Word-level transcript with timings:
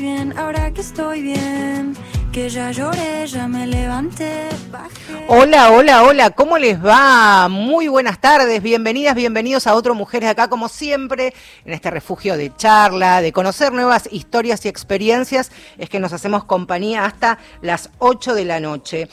bien, 0.00 0.36
ahora 0.38 0.72
que 0.72 0.80
estoy 0.80 1.22
bien, 1.22 1.94
que 2.32 2.48
ya 2.48 2.70
lloré, 2.70 3.26
ya 3.26 3.48
me. 3.48 3.66
Hola, 5.28 5.72
hola, 5.72 6.04
hola, 6.04 6.30
¿cómo 6.30 6.56
les 6.56 6.84
va? 6.84 7.48
Muy 7.48 7.88
buenas 7.88 8.20
tardes, 8.20 8.62
bienvenidas, 8.62 9.14
bienvenidos 9.14 9.66
a 9.66 9.74
otro 9.74 9.94
Mujeres 9.94 10.30
Acá, 10.30 10.48
como 10.48 10.68
siempre, 10.68 11.34
en 11.64 11.72
este 11.72 11.90
refugio 11.90 12.36
de 12.36 12.54
charla, 12.54 13.20
de 13.20 13.32
conocer 13.32 13.72
nuevas 13.72 14.08
historias 14.12 14.64
y 14.64 14.68
experiencias, 14.68 15.50
es 15.78 15.88
que 15.88 15.98
nos 15.98 16.12
hacemos 16.12 16.44
compañía 16.44 17.04
hasta 17.04 17.38
las 17.60 17.90
8 17.98 18.34
de 18.34 18.44
la 18.44 18.60
noche. 18.60 19.08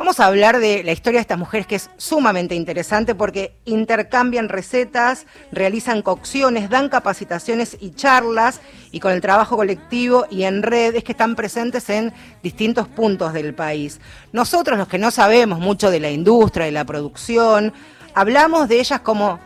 Vamos 0.00 0.18
a 0.18 0.24
hablar 0.24 0.60
de 0.60 0.82
la 0.82 0.92
historia 0.92 1.18
de 1.18 1.20
estas 1.20 1.36
mujeres 1.36 1.66
que 1.66 1.74
es 1.74 1.90
sumamente 1.98 2.54
interesante 2.54 3.14
porque 3.14 3.58
intercambian 3.66 4.48
recetas, 4.48 5.26
realizan 5.52 6.00
cocciones, 6.00 6.70
dan 6.70 6.88
capacitaciones 6.88 7.76
y 7.78 7.90
charlas 7.90 8.62
y 8.92 9.00
con 9.00 9.12
el 9.12 9.20
trabajo 9.20 9.58
colectivo 9.58 10.24
y 10.30 10.44
en 10.44 10.62
red 10.62 10.94
es 10.94 11.04
que 11.04 11.12
están 11.12 11.36
presentes 11.36 11.90
en 11.90 12.14
distintos 12.42 12.88
puntos 12.88 13.34
del 13.34 13.52
país. 13.52 14.00
Nosotros 14.32 14.78
los 14.78 14.88
que 14.88 14.96
no 14.96 15.10
sabemos 15.10 15.58
mucho 15.58 15.90
de 15.90 16.00
la 16.00 16.10
industria, 16.10 16.64
de 16.64 16.72
la 16.72 16.86
producción, 16.86 17.74
hablamos 18.14 18.70
de 18.70 18.80
ellas 18.80 19.00
como 19.00 19.38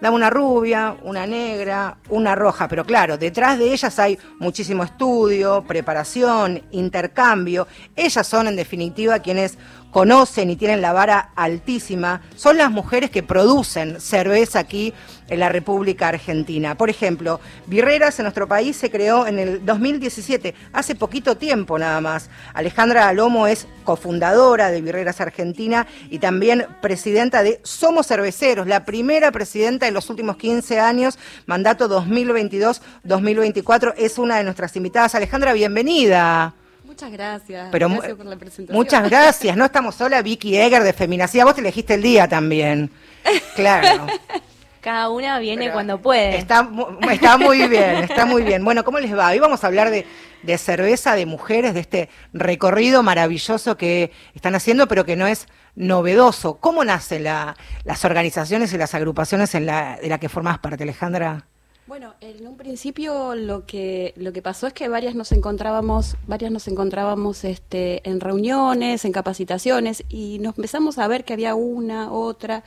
Dame 0.00 0.16
una 0.16 0.30
rubia, 0.30 0.96
una 1.02 1.26
negra, 1.26 1.98
una 2.08 2.34
roja, 2.34 2.68
pero 2.68 2.86
claro, 2.86 3.18
detrás 3.18 3.58
de 3.58 3.70
ellas 3.70 3.98
hay 3.98 4.18
muchísimo 4.38 4.82
estudio, 4.82 5.62
preparación, 5.68 6.62
intercambio. 6.70 7.68
Ellas 7.94 8.26
son 8.26 8.48
en 8.48 8.56
definitiva 8.56 9.18
quienes 9.18 9.58
conocen 9.90 10.50
y 10.50 10.56
tienen 10.56 10.80
la 10.80 10.92
vara 10.92 11.30
altísima, 11.34 12.22
son 12.36 12.58
las 12.58 12.70
mujeres 12.70 13.10
que 13.10 13.22
producen 13.22 14.00
cerveza 14.00 14.60
aquí 14.60 14.94
en 15.28 15.40
la 15.40 15.48
República 15.48 16.08
Argentina. 16.08 16.76
Por 16.76 16.90
ejemplo, 16.90 17.40
Birreras 17.66 18.18
en 18.18 18.24
nuestro 18.24 18.48
país 18.48 18.76
se 18.76 18.90
creó 18.90 19.26
en 19.26 19.38
el 19.38 19.64
2017, 19.64 20.54
hace 20.72 20.94
poquito 20.94 21.36
tiempo 21.36 21.78
nada 21.78 22.00
más. 22.00 22.30
Alejandra 22.52 23.08
Alomo 23.08 23.46
es 23.46 23.66
cofundadora 23.84 24.70
de 24.70 24.82
Birreras 24.82 25.20
Argentina 25.20 25.86
y 26.10 26.18
también 26.18 26.66
presidenta 26.82 27.42
de 27.42 27.60
Somos 27.62 28.08
Cerveceros, 28.08 28.66
la 28.66 28.84
primera 28.84 29.32
presidenta 29.32 29.88
en 29.88 29.94
los 29.94 30.10
últimos 30.10 30.36
15 30.36 30.80
años, 30.80 31.18
mandato 31.46 31.88
2022-2024. 31.88 33.94
Es 33.96 34.18
una 34.18 34.36
de 34.36 34.44
nuestras 34.44 34.76
invitadas. 34.76 35.14
Alejandra, 35.14 35.52
bienvenida. 35.52 36.54
Muchas 37.00 37.12
gracias. 37.12 37.68
Pero 37.72 37.88
gracias 37.88 38.14
por 38.16 38.26
la 38.26 38.36
presentación. 38.36 38.76
Muchas 38.76 39.08
gracias. 39.08 39.56
No 39.56 39.64
estamos 39.64 39.94
sola, 39.94 40.20
Vicky 40.22 40.56
Eger 40.56 40.82
de 40.82 40.92
Feminacía. 40.92 41.44
Vos 41.44 41.54
te 41.54 41.60
elegiste 41.60 41.94
el 41.94 42.02
día 42.02 42.28
también. 42.28 42.90
Claro. 43.56 44.06
Cada 44.80 45.10
una 45.10 45.38
viene 45.38 45.64
Pero 45.64 45.72
cuando 45.74 46.00
puede. 46.00 46.38
Está, 46.38 46.66
está 47.12 47.36
muy 47.36 47.68
bien, 47.68 47.96
está 47.96 48.24
muy 48.24 48.42
bien. 48.42 48.64
Bueno, 48.64 48.82
¿cómo 48.82 48.98
les 48.98 49.14
va? 49.16 49.28
Hoy 49.28 49.38
vamos 49.38 49.62
a 49.62 49.66
hablar 49.66 49.90
de, 49.90 50.06
de 50.42 50.56
cerveza 50.58 51.14
de 51.14 51.26
mujeres, 51.26 51.74
de 51.74 51.80
este 51.80 52.08
recorrido 52.32 53.02
maravilloso 53.02 53.76
que 53.76 54.10
están 54.34 54.54
haciendo, 54.54 54.88
pero 54.88 55.04
que 55.04 55.16
no 55.16 55.26
es 55.26 55.48
novedoso. 55.74 56.58
¿Cómo 56.60 56.82
nacen 56.82 57.24
la- 57.24 57.56
las 57.84 58.04
organizaciones 58.06 58.72
y 58.72 58.78
las 58.78 58.94
agrupaciones 58.94 59.54
en 59.54 59.66
la, 59.66 59.98
de 60.00 60.08
la 60.08 60.18
que 60.18 60.30
formás 60.30 60.58
parte, 60.60 60.82
Alejandra? 60.84 61.44
Bueno, 61.90 62.14
en 62.20 62.46
un 62.46 62.56
principio 62.56 63.34
lo 63.34 63.66
que 63.66 64.14
lo 64.16 64.32
que 64.32 64.42
pasó 64.42 64.68
es 64.68 64.72
que 64.72 64.86
varias 64.86 65.16
nos 65.16 65.32
encontrábamos, 65.32 66.16
varias 66.28 66.52
nos 66.52 66.68
encontrábamos 66.68 67.42
este 67.42 68.08
en 68.08 68.20
reuniones, 68.20 69.04
en 69.04 69.10
capacitaciones 69.10 70.04
y 70.08 70.38
nos 70.38 70.56
empezamos 70.56 70.98
a 70.98 71.08
ver 71.08 71.24
que 71.24 71.32
había 71.32 71.56
una, 71.56 72.12
otra 72.12 72.62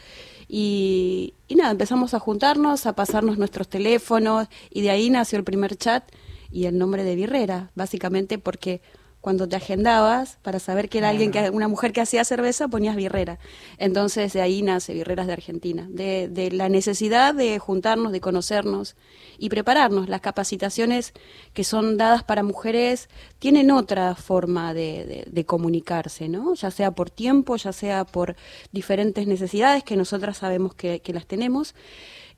y, 0.49 1.35
y 1.47 1.55
nada, 1.55 1.71
empezamos 1.71 2.13
a 2.13 2.19
juntarnos, 2.19 2.85
a 2.85 2.97
pasarnos 2.97 3.37
nuestros 3.37 3.69
teléfonos 3.69 4.49
y 4.69 4.81
de 4.81 4.89
ahí 4.89 5.09
nació 5.09 5.37
el 5.37 5.45
primer 5.45 5.77
chat 5.77 6.03
y 6.51 6.65
el 6.65 6.77
nombre 6.77 7.05
de 7.05 7.15
Birrera, 7.15 7.71
básicamente 7.75 8.39
porque 8.39 8.81
cuando 9.23 9.47
te 9.47 9.55
agendabas 9.55 10.37
para 10.41 10.59
saber 10.59 10.89
que 10.89 10.97
era 10.97 11.07
alguien 11.09 11.31
que 11.31 11.49
una 11.49 11.69
mujer 11.69 11.93
que 11.93 12.01
hacía 12.01 12.25
cerveza 12.25 12.67
ponías 12.67 12.97
birrera. 12.97 13.39
Entonces 13.77 14.33
de 14.33 14.41
ahí 14.41 14.61
nace 14.61 14.93
birreras 14.93 15.27
de 15.27 15.33
Argentina. 15.33 15.87
De, 15.89 16.27
de 16.27 16.51
la 16.51 16.67
necesidad 16.67 17.33
de 17.33 17.57
juntarnos 17.57 18.11
de 18.11 18.19
conocernos 18.19 18.97
y 19.37 19.47
prepararnos. 19.47 20.09
Las 20.09 20.19
capacitaciones 20.19 21.13
que 21.53 21.63
son 21.63 21.95
dadas 21.95 22.23
para 22.23 22.43
mujeres 22.43 23.07
tienen 23.39 23.71
otra 23.71 24.13
forma 24.15 24.73
de, 24.73 25.05
de- 25.05 25.23
de 25.31 25.45
comunicarse 25.45 26.27
no 26.27 26.53
ya 26.55 26.69
sea 26.69 26.91
por 26.91 27.09
tiempo 27.09 27.55
ya 27.55 27.71
sea 27.71 28.03
por 28.03 28.35
diferentes 28.73 29.25
necesidades 29.25 29.83
que 29.85 29.95
nosotras 29.95 30.37
sabemos 30.37 30.75
que, 30.75 30.99
que 30.99 31.13
las 31.13 31.25
tenemos 31.27 31.75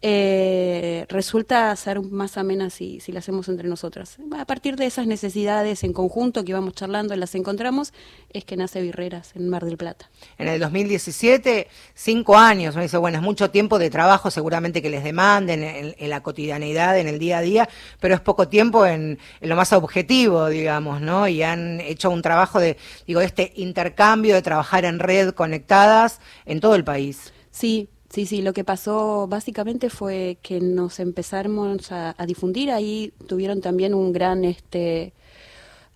eh, 0.02 1.06
resulta 1.10 1.76
ser 1.76 2.02
más 2.02 2.38
amena 2.38 2.70
si, 2.70 3.00
si 3.00 3.12
la 3.12 3.20
hacemos 3.20 3.48
entre 3.50 3.68
nosotras. 3.68 4.18
A 4.38 4.46
partir 4.46 4.76
de 4.76 4.86
esas 4.86 5.08
necesidades 5.08 5.84
en 5.84 5.94
conjunto 5.94 6.44
que 6.44 6.52
íbamos 6.52 6.74
charlando 6.74 7.14
y 7.14 7.18
las 7.18 7.34
encontramos, 7.36 7.94
es 8.32 8.46
que 8.46 8.58
nace 8.58 8.82
Birreras 8.82 9.36
en 9.36 9.50
Mar 9.50 9.66
del 9.66 9.78
Plata. 9.78 10.10
En 10.38 10.48
el 10.48 10.60
2017, 10.60 11.68
cinco 11.94 12.38
años. 12.38 12.76
Uno 12.76 12.84
dice, 12.84 12.98
bueno, 12.98 13.18
es 13.18 13.24
mucho 13.24 13.50
tiempo 13.50 13.80
de 13.80 13.90
trabajo 13.90 14.30
seguramente 14.30 14.82
que 14.82 14.90
les 14.90 15.04
demanden 15.04 15.64
en, 15.64 15.96
en 15.98 16.10
la 16.10 16.22
cotidianeidad, 16.22 17.00
en 17.00 17.08
el 17.08 17.20
día 17.20 17.40
a 17.40 17.42
día, 17.42 17.70
pero 18.00 18.16
es 18.16 18.22
poco 18.22 18.48
tiempo 18.48 18.86
en, 18.86 19.18
en 19.42 19.50
lo 19.50 19.56
más 19.56 19.74
objetivo, 19.74 20.48
digamos, 20.50 21.02
¿no? 21.02 21.28
Y 21.28 21.42
han 21.44 21.80
hecho 21.82 22.10
un 22.10 22.22
trabajo 22.22 22.60
de, 22.60 22.78
digo, 23.08 23.22
este 23.22 23.54
intercambio, 23.56 24.36
de 24.36 24.42
trabajar 24.42 24.86
en 24.86 25.00
red, 25.00 25.32
conectadas 25.32 26.20
en 26.46 26.60
todo 26.60 26.76
el 26.76 26.84
país. 26.84 27.34
Sí, 27.52 27.90
sí, 28.16 28.26
sí, 28.26 28.42
lo 28.42 28.54
que 28.54 28.64
pasó 28.64 29.28
básicamente 29.28 29.90
fue 29.90 30.38
que 30.42 30.62
nos 30.62 31.00
empezamos 31.00 31.92
a, 31.92 32.16
a 32.18 32.26
difundir, 32.26 32.72
ahí 32.72 33.14
tuvieron 33.28 33.62
también 33.62 33.94
un 33.94 34.14
gran, 34.14 34.46
este, 34.46 35.14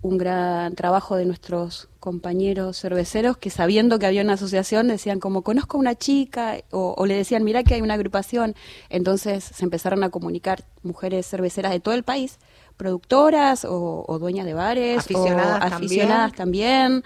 un 0.02 0.18
gran 0.18 0.76
trabajo 0.76 1.16
de 1.18 1.26
nuestros 1.26 1.90
compañeros 2.00 2.80
cerveceros 2.80 3.38
que 3.38 3.50
sabiendo 3.50 4.00
que 4.00 4.06
había 4.08 4.22
una 4.22 4.34
asociación 4.34 4.88
decían 4.90 5.20
como 5.20 5.44
conozco 5.44 5.78
a 5.78 5.82
una 5.82 5.96
chica 5.96 6.58
o, 6.72 6.96
o 6.98 7.06
le 7.06 7.16
decían 7.16 7.44
mira 7.44 7.64
que 7.64 7.76
hay 7.76 7.82
una 7.82 7.96
agrupación, 7.96 8.56
entonces 8.90 9.44
se 9.44 9.64
empezaron 9.66 10.04
a 10.04 10.10
comunicar 10.10 10.64
mujeres 10.84 11.28
cerveceras 11.28 11.72
de 11.74 11.82
todo 11.82 11.96
el 11.96 12.04
país, 12.04 12.40
productoras 12.78 13.66
o, 13.66 14.06
o 14.08 14.20
dueñas 14.20 14.46
de 14.46 14.54
bares 14.54 15.00
Aficionadas 15.00 15.58
o 15.58 15.60
también. 15.60 15.74
aficionadas 15.74 16.34
también, 16.34 17.04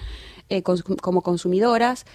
eh, 0.49 0.63
cons- 0.63 0.99
como 1.01 1.21
consumidoras. 1.21 2.05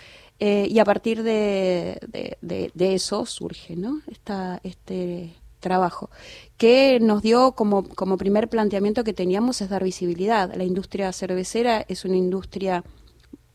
Eh, 0.41 0.69
y 0.71 0.79
a 0.79 0.85
partir 0.85 1.23
de, 1.25 1.99
de- 2.09 2.39
de- 2.43 2.71
de 2.75 2.95
eso 2.95 3.27
surge 3.27 3.75
¿no? 3.77 4.01
Esta, 4.11 4.61
este 4.63 5.35
trabajo, 5.59 6.11
que 6.57 7.01
nos 7.01 7.23
dio 7.23 7.53
como, 7.53 7.83
como 7.89 8.17
primer 8.17 8.49
planteamiento 8.49 9.03
que 9.03 9.13
teníamos 9.13 9.61
es 9.61 9.69
dar 9.69 9.83
visibilidad. 9.83 10.55
La 10.55 10.63
industria 10.65 11.13
cervecera 11.13 11.85
es 11.89 12.05
una 12.05 12.17
industria 12.17 12.85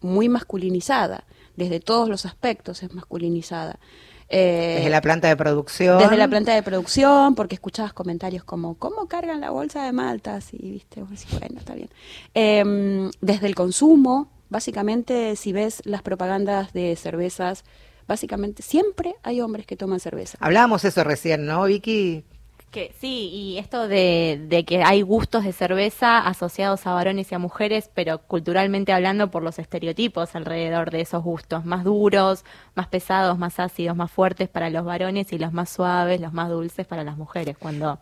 muy 0.01 0.27
masculinizada, 0.27 1.23
desde 1.55 1.79
todos 1.79 2.09
los 2.09 2.25
aspectos 2.25 2.83
es 2.83 2.93
masculinizada. 2.93 3.79
Eh, 4.27 4.75
Desde 4.79 4.89
la 4.89 4.99
planta 5.01 5.27
de 5.29 5.37
producción. 5.37 5.99
desde 5.99 6.17
la 6.17 6.27
planta 6.27 6.53
de 6.55 6.63
producción, 6.63 7.35
porque 7.35 7.55
escuchabas 7.55 7.93
comentarios 7.93 8.43
como, 8.43 8.75
¿cómo 8.75 9.07
cargan 9.07 9.39
la 9.39 9.51
bolsa 9.51 9.85
de 9.85 9.93
maltas? 9.93 10.53
Y 10.53 10.71
viste, 10.71 11.03
bueno, 11.03 11.59
está 11.59 11.75
bien. 11.75 11.89
Em, 12.33 13.11
desde 13.21 13.47
el 13.47 13.55
consumo, 13.55 14.29
básicamente, 14.53 15.35
si 15.35 15.51
ves 15.51 15.81
las 15.83 16.03
propagandas 16.03 16.71
de 16.73 16.95
cervezas, 16.95 17.65
básicamente 18.07 18.61
siempre 18.61 19.15
hay 19.23 19.41
hombres 19.41 19.65
que 19.65 19.75
toman 19.75 19.99
cerveza. 19.99 20.37
Hablábamos 20.39 20.85
eso 20.85 21.03
recién, 21.03 21.45
¿no, 21.45 21.63
Vicky? 21.63 22.23
Que 22.69 22.93
sí, 22.99 23.29
y 23.29 23.57
esto 23.57 23.87
de, 23.87 24.45
de 24.47 24.63
que 24.63 24.83
hay 24.83 25.01
gustos 25.01 25.43
de 25.43 25.53
cerveza 25.53 26.19
asociados 26.19 26.85
a 26.85 26.93
varones 26.93 27.31
y 27.31 27.35
a 27.35 27.39
mujeres, 27.39 27.89
pero 27.93 28.19
culturalmente 28.19 28.93
hablando 28.93 29.29
por 29.31 29.43
los 29.43 29.57
estereotipos 29.59 30.35
alrededor 30.35 30.91
de 30.91 31.01
esos 31.01 31.23
gustos, 31.23 31.65
más 31.65 31.83
duros, 31.83 32.45
más 32.75 32.87
pesados, 32.87 33.37
más 33.37 33.59
ácidos, 33.59 33.95
más 33.95 34.11
fuertes 34.11 34.49
para 34.49 34.69
los 34.69 34.85
varones 34.85 35.33
y 35.33 35.39
los 35.39 35.51
más 35.51 35.69
suaves, 35.69 36.21
los 36.21 36.33
más 36.33 36.49
dulces 36.49 36.85
para 36.85 37.03
las 37.03 37.17
mujeres, 37.17 37.57
cuando 37.57 37.99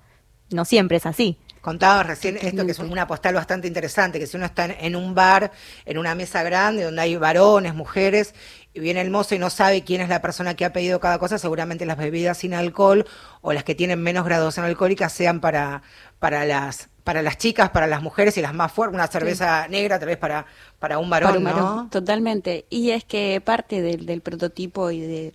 no 0.52 0.66
siempre 0.66 0.98
es 0.98 1.06
así. 1.06 1.38
Contaba 1.62 2.02
recién 2.02 2.38
esto 2.38 2.66
que 2.66 2.72
es 2.72 2.80
una 2.80 3.06
postal 3.06 3.36
bastante 3.36 3.68
interesante, 3.68 4.20
que 4.20 4.26
si 4.26 4.36
uno 4.36 4.48
está 4.48 4.66
en, 4.66 4.96
un 4.96 5.14
bar, 5.14 5.52
en 5.86 6.00
una 6.00 6.16
mesa 6.16 6.42
grande 6.42 6.84
donde 6.84 7.02
hay 7.02 7.16
varones, 7.16 7.76
mujeres, 7.76 8.34
y 8.74 8.80
viene 8.80 9.02
el 9.02 9.12
mozo 9.12 9.36
y 9.36 9.40
no 9.40 9.52
sabe 9.52 9.84
quién 9.84 10.02
es 10.02 10.10
la 10.10 10.22
persona 10.22 10.56
que 10.56 10.66
ha 10.66 10.74
pedido 10.74 11.00
cada 11.00 11.20
cosa, 11.20 11.38
seguramente 11.38 11.86
las 11.86 11.98
bebidas 11.98 12.40
sin 12.40 12.56
alcohol 12.56 13.06
o 13.42 13.54
las 13.54 13.64
que 13.64 13.76
tienen 13.76 14.02
menos 14.02 14.26
graduación 14.26 14.66
alcohólica 14.66 15.08
sean 15.10 15.40
para, 15.40 15.84
para 16.20 16.46
las 16.46 16.90
para 17.04 17.24
las 17.24 17.38
chicas, 17.38 17.72
para 17.72 17.88
las 17.88 18.02
mujeres 18.04 18.38
y 18.38 18.42
las 18.42 18.54
más 18.54 18.72
fuertes, 18.72 18.94
una 18.94 19.08
cerveza 19.08 19.68
negra 19.68 19.98
tal 19.98 20.08
vez 20.08 20.18
para, 20.18 20.46
para 20.78 21.00
un 21.00 21.10
varón, 21.10 21.44
Para 21.44 21.56
un 21.56 21.76
¿no? 21.76 21.90
Totalmente. 21.90 22.66
Y 22.70 22.92
es 22.92 23.04
que 23.04 23.42
parte 23.42 23.82
del, 23.82 24.06
del 24.06 24.22
prototipo 24.22 24.92
y 24.92 25.02
de, 25.02 25.34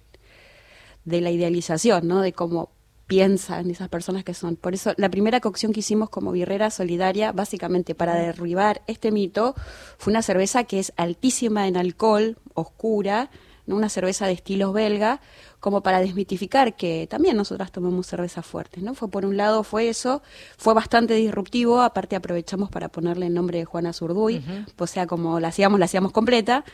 de 1.05 1.21
la 1.21 1.31
idealización, 1.31 2.07
¿no? 2.07 2.21
De 2.21 2.33
cómo 2.33 2.71
piensan 3.07 3.71
esas 3.71 3.89
personas 3.89 4.25
que 4.25 4.35
son. 4.35 4.57
Por 4.57 4.75
eso, 4.75 4.93
la 4.97 5.09
primera 5.11 5.41
cocción 5.41 5.73
que 5.73 5.81
hicimos 5.81 6.11
como 6.11 6.33
birrera 6.33 6.71
solidaria, 6.71 7.33
básicamente 7.33 7.95
para 7.95 8.15
derribar 8.15 8.83
este 8.87 9.13
mito, 9.13 9.55
fue 9.99 10.13
una 10.13 10.23
cerveza 10.23 10.65
que 10.65 10.79
es 10.79 10.93
altísima 10.97 11.69
en 11.69 11.77
alcohol, 11.77 12.39
oscura, 12.55 13.31
¿no? 13.67 13.77
una 13.77 13.89
cerveza 13.89 14.27
de 14.27 14.33
estilos 14.33 14.73
belga, 14.73 15.21
como 15.67 15.81
para 15.83 15.99
desmitificar 15.99 16.77
que 16.77 17.09
también 17.11 17.37
nosotras 17.37 17.73
tomamos 17.73 18.07
cervezas 18.07 18.47
fuertes, 18.47 18.85
¿no? 18.85 18.95
Fue 18.95 19.09
por 19.11 19.27
un 19.27 19.37
lado 19.37 19.65
fue 19.65 19.89
eso, 19.89 20.23
fue 20.57 20.75
bastante 20.75 21.15
disruptivo, 21.15 21.81
aparte 21.81 22.15
aprovechamos 22.15 22.71
para 22.71 22.89
ponerle 22.89 23.27
el 23.27 23.35
nombre 23.35 23.59
de 23.59 23.65
Juana 23.65 23.93
Zurduy, 23.93 24.41
o 24.79 24.87
sea, 24.87 25.09
como 25.09 25.41
la 25.41 25.49
hacíamos, 25.49 25.81
la 25.81 25.87
hacíamos 25.87 26.13
completa. 26.13 26.65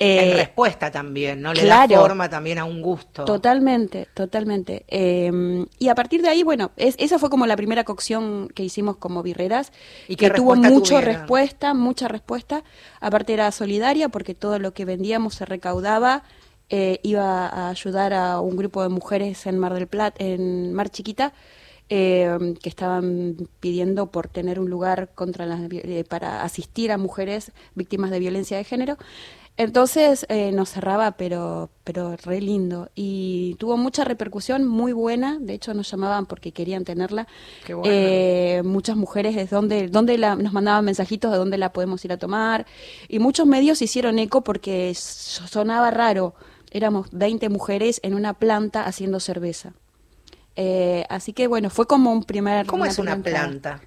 En 0.00 0.30
Eh, 0.30 0.34
respuesta 0.34 0.90
también, 0.90 1.40
¿no? 1.42 1.54
Le 1.54 1.60
claro. 1.62 1.94
da 1.94 2.00
forma 2.00 2.28
también 2.28 2.58
a 2.58 2.64
un 2.64 2.82
gusto. 2.82 3.24
Totalmente, 3.24 4.08
totalmente. 4.14 4.84
Eh, 4.88 5.30
y 5.78 5.88
a 5.88 5.94
partir 5.94 6.20
de 6.22 6.30
ahí, 6.30 6.42
bueno, 6.42 6.72
es- 6.76 6.96
esa 6.98 7.20
fue 7.20 7.30
como 7.30 7.46
la 7.46 7.56
primera 7.56 7.84
cocción 7.84 8.48
que 8.52 8.64
hicimos 8.64 8.96
como 8.96 9.22
birreras, 9.22 9.70
¿Y 10.08 10.16
que 10.16 10.28
tuvo 10.30 10.56
mucha 10.56 10.96
tuvieron? 10.96 11.04
respuesta, 11.04 11.72
mucha 11.74 12.08
respuesta. 12.08 12.64
Aparte 13.00 13.32
era 13.34 13.52
solidaria 13.52 14.08
porque 14.08 14.34
todo 14.34 14.58
lo 14.58 14.72
que 14.72 14.84
vendíamos 14.84 15.34
se 15.36 15.44
recaudaba, 15.44 16.24
eh, 16.70 17.00
iba 17.02 17.46
a 17.46 17.68
ayudar 17.68 18.14
a 18.14 18.40
un 18.40 18.56
grupo 18.56 18.82
de 18.82 18.88
mujeres 18.88 19.46
en 19.46 19.58
Mar 19.58 19.74
del 19.74 19.86
Plata, 19.86 20.16
en 20.24 20.72
Mar 20.72 20.88
Chiquita, 20.88 21.32
eh, 21.88 22.54
que 22.62 22.68
estaban 22.68 23.48
pidiendo 23.58 24.06
por 24.06 24.28
tener 24.28 24.60
un 24.60 24.70
lugar 24.70 25.10
contra 25.14 25.44
las, 25.46 25.60
eh, 25.70 26.04
para 26.08 26.42
asistir 26.42 26.92
a 26.92 26.98
mujeres 26.98 27.52
víctimas 27.74 28.10
de 28.10 28.20
violencia 28.20 28.56
de 28.56 28.64
género. 28.64 28.96
Entonces 29.60 30.24
eh, 30.30 30.52
nos 30.52 30.70
cerraba, 30.70 31.12
pero, 31.18 31.68
pero 31.84 32.16
re 32.16 32.40
lindo. 32.40 32.88
Y 32.94 33.56
tuvo 33.58 33.76
mucha 33.76 34.04
repercusión, 34.04 34.66
muy 34.66 34.92
buena. 34.92 35.38
De 35.38 35.52
hecho, 35.52 35.74
nos 35.74 35.90
llamaban 35.90 36.24
porque 36.24 36.52
querían 36.52 36.84
tenerla. 36.84 37.26
Qué 37.66 37.74
bueno. 37.74 37.92
Eh, 37.92 38.62
muchas 38.64 38.96
mujeres 38.96 39.34
de 39.34 39.44
dónde, 39.44 39.88
dónde 39.88 40.16
la, 40.16 40.34
nos 40.34 40.54
mandaban 40.54 40.86
mensajitos 40.86 41.30
de 41.30 41.36
dónde 41.36 41.58
la 41.58 41.74
podemos 41.74 42.02
ir 42.06 42.12
a 42.12 42.16
tomar. 42.16 42.64
Y 43.06 43.18
muchos 43.18 43.46
medios 43.46 43.82
hicieron 43.82 44.18
eco 44.18 44.40
porque 44.42 44.94
sonaba 44.94 45.90
raro. 45.90 46.34
Éramos 46.70 47.08
20 47.12 47.48
mujeres 47.48 48.00
en 48.02 48.14
una 48.14 48.34
planta 48.34 48.84
haciendo 48.84 49.20
cerveza. 49.20 49.72
Eh, 50.56 51.04
así 51.08 51.32
que 51.32 51.46
bueno, 51.46 51.70
fue 51.70 51.86
como 51.86 52.12
un 52.12 52.24
primer. 52.24 52.66
¿Cómo 52.66 52.84
es 52.84 52.98
una 52.98 53.16
planta? 53.22 53.80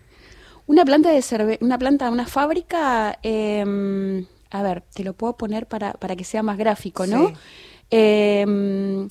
Una 0.65 0.85
planta 0.85 1.09
de 1.11 1.21
cerve 1.21 1.57
una 1.61 1.77
planta, 1.77 2.09
una 2.09 2.25
fábrica, 2.25 3.19
eh, 3.21 4.25
a 4.49 4.61
ver, 4.61 4.81
te 4.93 5.03
lo 5.03 5.13
puedo 5.13 5.35
poner 5.35 5.67
para, 5.67 5.93
para 5.93 6.15
que 6.15 6.23
sea 6.23 6.41
más 6.43 6.57
gráfico, 6.57 7.05
¿no? 7.05 7.27
Sí. 7.29 7.33
Eh, 7.91 9.07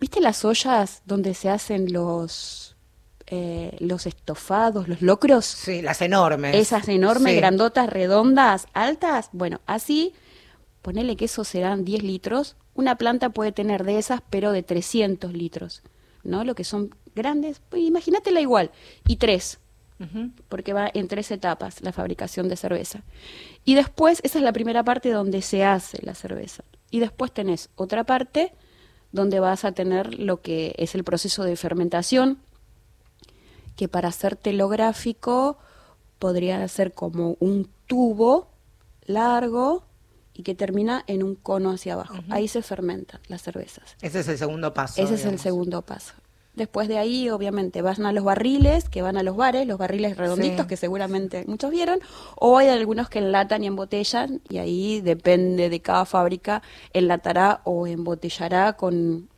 ¿Viste 0.00 0.20
las 0.20 0.44
ollas 0.44 1.02
donde 1.04 1.34
se 1.34 1.48
hacen 1.50 1.92
los, 1.92 2.74
eh, 3.26 3.76
los 3.80 4.06
estofados, 4.06 4.88
los 4.88 5.02
locros? 5.02 5.44
Sí, 5.44 5.82
las 5.82 6.00
enormes. 6.02 6.56
Esas 6.56 6.88
enormes, 6.88 7.34
Sí. 7.34 7.38
grandotas, 7.38 7.88
redondas, 7.88 8.66
altas. 8.72 9.28
Bueno, 9.32 9.60
así, 9.66 10.14
ponele 10.82 11.16
que 11.16 11.26
eso 11.26 11.44
serán 11.44 11.84
10 11.84 12.02
litros. 12.02 12.56
Una 12.80 12.96
planta 12.96 13.28
puede 13.28 13.52
tener 13.52 13.84
de 13.84 13.98
esas, 13.98 14.22
pero 14.30 14.52
de 14.52 14.62
300 14.62 15.34
litros, 15.34 15.82
¿no? 16.24 16.44
Lo 16.44 16.54
que 16.54 16.64
son 16.64 16.94
grandes, 17.14 17.60
pues, 17.68 17.82
imagínatela 17.82 18.40
igual. 18.40 18.70
Y 19.06 19.16
tres, 19.16 19.58
porque 20.48 20.72
va 20.72 20.90
en 20.94 21.06
tres 21.06 21.30
etapas 21.30 21.82
la 21.82 21.92
fabricación 21.92 22.48
de 22.48 22.56
cerveza. 22.56 23.02
Y 23.66 23.74
después, 23.74 24.20
esa 24.22 24.38
es 24.38 24.44
la 24.44 24.54
primera 24.54 24.82
parte 24.82 25.10
donde 25.10 25.42
se 25.42 25.62
hace 25.62 25.98
la 26.00 26.14
cerveza. 26.14 26.64
Y 26.90 27.00
después 27.00 27.32
tenés 27.32 27.68
otra 27.76 28.04
parte 28.04 28.54
donde 29.12 29.40
vas 29.40 29.66
a 29.66 29.72
tener 29.72 30.18
lo 30.18 30.40
que 30.40 30.74
es 30.78 30.94
el 30.94 31.04
proceso 31.04 31.44
de 31.44 31.56
fermentación, 31.56 32.38
que 33.76 33.88
para 33.88 34.08
hacértelo 34.08 34.70
gráfico 34.70 35.58
podría 36.18 36.66
ser 36.68 36.94
como 36.94 37.36
un 37.40 37.68
tubo 37.86 38.48
largo 39.04 39.84
y 40.34 40.42
que 40.42 40.54
termina 40.54 41.04
en 41.06 41.22
un 41.22 41.34
cono 41.34 41.70
hacia 41.70 41.94
abajo. 41.94 42.16
Ahí 42.30 42.48
se 42.48 42.62
fermentan 42.62 43.20
las 43.28 43.42
cervezas. 43.42 43.96
Ese 44.00 44.20
es 44.20 44.28
el 44.28 44.38
segundo 44.38 44.72
paso. 44.74 45.02
Ese 45.02 45.14
es 45.14 45.24
el 45.24 45.38
segundo 45.38 45.82
paso. 45.82 46.14
Después 46.54 46.88
de 46.88 46.98
ahí, 46.98 47.30
obviamente, 47.30 47.80
van 47.80 48.04
a 48.06 48.12
los 48.12 48.24
barriles, 48.24 48.88
que 48.88 49.02
van 49.02 49.16
a 49.16 49.22
los 49.22 49.36
bares, 49.36 49.66
los 49.66 49.78
barriles 49.78 50.16
redonditos 50.16 50.62
Sí. 50.62 50.66
que 50.68 50.76
seguramente 50.76 51.44
muchos 51.46 51.70
vieron, 51.70 52.00
o 52.36 52.58
hay 52.58 52.68
algunos 52.68 53.08
que 53.08 53.20
enlatan 53.20 53.62
y 53.62 53.68
embotellan, 53.68 54.40
y 54.48 54.58
ahí 54.58 55.00
depende 55.00 55.70
de 55.70 55.80
cada 55.80 56.04
fábrica, 56.06 56.60
enlatará 56.92 57.60
o 57.64 57.86
embotellará 57.86 58.72
con 58.74 59.28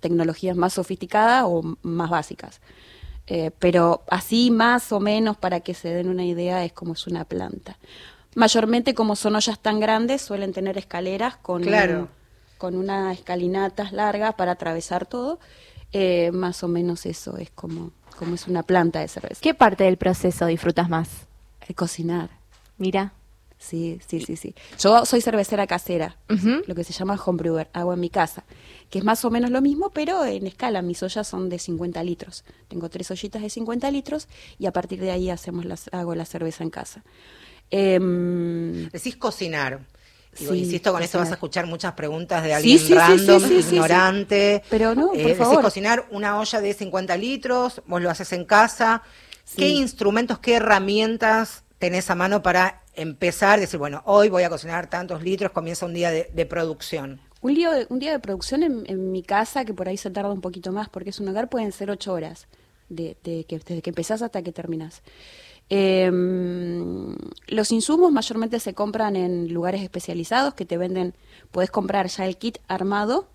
tecnologías 0.00 0.56
más 0.56 0.74
sofisticadas 0.74 1.44
o 1.46 1.76
más 1.82 2.08
básicas. 2.10 2.60
Eh, 3.26 3.50
pero 3.58 4.02
así 4.08 4.50
más 4.50 4.92
o 4.92 5.00
menos 5.00 5.36
para 5.36 5.60
que 5.60 5.74
se 5.74 5.88
den 5.88 6.08
una 6.08 6.24
idea 6.24 6.64
es 6.64 6.72
como 6.72 6.92
es 6.92 7.06
una 7.06 7.24
planta. 7.24 7.78
Mayormente 8.34 8.94
como 8.94 9.16
son 9.16 9.36
ollas 9.36 9.58
tan 9.60 9.80
grandes 9.80 10.22
suelen 10.22 10.52
tener 10.52 10.76
escaleras 10.78 11.36
con, 11.36 11.62
Claro. 11.62 12.08
con 12.58 12.74
unas 12.76 13.16
escalinatas 13.18 13.92
largas 13.92 14.34
para 14.34 14.52
atravesar 14.52 15.06
todo. 15.06 15.38
Eh, 15.92 16.30
más 16.32 16.62
o 16.64 16.68
menos 16.68 17.06
eso 17.06 17.36
es 17.36 17.50
como, 17.50 17.92
como 18.18 18.34
es 18.34 18.48
una 18.48 18.62
planta 18.64 19.00
de 19.00 19.08
cerveza. 19.08 19.40
¿Qué 19.40 19.54
parte 19.54 19.84
del 19.84 19.96
proceso 19.96 20.46
disfrutas 20.46 20.88
más? 20.88 21.08
Eh, 21.68 21.74
cocinar. 21.74 22.30
Mira. 22.78 23.12
Sí, 23.56 23.98
sí, 24.06 24.20
sí, 24.20 24.36
sí. 24.36 24.54
Yo 24.78 25.06
soy 25.06 25.22
cervecera 25.22 25.66
casera, 25.66 26.16
lo 26.66 26.74
que 26.74 26.84
se 26.84 26.92
llama 26.92 27.18
homebrewer, 27.24 27.70
hago 27.72 27.94
en 27.94 28.00
mi 28.00 28.10
casa, 28.10 28.44
que 28.90 28.98
es 28.98 29.04
más 29.06 29.24
o 29.24 29.30
menos 29.30 29.50
lo 29.50 29.62
mismo, 29.62 29.88
pero 29.88 30.22
en 30.26 30.46
escala. 30.46 30.82
Mis 30.82 31.02
ollas 31.02 31.26
son 31.26 31.48
de 31.48 31.58
50 31.58 32.02
litros. 32.04 32.44
Tengo 32.68 32.90
tres 32.90 33.10
ollitas 33.10 33.40
de 33.40 33.48
50 33.48 33.90
litros 33.90 34.28
y 34.58 34.66
a 34.66 34.72
partir 34.72 35.00
de 35.00 35.12
ahí 35.12 35.30
hacemos 35.30 35.64
las, 35.64 35.88
hago 35.94 36.14
la 36.14 36.26
cerveza 36.26 36.62
en 36.62 36.68
casa. 36.68 37.04
Em, 37.76 38.88
Decís 38.90 39.16
cocinar. 39.16 39.80
Digo, 40.38 40.52
Sí, 40.52 40.58
insisto, 40.60 40.92
con 40.92 41.02
esto 41.02 41.18
vas 41.18 41.30
a 41.30 41.34
escuchar 41.34 41.66
muchas 41.66 41.92
preguntas 41.92 42.42
de 42.42 42.54
alguien 42.54 42.78
sí, 42.78 42.86
sí, 42.88 42.94
random, 42.94 43.52
ignorante. 43.52 44.62
Pero 44.68 44.94
no, 44.94 45.08
por 45.08 45.16
decís 45.16 45.36
favor. 45.38 45.62
cocinar 45.62 46.06
una 46.10 46.38
olla 46.40 46.60
de 46.60 46.74
50 46.74 47.16
litros, 47.16 47.82
vos 47.86 48.02
lo 48.02 48.10
haces 48.10 48.32
en 48.32 48.44
casa. 48.44 49.02
¿Qué 49.56 49.68
instrumentos, 49.68 50.38
qué 50.40 50.54
herramientas 50.54 51.62
tenés 51.78 52.10
a 52.10 52.14
mano 52.16 52.42
para 52.42 52.82
empezar? 52.94 53.60
Decir, 53.60 53.78
bueno, 53.78 54.02
hoy 54.06 54.28
voy 54.28 54.42
a 54.42 54.48
cocinar 54.50 54.88
tantos 54.88 55.22
litros, 55.22 55.52
comienza 55.52 55.86
un 55.86 55.94
día 55.94 56.10
de, 56.10 56.30
de 56.32 56.46
producción. 56.46 57.20
Un, 57.40 57.54
de- 57.54 57.86
un 57.90 57.98
día 57.98 58.10
de 58.12 58.18
producción 58.18 58.62
en, 58.62 58.84
en 58.86 59.12
mi 59.12 59.22
casa, 59.22 59.64
que 59.64 59.74
por 59.74 59.88
ahí 59.88 59.96
se 59.96 60.10
tarda 60.10 60.32
un 60.32 60.40
poquito 60.40 60.72
más, 60.72 60.88
porque 60.88 61.10
es 61.10 61.20
un 61.20 61.28
hogar, 61.28 61.48
pueden 61.48 61.70
ser 61.72 61.90
ocho 61.90 62.12
horas, 62.12 62.46
de, 62.88 63.16
de 63.22 63.44
que, 63.44 63.58
desde 63.58 63.82
que 63.82 63.90
empezás 63.90 64.22
hasta 64.22 64.42
que 64.42 64.50
terminás. 64.50 65.02
Em, 65.70 67.16
los 67.48 67.72
insumos 67.72 68.12
mayormente 68.12 68.60
se 68.60 68.74
compran 68.74 69.16
en 69.16 69.52
lugares 69.52 69.82
especializados 69.82 70.54
que 70.54 70.66
te 70.66 70.76
venden, 70.76 71.14
puedes 71.50 71.70
comprar 71.70 72.06
ya 72.08 72.26
el 72.26 72.36
kit 72.36 72.58
armado, 72.68 73.28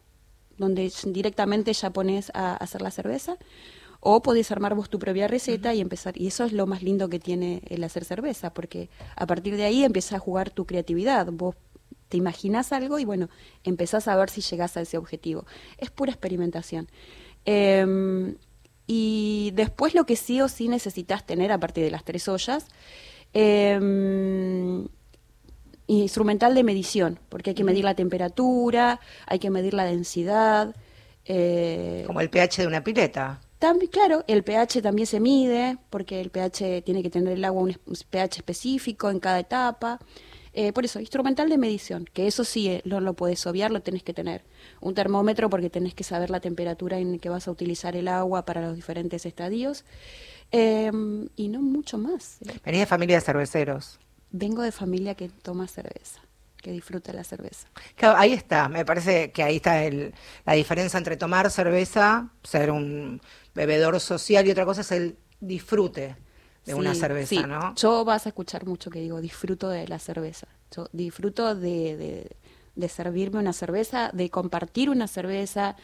donde 0.58 0.92
directamente 1.06 1.74
ya 1.74 1.90
pones 1.90 2.32
a 2.34 2.56
hacer 2.56 2.82
la 2.82 2.92
cerveza, 2.92 3.38
o 4.02 4.22
podés 4.22 4.52
armar 4.52 4.76
vos 4.76 4.90
tu 4.90 5.00
propia 5.00 5.28
receta 5.28 5.74
y 5.74 5.82
empezar. 5.82 6.18
Y 6.18 6.28
eso 6.28 6.46
es 6.46 6.54
lo 6.54 6.68
más 6.68 6.84
lindo 6.84 7.10
que 7.10 7.20
tiene 7.20 7.62
el 7.68 7.84
hacer 7.84 8.06
cerveza, 8.06 8.54
porque 8.54 8.90
a 9.16 9.26
partir 9.26 9.58
de 9.58 9.66
ahí 9.66 9.84
empieza 9.84 10.18
a 10.18 10.20
jugar 10.20 10.52
tu 10.52 10.66
creatividad. 10.66 11.28
Vos 11.32 11.56
te 12.08 12.18
imaginas 12.18 12.72
algo 12.72 13.00
y 13.00 13.06
bueno, 13.06 13.30
empezás 13.64 14.08
a 14.08 14.16
ver 14.16 14.30
si 14.30 14.42
llegás 14.42 14.78
a 14.78 14.82
ese 14.82 14.98
objetivo. 14.98 15.46
Es 15.78 15.92
pura 15.92 16.12
experimentación. 16.12 16.88
Em, 17.46 18.36
y 18.92 19.52
después 19.54 19.94
lo 19.94 20.06
que 20.08 20.16
sí 20.16 20.42
o 20.42 20.48
sí 20.48 20.68
necesitas 20.68 21.24
tener, 21.24 21.52
a 21.52 21.60
partir 21.60 21.84
de 21.84 21.92
las 21.92 22.04
tres 22.04 22.28
ollas, 22.28 22.66
em, 23.34 24.88
instrumental 25.86 26.56
de 26.56 26.64
medición, 26.64 27.20
porque 27.30 27.52
hay 27.52 27.56
que 27.56 27.64
medir 27.64 27.84
la 27.84 27.94
temperatura, 27.94 29.00
hay 29.28 29.38
que 29.38 29.50
medir 29.52 29.74
la 29.76 29.86
densidad. 29.86 30.76
eh, 31.26 32.04
Como 32.08 32.22
el 32.22 32.30
pH 32.32 32.64
de 32.64 32.68
una 32.68 32.84
pileta. 32.84 33.40
también, 33.60 33.92
claro, 33.92 34.24
el 34.28 34.42
pH 34.44 34.82
también 34.82 35.06
se 35.06 35.20
mide, 35.20 35.78
porque 35.92 36.20
el 36.22 36.32
pH 36.32 36.82
tiene 36.82 37.04
que 37.04 37.12
tener 37.12 37.34
el 37.34 37.46
agua 37.46 37.62
un 37.64 37.78
pH 38.10 38.38
específico 38.38 39.12
en 39.12 39.20
cada 39.20 39.38
etapa. 39.40 40.00
Eh, 40.54 40.74
por 40.74 40.86
eso, 40.86 41.00
instrumental 41.00 41.50
de 41.50 41.58
medición, 41.58 42.06
que 42.12 42.28
eso 42.28 42.44
sí 42.44 42.68
eh, 42.68 42.82
no 42.86 43.00
lo 43.00 43.14
puedes 43.14 43.46
obviar, 43.46 43.72
lo 43.72 43.82
tenés 43.82 44.04
que 44.04 44.14
tener. 44.14 44.44
Un 44.82 44.94
termómetro 44.94 45.50
porque 45.50 45.70
tenés 45.70 45.94
que 45.94 46.04
saber 46.04 46.30
la 46.30 46.40
temperatura 46.40 46.98
en 46.98 47.20
que 47.20 47.30
vas 47.30 47.48
a 47.48 47.52
utilizar 47.52 47.96
el 47.96 48.08
agua 48.08 48.46
para 48.46 48.62
los 48.62 48.76
diferentes 48.76 49.26
estadios. 49.26 49.86
Em, 50.52 51.30
y 51.36 51.48
no 51.48 51.62
mucho 51.62 51.98
más. 51.98 52.42
¿eh? 52.42 52.60
Venís 52.66 52.82
de 52.82 52.86
familia 52.88 53.18
de 53.18 53.22
cerveceros. 53.22 54.00
Vengo 54.32 54.64
de 54.64 54.72
familia 54.72 55.16
que 55.16 55.30
toma 55.30 55.68
cerveza, 55.68 56.22
que 56.58 56.72
disfruta 56.72 57.14
la 57.14 57.24
cerveza. 57.24 57.68
Claro, 57.96 58.18
ahí 58.18 58.34
está, 58.34 58.68
me 58.70 58.86
parece 58.86 59.32
que 59.32 59.44
ahí 59.44 59.58
está 59.58 59.84
el, 59.84 60.14
la 60.46 60.54
diferencia 60.54 60.98
entre 60.98 61.18
tomar 61.18 61.50
cerveza, 61.52 62.30
ser 62.44 62.72
un 62.72 63.22
bebedor 63.54 64.00
social 64.00 64.48
y 64.48 64.52
otra 64.52 64.66
cosa 64.66 64.82
es 64.82 64.92
el 64.92 65.18
disfrute 65.40 66.16
de 66.70 66.76
una 66.76 66.94
cerveza, 66.96 67.30
sí. 67.30 67.44
¿no? 67.48 67.76
Yo 67.76 68.06
vas 68.06 68.26
a 68.26 68.30
escuchar 68.30 68.66
mucho 68.66 68.90
que 68.90 69.00
digo, 69.00 69.22
disfruto 69.22 69.70
de 69.70 69.88
la 69.88 70.00
cerveza. 70.00 70.48
Yo 70.76 70.88
disfruto 70.94 71.56
de, 71.56 71.98
de- 71.98 72.38
de 72.76 72.88
servirme 72.90 73.40
una 73.40 73.52
cerveza, 73.52 74.10
de 74.14 74.30
compartir 74.30 74.90
una 74.90 75.08
cerveza, 75.08 75.76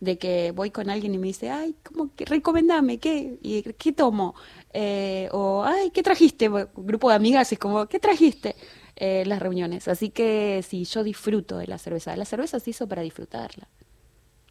de 0.00 0.18
que 0.18 0.50
voy 0.52 0.70
con 0.70 0.90
alguien 0.90 1.14
y 1.14 1.18
me 1.18 1.28
dice, 1.28 1.50
ay, 1.50 1.74
¿cómo 1.82 2.10
que 2.14 2.24
recomendame? 2.26 2.98
¿Qué? 2.98 3.38
¿Y 3.40 3.62
qué 3.62 3.92
tomo? 3.92 4.34
Eh, 4.74 5.28
o, 5.32 5.64
ay, 5.64 5.90
¿qué 5.90 6.02
trajiste? 6.02 6.48
Un 6.50 6.68
grupo 6.76 7.08
de 7.08 7.14
amigas 7.16 7.50
es 7.52 7.58
como, 7.58 7.86
¿qué 7.86 7.98
trajiste? 8.00 8.56
Eh, 8.96 9.24
las 9.26 9.40
reuniones. 9.40 9.88
Así 9.88 10.10
que 10.10 10.62
sí, 10.68 10.84
yo 10.84 11.02
disfruto 11.04 11.56
de 11.56 11.66
la 11.68 11.78
cerveza. 11.78 12.14
La 12.16 12.24
cerveza 12.26 12.60
se 12.60 12.70
hizo 12.70 12.86
para 12.86 13.00
disfrutarla. 13.02 13.68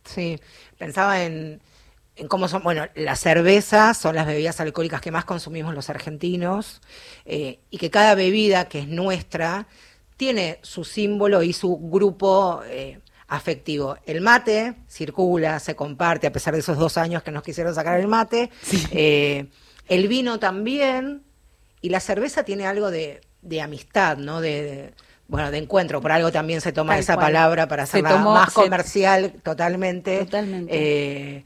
Sí, 0.05 0.39
pensaba 0.77 1.23
en, 1.23 1.33
en 1.33 1.61
cómo 2.27 2.47
son, 2.47 2.63
bueno, 2.63 2.87
las 2.95 3.19
cervezas 3.19 3.97
son 3.97 4.15
las 4.15 4.25
bebidas 4.27 4.59
alcohólicas 4.59 5.01
que 5.01 5.11
más 5.11 5.25
consumimos 5.25 5.73
los 5.73 5.89
argentinos 5.89 6.81
eh, 7.25 7.59
y 7.69 7.77
que 7.77 7.89
cada 7.89 8.15
bebida 8.15 8.65
que 8.65 8.79
es 8.79 8.87
nuestra 8.87 9.67
tiene 10.17 10.59
su 10.61 10.83
símbolo 10.83 11.41
y 11.43 11.53
su 11.53 11.77
grupo 11.77 12.61
eh, 12.65 12.99
afectivo. 13.27 13.97
El 14.05 14.21
mate 14.21 14.75
circula, 14.87 15.59
se 15.59 15.75
comparte, 15.75 16.27
a 16.27 16.31
pesar 16.31 16.53
de 16.53 16.59
esos 16.59 16.77
dos 16.77 16.97
años 16.97 17.23
que 17.23 17.31
nos 17.31 17.43
quisieron 17.43 17.73
sacar 17.73 17.99
el 17.99 18.07
mate. 18.07 18.49
Eh, 18.91 19.47
el 19.87 20.07
vino 20.07 20.39
también 20.39 21.23
y 21.81 21.89
la 21.89 21.99
cerveza 21.99 22.43
tiene 22.43 22.67
algo 22.67 22.91
de, 22.91 23.21
de 23.41 23.61
amistad, 23.61 24.17
¿no? 24.17 24.41
De, 24.41 24.61
de- 24.63 24.93
bueno, 25.27 25.49
de 25.49 25.59
encuentro. 25.59 26.01
Por 26.01 26.11
algo 26.11 26.29
también 26.31 26.59
se 26.59 26.73
toma 26.73 26.91
Tal 26.93 26.99
esa 26.99 27.13
cual. 27.15 27.27
palabra 27.27 27.67
para 27.69 27.83
hacerla 27.83 28.09
tomó- 28.11 28.33
más 28.33 28.49
se- 28.53 28.61
comercial 28.61 29.31
totalmente. 29.41 30.19
Totalmente. 30.25 30.73
Eh, 31.37 31.45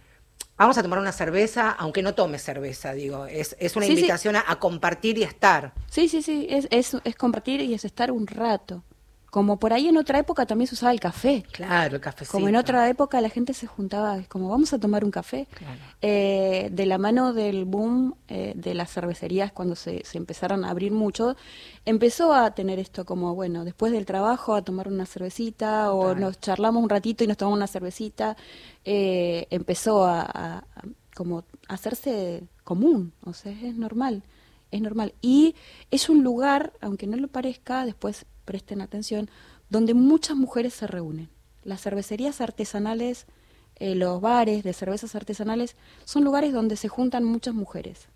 vamos 0.58 0.78
a 0.78 0.84
tomar 0.84 1.00
una 1.00 1.12
cerveza, 1.12 1.72
aunque 1.72 2.02
no 2.02 2.14
tome 2.16 2.40
cerveza, 2.40 2.94
digo. 2.94 3.26
Es, 3.26 3.56
es 3.60 3.76
una 3.76 3.86
Sí, 3.86 3.94
sí. 3.94 4.00
invitación 4.00 4.36
a, 4.36 4.44
a 4.48 4.58
compartir 4.60 5.18
y 5.18 5.24
estar. 5.24 5.74
Sí, 5.90 6.08
sí, 6.10 6.22
sí, 6.22 6.48
es, 6.50 6.68
es, 6.72 6.98
es 7.04 7.16
compartir 7.16 7.62
y 7.62 7.74
es 7.74 7.86
estar 7.86 8.12
un 8.12 8.28
rato. 8.28 8.84
Como 9.36 9.60
por 9.60 9.74
ahí 9.74 9.90
en 9.90 9.98
otra 9.98 10.18
época 10.20 10.46
también 10.46 10.66
se 10.70 10.76
usaba 10.76 10.94
el 10.94 11.02
café. 11.02 11.44
Claro, 11.52 11.96
el 11.96 12.02
cafecito. 12.02 12.32
Como 12.32 12.48
en 12.48 12.56
otra 12.56 12.88
época 12.90 13.20
la 13.20 13.28
gente 13.28 13.54
se 13.54 13.68
juntaba, 13.68 14.18
es 14.18 14.30
como 14.30 14.48
vamos 14.48 14.72
a 14.72 14.80
tomar 14.80 15.04
un 15.04 15.12
café. 15.12 15.46
Claro. 15.54 15.82
Eh, 16.02 16.70
de 16.72 16.86
la 16.86 16.98
mano 16.98 17.34
del 17.34 17.66
boom 17.66 18.16
eh, 18.30 18.54
de 18.56 18.74
las 18.74 18.90
cervecerías, 18.94 19.52
cuando 19.52 19.76
se, 19.76 20.06
se 20.06 20.18
empezaron 20.18 20.64
a 20.64 20.70
abrir 20.70 20.94
mucho, 20.94 21.36
empezó 21.84 22.34
a 22.34 22.52
tener 22.56 22.80
esto 22.80 23.04
como, 23.06 23.36
bueno, 23.36 23.66
después 23.66 23.92
del 23.92 24.06
trabajo 24.06 24.56
a 24.56 24.62
tomar 24.62 24.88
una 24.88 25.06
cervecita 25.06 25.92
o 25.92 26.16
nos 26.16 26.40
charlamos 26.40 26.82
un 26.82 26.90
ratito 26.90 27.26
y 27.26 27.28
nos 27.28 27.36
tomamos 27.36 27.58
una 27.58 27.68
cervecita. 27.68 28.38
Eh, 28.86 29.48
empezó 29.50 30.06
a, 30.06 30.22
a- 30.22 30.58
a 30.60 30.82
como 31.14 31.44
hacerse 31.68 32.44
común, 32.64 33.12
o 33.26 33.34
sea, 33.34 33.52
es 33.52 33.76
normal, 33.76 34.24
es 34.72 34.80
normal. 34.82 35.14
Y 35.22 35.56
es 35.92 36.08
un 36.08 36.24
lugar, 36.24 36.72
aunque 36.80 37.06
no 37.06 37.18
lo 37.18 37.28
parezca, 37.28 37.86
después 37.86 38.26
presten 38.46 38.82
atención, 38.82 39.30
donde 39.70 39.94
muchas 39.94 40.38
mujeres 40.38 40.74
se 40.74 40.88
reúnen. 40.88 41.30
Las 41.64 41.82
cervecerías 41.82 42.42
artesanales, 42.42 43.26
eh, 43.78 43.96
los 43.96 44.22
bares 44.22 44.64
de 44.64 44.74
cervezas 44.74 45.16
artesanales, 45.16 45.76
son 46.06 46.24
lugares 46.24 46.54
donde 46.54 46.78
se 46.78 46.88
juntan 46.88 47.24
muchas 47.24 47.56
mujeres, 47.56 48.08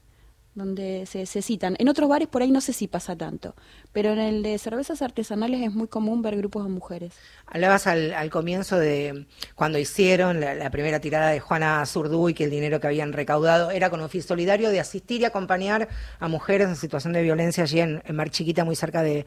donde 0.54 1.06
se, 1.06 1.26
citan. 1.42 1.76
En 1.80 1.90
otros 1.90 2.08
bares 2.10 2.28
por 2.28 2.42
ahí 2.42 2.52
no 2.52 2.62
sé 2.62 2.74
si 2.74 2.88
pasa 2.88 3.16
tanto, 3.16 3.56
pero 3.92 4.12
en 4.12 4.20
el 4.20 4.44
de 4.44 4.58
cervezas 4.58 5.02
artesanales 5.02 5.62
es 5.62 5.74
muy 5.74 5.88
común 5.88 6.22
ver 6.22 6.38
grupos 6.38 6.64
de 6.64 6.70
mujeres. 6.70 7.14
Hablabas 7.48 7.88
al, 7.88 8.14
al 8.14 8.30
comienzo 8.30 8.78
de 8.78 9.26
cuando 9.56 9.80
hicieron 9.80 10.40
la, 10.40 10.54
la 10.54 10.70
primera 10.70 11.00
tirada 11.00 11.30
de 11.30 11.40
Juana 11.40 11.84
Zurduy, 11.86 12.34
que 12.34 12.44
el 12.44 12.52
dinero 12.52 12.80
que 12.80 12.88
habían 12.88 13.14
recaudado 13.14 13.72
era 13.72 13.90
con 13.90 14.02
un 14.02 14.10
fin 14.10 14.22
solidario 14.22 14.70
de 14.70 14.80
asistir 14.80 15.22
y 15.22 15.26
acompañar 15.26 15.88
a 16.20 16.28
mujeres 16.28 16.68
en 16.68 16.76
situación 16.76 17.14
de 17.14 17.24
violencia 17.24 17.64
allí 17.64 17.80
en, 17.80 18.04
en 18.06 18.16
Mar 18.16 18.30
Chiquita, 18.30 18.64
muy 18.64 18.76
cerca 18.76 19.02
de, 19.02 19.26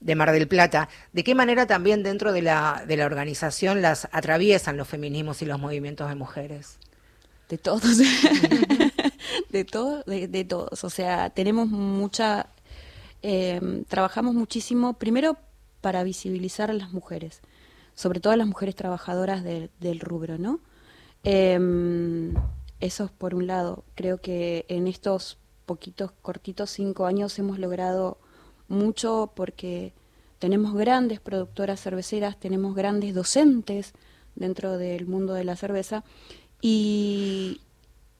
de 0.00 0.14
Mar 0.14 0.32
del 0.32 0.48
Plata. 0.48 0.88
¿De 1.12 1.24
qué 1.24 1.34
manera 1.34 1.66
también 1.66 2.02
dentro 2.02 2.32
de 2.32 2.42
la, 2.42 2.84
de 2.86 2.96
la 2.96 3.06
organización 3.06 3.82
las 3.82 4.08
atraviesan 4.12 4.76
los 4.76 4.88
feminismos 4.88 5.40
y 5.42 5.46
los 5.46 5.58
movimientos 5.58 6.08
de 6.08 6.14
mujeres? 6.14 6.78
De 7.48 7.58
todos. 7.58 7.82
de 9.50 9.64
todos, 9.64 10.04
de, 10.06 10.44
todos. 10.44 10.84
O 10.84 10.90
sea, 10.90 11.30
tenemos 11.30 11.68
mucha. 11.68 12.48
eh, 13.22 13.84
trabajamos 13.88 14.34
muchísimo, 14.34 14.94
primero 14.94 15.36
para 15.80 16.02
visibilizar 16.04 16.70
a 16.70 16.74
las 16.74 16.92
mujeres, 16.92 17.40
sobre 17.94 18.20
todo 18.20 18.32
a 18.32 18.36
las 18.36 18.46
mujeres 18.46 18.74
trabajadoras 18.74 19.44
de- 19.44 19.70
del 19.80 20.00
rubro, 20.00 20.38
¿no? 20.38 20.60
Eh, 21.24 22.32
eso 22.80 23.04
es 23.04 23.10
por 23.10 23.34
un 23.34 23.46
lado. 23.46 23.84
Creo 23.94 24.18
que 24.18 24.64
en 24.68 24.86
estos 24.88 25.38
poquitos, 25.66 26.12
cortitos 26.22 26.70
cinco 26.70 27.06
años 27.06 27.38
hemos 27.38 27.58
logrado 27.58 28.18
mucho 28.68 29.32
porque 29.34 29.92
tenemos 30.38 30.74
grandes 30.74 31.20
productoras 31.20 31.80
cerveceras, 31.80 32.38
tenemos 32.38 32.74
grandes 32.74 33.14
docentes 33.14 33.92
dentro 34.34 34.78
del 34.78 35.06
mundo 35.06 35.34
de 35.34 35.44
la 35.44 35.56
cerveza 35.56 36.04
y, 36.60 37.60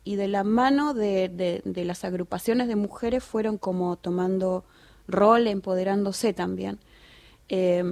y 0.04 0.16
de 0.16 0.28
la 0.28 0.44
mano 0.44 0.94
de, 0.94 1.28
de- 1.28 1.84
las 1.84 2.04
agrupaciones 2.04 2.68
de 2.68 2.76
mujeres 2.76 3.24
fueron 3.24 3.58
como 3.58 3.96
tomando 3.96 4.64
rol, 5.08 5.46
empoderándose 5.48 6.32
también. 6.32 6.78
Eh, 7.48 7.82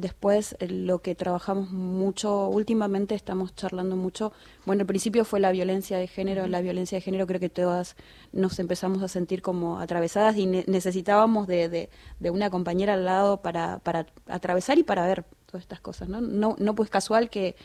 después, 0.00 0.56
eh, 0.60 0.68
lo 0.68 1.00
que 1.00 1.14
trabajamos 1.14 1.70
mucho, 1.70 2.48
últimamente 2.48 3.14
estamos 3.14 3.54
charlando 3.54 3.96
mucho, 3.96 4.32
bueno, 4.66 4.82
al 4.82 4.86
principio 4.86 5.24
fue 5.24 5.40
la 5.40 5.50
violencia 5.52 5.98
de 5.98 6.06
género, 6.06 6.46
la 6.46 6.60
violencia 6.60 6.96
de 6.96 7.02
género 7.02 7.26
creo 7.26 7.40
que 7.40 7.48
todas 7.48 7.96
nos 8.32 8.58
empezamos 8.58 9.02
a 9.02 9.08
sentir 9.08 9.42
como 9.42 9.80
atravesadas 9.80 10.36
y 10.36 10.46
ne- 10.46 10.64
necesitábamos 10.66 11.46
de, 11.46 11.68
de- 11.68 11.90
de 12.20 12.30
una 12.30 12.50
compañera 12.50 12.94
al 12.94 13.04
lado 13.04 13.38
para, 13.42 13.78
para 13.80 14.06
atravesar 14.28 14.78
y 14.78 14.82
para 14.84 15.06
ver 15.06 15.24
todas 15.46 15.62
estas 15.62 15.80
cosas, 15.80 16.08
¿no? 16.08 16.20
No, 16.20 16.56
no 16.58 16.74
pues 16.74 16.90
casual 16.90 17.28
que 17.30 17.56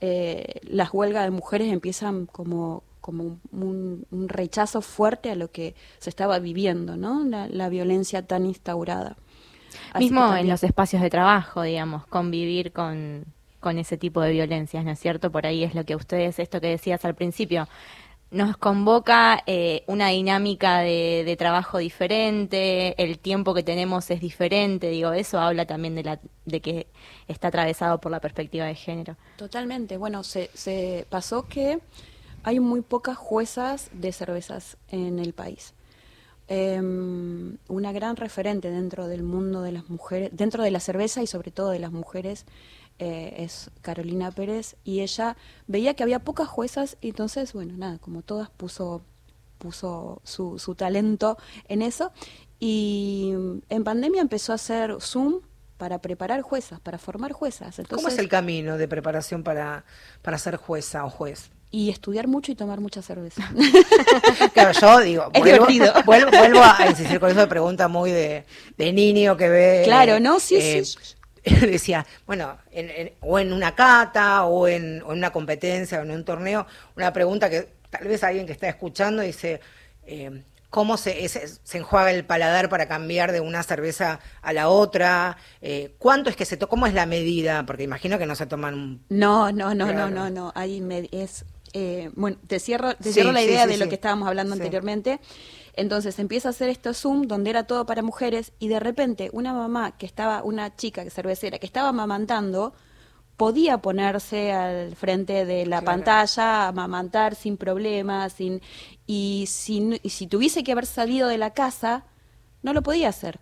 eh, 0.00 0.60
las 0.64 0.92
huelgas 0.92 1.24
de 1.24 1.30
mujeres 1.30 1.72
empiezan 1.72 2.26
como 2.26 2.82
como 3.00 3.22
un, 3.22 3.40
un- 3.52 4.06
un 4.10 4.28
rechazo 4.28 4.80
fuerte 4.82 5.30
a 5.30 5.36
lo 5.36 5.52
que 5.52 5.76
se 6.00 6.10
estaba 6.10 6.40
viviendo, 6.40 6.96
¿no? 6.96 7.22
La, 7.24 7.46
la 7.48 7.68
violencia 7.68 8.26
tan 8.26 8.46
instaurada. 8.46 9.16
Así 9.92 10.04
Mismo 10.04 10.34
en 10.34 10.48
los 10.48 10.62
espacios 10.62 11.02
de 11.02 11.10
trabajo, 11.10 11.62
digamos, 11.62 12.06
convivir 12.06 12.72
con, 12.72 13.24
con 13.60 13.78
ese 13.78 13.96
tipo 13.96 14.20
de 14.20 14.32
violencias, 14.32 14.84
¿no 14.84 14.90
es 14.90 14.98
cierto? 14.98 15.30
Por 15.30 15.46
ahí 15.46 15.64
es 15.64 15.74
lo 15.74 15.84
que 15.84 15.96
ustedes, 15.96 16.38
esto 16.38 16.60
que 16.60 16.68
decías 16.68 17.04
al 17.04 17.14
principio, 17.14 17.68
nos 18.30 18.56
convoca 18.56 19.42
eh, 19.46 19.84
una 19.86 20.08
dinámica 20.08 20.80
de, 20.80 21.22
de 21.24 21.36
trabajo 21.36 21.78
diferente, 21.78 23.00
el 23.02 23.18
tiempo 23.18 23.54
que 23.54 23.62
tenemos 23.62 24.10
es 24.10 24.20
diferente, 24.20 24.90
digo, 24.90 25.12
eso 25.12 25.38
habla 25.38 25.64
también 25.64 25.94
de, 25.94 26.02
la, 26.02 26.20
de 26.44 26.60
que 26.60 26.86
está 27.28 27.48
atravesado 27.48 28.00
por 28.00 28.10
la 28.10 28.20
perspectiva 28.20 28.66
de 28.66 28.74
género. 28.74 29.16
Totalmente. 29.36 29.96
Bueno, 29.96 30.24
se, 30.24 30.50
se 30.54 31.06
pasó 31.08 31.46
que 31.46 31.78
hay 32.42 32.60
muy 32.60 32.80
pocas 32.80 33.16
juezas 33.16 33.90
de 33.92 34.12
cervezas 34.12 34.76
en 34.88 35.18
el 35.18 35.32
país. 35.32 35.72
Em, 36.48 37.58
una 37.68 37.90
gran 37.90 38.14
referente 38.14 38.70
dentro 38.70 39.08
del 39.08 39.24
mundo 39.24 39.62
de 39.62 39.72
las 39.72 39.90
mujeres, 39.90 40.30
dentro 40.32 40.62
de 40.62 40.70
la 40.70 40.78
cerveza 40.78 41.20
y 41.20 41.26
sobre 41.26 41.50
todo 41.50 41.70
de 41.70 41.80
las 41.80 41.90
mujeres, 41.90 42.46
eh, 43.00 43.34
es 43.38 43.70
Carolina 43.82 44.30
Pérez 44.30 44.76
y 44.84 45.00
ella 45.00 45.36
veía 45.66 45.94
que 45.94 46.04
había 46.04 46.20
pocas 46.20 46.48
juezas 46.48 46.98
y 47.00 47.08
entonces, 47.08 47.52
bueno, 47.52 47.74
nada, 47.76 47.98
como 47.98 48.22
todas 48.22 48.48
puso 48.50 49.02
puso 49.58 50.20
su, 50.22 50.58
su 50.58 50.74
talento 50.74 51.38
en 51.68 51.82
eso 51.82 52.12
y 52.60 53.32
en 53.68 53.84
pandemia 53.84 54.20
empezó 54.20 54.52
a 54.52 54.56
hacer 54.56 54.96
Zoom 55.00 55.40
para 55.78 56.00
preparar 56.00 56.42
juezas, 56.42 56.80
para 56.80 56.98
formar 56.98 57.32
juezas. 57.32 57.78
Entonces, 57.78 58.04
¿Cómo 58.04 58.08
es 58.08 58.18
el 58.18 58.28
camino 58.28 58.78
de 58.78 58.88
preparación 58.88 59.42
para, 59.42 59.84
para 60.22 60.38
ser 60.38 60.56
jueza 60.56 61.04
o 61.04 61.10
juez? 61.10 61.50
Y 61.70 61.90
estudiar 61.90 62.26
mucho 62.28 62.52
y 62.52 62.54
tomar 62.54 62.80
mucha 62.80 63.02
cerveza. 63.02 63.42
Claro, 64.54 64.72
yo 64.72 65.00
digo, 65.00 65.30
Es 65.32 65.40
vuelvo, 65.42 65.66
divertido. 65.66 65.92
vuelvo, 66.06 66.30
vuelvo 66.30 66.60
a 66.62 66.86
insistir 66.88 67.20
con 67.20 67.30
eso 67.30 67.40
de 67.40 67.46
pregunta 67.46 67.88
muy 67.88 68.10
de, 68.10 68.44
de 68.76 68.92
niño 68.92 69.36
que 69.36 69.48
ve. 69.48 69.82
Claro, 69.84 70.20
¿no? 70.20 70.40
Sí, 70.40 70.56
eh, 70.60 70.84
sí. 70.84 70.96
Decía, 71.66 72.06
bueno, 72.26 72.56
en- 72.72 72.90
en- 72.90 73.12
o 73.20 73.38
en 73.38 73.52
una 73.52 73.74
cata, 73.74 74.44
o 74.44 74.66
en, 74.68 75.02
o 75.02 75.12
en 75.12 75.18
una 75.18 75.30
competencia, 75.32 76.00
o 76.00 76.02
en 76.02 76.10
un 76.10 76.24
torneo, 76.24 76.66
una 76.96 77.12
pregunta 77.12 77.48
que 77.50 77.68
tal 77.90 78.08
vez 78.08 78.24
alguien 78.24 78.46
que 78.46 78.52
está 78.52 78.68
escuchando 78.68 79.22
dice, 79.22 79.60
eh, 80.06 80.42
¿cómo 80.70 80.96
se, 80.96 81.28
se 81.28 81.78
enjuaga 81.78 82.10
el 82.10 82.24
paladar 82.24 82.68
para 82.68 82.88
cambiar 82.88 83.30
de 83.32 83.40
una 83.40 83.62
cerveza 83.62 84.18
a 84.42 84.52
la 84.52 84.68
otra? 84.68 85.36
Eh, 85.62 85.94
¿Cuánto 85.98 86.30
es 86.30 86.36
que 86.36 86.44
se 86.44 86.56
toma? 86.56 86.68
¿Cómo 86.70 86.86
es 86.86 86.94
la 86.94 87.06
medida? 87.06 87.64
Porque 87.64 87.84
imagino 87.84 88.18
que 88.18 88.26
no 88.26 88.34
se 88.34 88.46
toman 88.46 88.74
un 88.74 89.04
No, 89.08 89.52
no, 89.52 89.72
no, 89.74 89.86
Claro. 89.86 90.10
no, 90.10 90.24
no, 90.24 90.30
no. 90.30 90.52
Ahí 90.56 90.80
me- 90.80 91.08
es 91.12 91.44
eh, 91.72 92.10
bueno, 92.16 92.38
te 92.46 92.58
cierro, 92.60 92.94
te 92.96 93.12
Sí, 93.12 93.12
cierro 93.12 93.32
la 93.32 93.42
idea 93.42 93.66
sí, 93.66 93.68
de 93.68 93.76
lo 93.76 93.88
que 93.88 93.96
estábamos 93.96 94.28
hablando 94.28 94.54
anteriormente. 94.54 95.20
Entonces 95.74 96.18
empieza 96.18 96.48
a 96.48 96.50
hacer 96.50 96.68
esto 96.70 96.94
Zoom 96.94 97.22
donde 97.28 97.50
era 97.50 97.66
todo 97.66 97.86
para 97.86 98.02
mujeres 98.02 98.52
y 98.58 98.68
de 98.68 98.80
repente 98.80 99.30
una 99.32 99.52
mamá 99.54 99.96
que 99.98 100.06
estaba, 100.06 100.42
una 100.42 100.74
chica 100.76 101.04
que 101.04 101.10
cervecera 101.10 101.58
que 101.58 101.66
estaba 101.66 101.90
amamantando, 101.90 102.74
podía 103.36 103.78
ponerse 103.78 104.52
al 104.52 104.96
frente 104.96 105.44
de 105.44 105.66
la 105.66 105.82
Claro. 105.82 105.84
pantalla, 105.84 106.68
amamantar 106.68 107.34
sin 107.34 107.56
problemas, 107.58 108.32
sin, 108.34 108.62
y, 109.06 109.46
si, 109.48 110.00
y 110.02 110.10
si 110.10 110.26
tuviese 110.26 110.64
que 110.64 110.72
haber 110.72 110.86
salido 110.86 111.28
de 111.28 111.38
la 111.38 111.52
casa, 111.52 112.04
no 112.62 112.72
lo 112.72 112.82
podía 112.82 113.08
hacer 113.10 113.40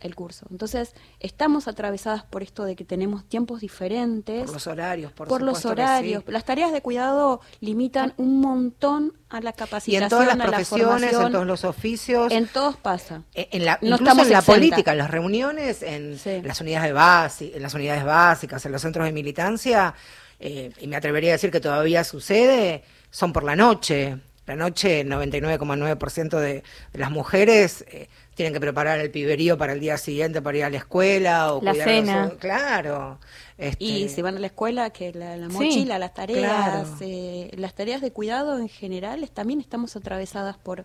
el 0.00 0.14
curso. 0.14 0.46
Entonces, 0.50 0.94
estamos 1.20 1.68
atravesadas 1.68 2.22
por 2.24 2.42
esto 2.42 2.64
de 2.64 2.76
que 2.76 2.84
tenemos 2.84 3.24
tiempos 3.28 3.60
diferentes 3.60 4.44
Por 4.44 4.52
los 4.54 4.66
horarios, 4.66 5.12
por, 5.12 5.28
por 5.28 5.42
los 5.42 5.64
horarios. 5.64 6.22
sí. 6.26 6.32
Las 6.32 6.44
tareas 6.44 6.72
de 6.72 6.82
cuidado 6.82 7.40
limitan 7.60 8.12
un 8.16 8.40
montón 8.40 9.14
a 9.28 9.40
la 9.40 9.50
Y 9.50 9.52
capacitación, 9.54 10.02
en 10.04 10.08
todas 10.10 10.26
las 10.26 10.36
la 10.36 10.46
profesiones, 10.46 11.12
en 11.12 11.32
todos 11.32 11.46
los 11.46 11.64
oficios. 11.64 12.30
En 12.32 12.46
todos 12.46 12.76
pasa. 12.76 13.22
Eh, 13.34 13.48
en 13.52 13.64
la, 13.64 13.78
No 13.80 13.88
incluso 13.96 14.04
estamos 14.04 14.26
en 14.26 14.32
la 14.32 14.42
política, 14.42 14.92
en 14.92 14.98
las 14.98 15.10
reuniones, 15.10 15.82
en 15.82 16.18
Sí. 16.18 16.42
las 16.42 16.60
unidades 16.60 16.92
en 17.40 17.62
las 17.62 17.74
unidades 17.74 18.04
básicas, 18.04 18.64
en 18.66 18.72
los 18.72 18.82
centros 18.82 19.04
de 19.06 19.12
militancia, 19.12 19.94
eh, 20.38 20.72
y 20.80 20.86
me 20.86 20.96
atrevería 20.96 21.30
a 21.30 21.32
decir 21.32 21.50
que 21.50 21.60
todavía 21.60 22.04
sucede, 22.04 22.84
son 23.10 23.32
por 23.32 23.44
la 23.44 23.56
noche. 23.56 24.18
La 24.46 24.54
noche, 24.54 25.00
el 25.00 25.08
99,9% 25.08 26.38
de, 26.38 26.62
de 26.92 26.98
las 26.98 27.10
mujeres 27.10 27.84
eh, 27.88 28.08
tienen 28.36 28.52
que 28.52 28.60
preparar 28.60 29.00
el 29.00 29.10
piberío 29.10 29.56
para 29.58 29.72
el 29.72 29.80
día 29.80 29.96
siguiente 29.98 30.40
para 30.42 30.58
ir 30.58 30.64
a 30.64 30.70
la 30.70 30.76
escuela 30.76 31.54
o 31.54 31.62
La 31.62 31.72
los- 31.72 31.82
cena. 31.82 32.32
claro. 32.38 33.18
este, 33.58 33.82
Y 33.82 34.08
si 34.10 34.20
van 34.22 34.36
a 34.36 34.38
la 34.40 34.46
escuela, 34.48 34.90
que 34.90 35.12
la, 35.12 35.36
la 35.38 35.48
Sí, 35.48 35.54
mochila, 35.54 35.98
las 35.98 36.12
tareas, 36.14 36.38
claro. 36.86 36.88
eh, 37.00 37.50
las 37.56 37.74
tareas 37.74 38.00
de 38.02 38.12
cuidado 38.12 38.58
en 38.58 38.68
general, 38.68 39.28
también 39.30 39.58
estamos 39.60 39.96
atravesadas 39.96 40.58
por, 40.58 40.84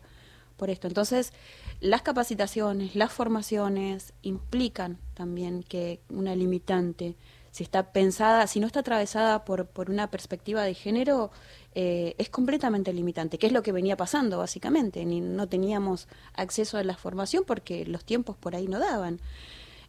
por 0.55 0.69
esto. 0.69 0.87
Entonces, 0.87 1.33
las 1.81 2.01
capacitaciones, 2.03 2.95
las 2.95 3.11
formaciones 3.11 4.13
implican 4.21 4.97
también 5.13 5.61
que 5.63 5.99
una 6.09 6.33
limitante, 6.35 7.15
si 7.51 7.63
está 7.65 7.91
pensada, 7.91 8.47
si 8.47 8.61
no 8.61 8.67
está 8.67 8.79
atravesada 8.79 9.43
por, 9.43 9.65
por 9.65 9.89
una 9.89 10.09
perspectiva 10.09 10.63
de 10.63 10.73
género, 10.73 11.31
eh, 11.73 12.15
es 12.17 12.29
completamente 12.29 12.91
limitante, 12.93 13.37
que 13.37 13.47
es 13.47 13.53
lo 13.53 13.63
que 13.63 13.71
venía 13.71 13.95
pasando 13.95 14.37
básicamente. 14.39 15.05
Ni, 15.05 15.21
no 15.21 15.47
teníamos 15.47 16.07
acceso 16.33 16.77
a 16.77 16.83
la 16.83 16.97
formación 16.97 17.43
porque 17.45 17.85
los 17.85 18.03
tiempos 18.03 18.35
por 18.37 18.55
ahí 18.55 18.67
no 18.67 18.79
daban. 18.79 19.19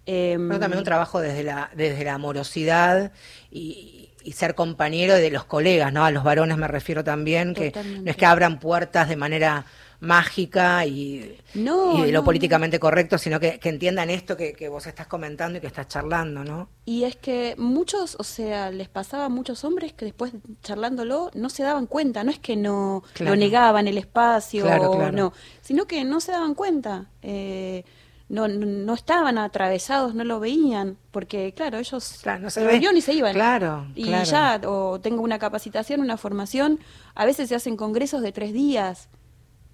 Em, 0.06 0.48
Pero 0.48 0.60
también 0.60 0.78
un 0.78 0.84
trabajo 0.84 1.20
desde 1.20 1.44
la, 1.44 1.70
desde 1.74 2.04
la 2.04 2.14
amorosidad 2.14 3.12
y, 3.50 4.10
y 4.24 4.32
ser 4.32 4.54
compañero 4.54 5.14
de 5.14 5.30
los 5.30 5.44
colegas, 5.44 5.92
¿no? 5.92 6.04
A 6.04 6.10
los 6.10 6.24
varones 6.24 6.56
me 6.56 6.68
refiero 6.68 7.04
también, 7.04 7.54
que 7.54 7.70
Totalmente. 7.70 8.04
no 8.04 8.10
es 8.10 8.16
que 8.16 8.26
abran 8.26 8.58
puertas 8.58 9.08
de 9.08 9.16
manera 9.16 9.64
mágica 10.02 10.84
y, 10.84 11.38
No, 11.54 12.04
y 12.04 12.10
lo 12.10 12.20
no, 12.20 12.24
políticamente 12.24 12.80
correcto, 12.80 13.18
sino 13.18 13.38
que, 13.38 13.60
que 13.60 13.68
entiendan 13.68 14.10
esto 14.10 14.36
que, 14.36 14.52
que 14.52 14.68
vos 14.68 14.86
estás 14.88 15.06
comentando 15.06 15.58
y 15.58 15.60
que 15.60 15.68
estás 15.68 15.86
charlando, 15.86 16.42
¿no? 16.42 16.68
Y 16.84 17.04
es 17.04 17.14
que 17.14 17.54
muchos, 17.56 18.16
o 18.18 18.24
sea, 18.24 18.70
les 18.70 18.88
pasaba 18.88 19.26
a 19.26 19.28
muchos 19.28 19.62
hombres 19.64 19.92
que 19.92 20.04
después 20.04 20.32
charlándolo 20.60 21.30
no 21.34 21.48
se 21.48 21.62
daban 21.62 21.86
cuenta, 21.86 22.24
no 22.24 22.32
es 22.32 22.40
que 22.40 22.56
no 22.56 23.04
Claro. 23.14 23.30
lo 23.34 23.40
negaban 23.40 23.86
el 23.86 23.96
espacio, 23.96 24.64
Claro, 24.64 24.90
claro. 24.90 25.12
no, 25.12 25.32
sino 25.60 25.86
que 25.86 26.02
no 26.04 26.20
se 26.20 26.32
daban 26.32 26.54
cuenta, 26.56 27.06
eh, 27.22 27.84
no, 28.28 28.48
no, 28.48 28.66
no 28.66 28.94
estaban 28.94 29.38
atravesados, 29.38 30.16
no 30.16 30.24
lo 30.24 30.40
veían, 30.40 30.96
porque 31.12 31.52
claro, 31.54 31.78
ellos 31.78 32.18
Claro, 32.22 32.42
no 32.42 32.50
se 32.50 32.64
reunían 32.66 32.96
y 32.96 33.02
se 33.02 33.12
iban. 33.12 33.34
Claro, 33.34 33.86
Y 33.94 34.04
claro. 34.06 34.24
ya, 34.24 34.60
o 34.68 34.98
tengo 35.00 35.22
una 35.22 35.38
capacitación, 35.38 36.00
una 36.00 36.16
formación, 36.16 36.80
a 37.14 37.24
veces 37.24 37.48
se 37.50 37.54
hacen 37.54 37.76
congresos 37.76 38.20
de 38.22 38.32
tres 38.32 38.52
días 38.52 39.08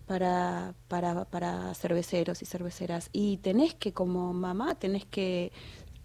para, 0.09 0.75
para, 0.89 1.27
para 1.27 1.75
cerveceros 1.75 2.41
y 2.43 2.47
cerveceras. 2.47 3.11
Y 3.13 3.37
tenés 3.37 3.75
que, 3.75 3.93
como 3.93 4.33
mamá, 4.33 4.75
tenés 4.75 5.05
que 5.05 5.53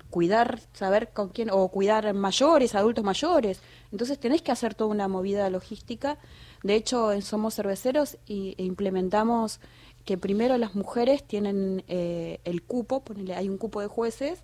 cuidar, 0.10 0.60
saber 0.74 1.12
con 1.14 1.30
quién, 1.30 1.50
o 1.50 1.70
cuidar 1.70 2.14
mayores, 2.14 2.76
adultos 2.76 3.04
mayores. 3.04 3.62
Entonces 3.92 4.20
tenés 4.20 4.42
que 4.42 4.52
hacer 4.52 4.76
toda 4.76 4.92
una 4.92 5.08
movida 5.08 5.50
logística. 5.50 6.20
De 6.64 6.76
hecho, 6.76 7.14
en 7.14 7.22
Somos 7.22 7.56
Cerveceros 7.56 8.18
y, 8.28 8.56
e 8.58 8.64
implementamos 8.64 9.62
que 10.04 10.18
primero 10.18 10.58
las 10.58 10.76
mujeres 10.76 11.24
tienen 11.24 11.86
eh, 11.88 12.42
el 12.44 12.62
cupo, 12.62 13.06
ponele, 13.06 13.36
hay 13.36 13.48
un 13.48 13.58
cupo 13.58 13.80
de 13.80 13.88
jueces, 13.88 14.44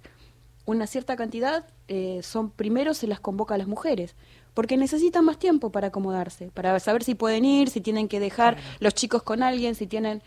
una 0.65 0.88
cierta 0.88 1.17
cantidad, 1.17 1.67
eh, 1.89 2.22
son 2.24 2.50
primero 2.50 2.93
se 2.93 3.08
las 3.08 3.19
convoca 3.19 3.56
a 3.56 3.58
las 3.58 3.67
mujeres, 3.67 4.15
porque 4.54 4.78
necesitan 4.78 5.26
más 5.26 5.38
tiempo 5.38 5.72
para 5.72 5.88
acomodarse, 5.88 6.52
para 6.54 6.80
saber 6.80 7.04
si 7.04 7.16
pueden 7.16 7.46
ir, 7.46 7.70
si 7.70 7.82
tienen 7.82 8.08
que 8.08 8.20
dejar 8.20 8.58
los 8.80 8.94
chicos 8.94 9.24
con 9.24 9.44
alguien, 9.44 9.76
si 9.76 9.88
tienen... 9.88 10.22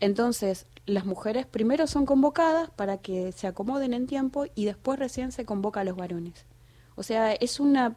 Entonces, 0.00 0.66
las 0.86 1.06
mujeres 1.06 1.46
primero 1.46 1.86
son 1.86 2.04
convocadas 2.04 2.68
para 2.70 2.98
que 2.98 3.32
se 3.32 3.46
acomoden 3.46 3.94
en 3.94 4.06
tiempo 4.06 4.46
y 4.54 4.64
después 4.64 4.98
recién 4.98 5.32
se 5.32 5.44
convoca 5.44 5.80
a 5.80 5.84
los 5.84 5.96
varones. 5.96 6.46
O 6.96 7.02
sea, 7.02 7.32
es 7.32 7.60
una 7.60 7.96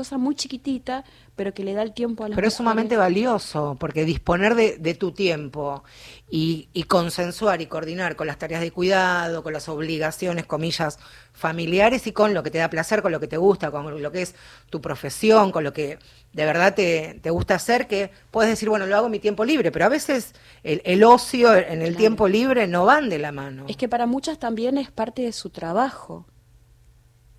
cosa 0.00 0.16
muy 0.18 0.34
chiquitita, 0.34 1.04
pero 1.36 1.52
que 1.54 1.64
le 1.64 1.72
da 1.74 1.82
el 1.82 1.92
tiempo 1.92 2.24
a 2.24 2.28
las 2.28 2.36
Pero 2.36 2.48
es 2.48 2.54
sumamente 2.54 2.96
valioso, 2.96 3.76
porque 3.80 4.04
disponer 4.04 4.54
de, 4.54 4.78
de 4.78 4.94
tu 4.94 5.08
tiempo 5.12 5.82
y, 6.30 6.68
y 6.72 6.82
consensuar 6.84 7.60
y 7.60 7.66
coordinar 7.66 8.14
con 8.16 8.26
las 8.26 8.38
tareas 8.38 8.60
de 8.60 8.70
cuidado, 8.70 9.42
con 9.42 9.52
las 9.52 9.68
obligaciones, 9.68 10.46
comillas, 10.46 10.98
familiares 11.32 12.06
y 12.06 12.12
con 12.12 12.32
lo 12.34 12.42
que 12.42 12.50
te 12.50 12.58
da 12.58 12.68
placer, 12.70 13.02
con 13.02 13.12
lo 13.12 13.20
que 13.20 13.28
te 13.28 13.36
gusta, 13.46 13.70
con 13.70 14.02
lo 14.02 14.12
que 14.12 14.22
es 14.22 14.34
tu 14.70 14.80
profesión, 14.80 15.50
con 15.52 15.64
lo 15.64 15.72
que 15.72 15.98
de 16.32 16.44
verdad 16.44 16.74
te, 16.74 17.18
te 17.22 17.30
gusta 17.30 17.54
hacer, 17.56 17.86
que 17.88 18.10
puedes 18.30 18.50
decir, 18.50 18.68
bueno, 18.68 18.86
lo 18.86 18.94
hago 18.96 19.06
en 19.06 19.12
mi 19.12 19.18
tiempo 19.18 19.44
libre, 19.44 19.70
pero 19.72 19.84
a 19.86 19.88
veces 19.88 20.32
el, 20.62 20.80
el 20.84 21.02
ocio 21.02 21.54
en 21.56 21.82
el 21.82 21.88
Claro. 21.88 21.98
tiempo 21.98 22.28
libre 22.28 22.66
no 22.68 22.84
van 22.84 23.08
de 23.08 23.18
la 23.18 23.32
mano. 23.32 23.64
Es 23.68 23.76
que 23.76 23.88
para 23.88 24.06
muchas 24.06 24.38
también 24.38 24.78
es 24.78 24.90
parte 24.90 25.22
de 25.22 25.32
su 25.32 25.50
trabajo. 25.50 26.26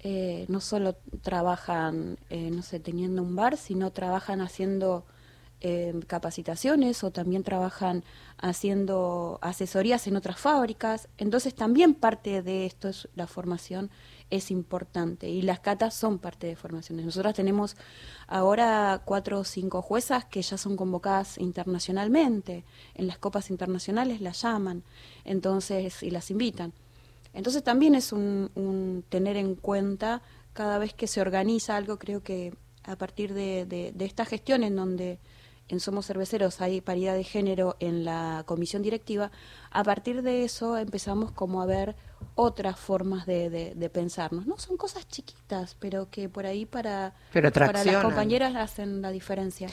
Eh, 0.02 0.46
no 0.48 0.62
solo 0.62 0.96
trabajan, 1.22 2.18
eh, 2.30 2.52
no 2.52 2.62
sé, 2.62 2.80
teniendo 2.80 3.22
un 3.22 3.36
bar, 3.36 3.58
sino 3.58 3.92
trabajan 3.92 4.42
haciendo 4.42 5.06
eh, 5.62 5.94
capacitaciones 6.08 7.04
o 7.04 7.12
también 7.12 7.44
trabajan 7.44 8.06
haciendo 8.38 9.40
asesorías 9.42 10.08
en 10.08 10.16
otras 10.16 10.40
fábricas. 10.40 11.10
Entonces 11.18 11.54
también 11.54 11.96
parte 11.96 12.42
de 12.42 12.66
esto 12.66 12.88
es 12.88 13.10
la 13.16 13.28
formación 13.28 13.92
es 14.30 14.52
importante 14.52 15.28
y 15.28 15.42
las 15.42 15.60
catas 15.60 15.96
son 15.96 16.18
parte 16.18 16.48
de 16.48 16.56
formaciones. 16.56 17.06
Nosotras 17.06 17.34
tenemos 17.36 17.76
ahora 18.28 19.02
cuatro 19.04 19.40
o 19.40 19.44
cinco 19.44 19.82
juezas 19.82 20.24
que 20.24 20.42
ya 20.42 20.58
son 20.58 20.78
convocadas 20.78 21.38
internacionalmente. 21.38 22.64
En 22.96 23.08
las 23.08 23.18
copas 23.18 23.50
internacionales 23.50 24.22
las 24.22 24.42
llaman, 24.44 24.84
entonces 25.26 26.04
y 26.04 26.12
las 26.12 26.32
invitan. 26.32 26.74
Entonces 27.34 27.64
también 27.64 27.96
es 27.96 28.12
un, 28.12 28.52
un 28.56 29.04
tener 29.10 29.38
en 29.38 29.56
cuenta 29.56 30.22
cada 30.54 30.78
vez 30.78 30.94
que 30.94 31.08
se 31.08 31.22
organiza 31.22 31.78
algo, 31.78 31.98
creo 32.00 32.22
que 32.24 32.54
a 32.84 32.96
partir 32.96 33.34
de, 33.34 33.66
de, 33.66 33.92
de 33.94 34.06
esta 34.06 34.26
gestión 34.26 34.64
en 34.64 34.76
donde 34.76 35.20
en 35.68 35.80
Somos 35.80 36.08
Cerveceros 36.08 36.62
hay 36.62 36.82
paridad 36.82 37.14
de 37.14 37.24
género 37.24 37.78
en 37.80 38.04
la 38.04 38.44
comisión 38.48 38.82
directiva, 38.82 39.32
a 39.70 39.84
partir 39.84 40.24
de 40.24 40.44
eso 40.44 40.78
empezamos 40.78 41.32
como 41.32 41.62
a 41.62 41.68
ver 41.68 41.96
otras 42.36 42.80
formas 42.80 43.26
de, 43.26 43.50
de, 43.50 43.76
de 43.76 43.90
pensarnos. 43.90 44.48
No 44.48 44.58
son 44.58 44.78
cosas 44.78 45.08
chiquitas, 45.08 45.76
pero 45.80 46.10
que 46.10 46.28
por 46.28 46.46
ahí 46.46 46.66
para, 46.66 47.14
Pero 47.32 47.52
para 47.52 47.84
las 47.84 48.04
compañeras 48.04 48.56
hacen 48.56 49.02
la 49.02 49.12
diferencia. 49.12 49.70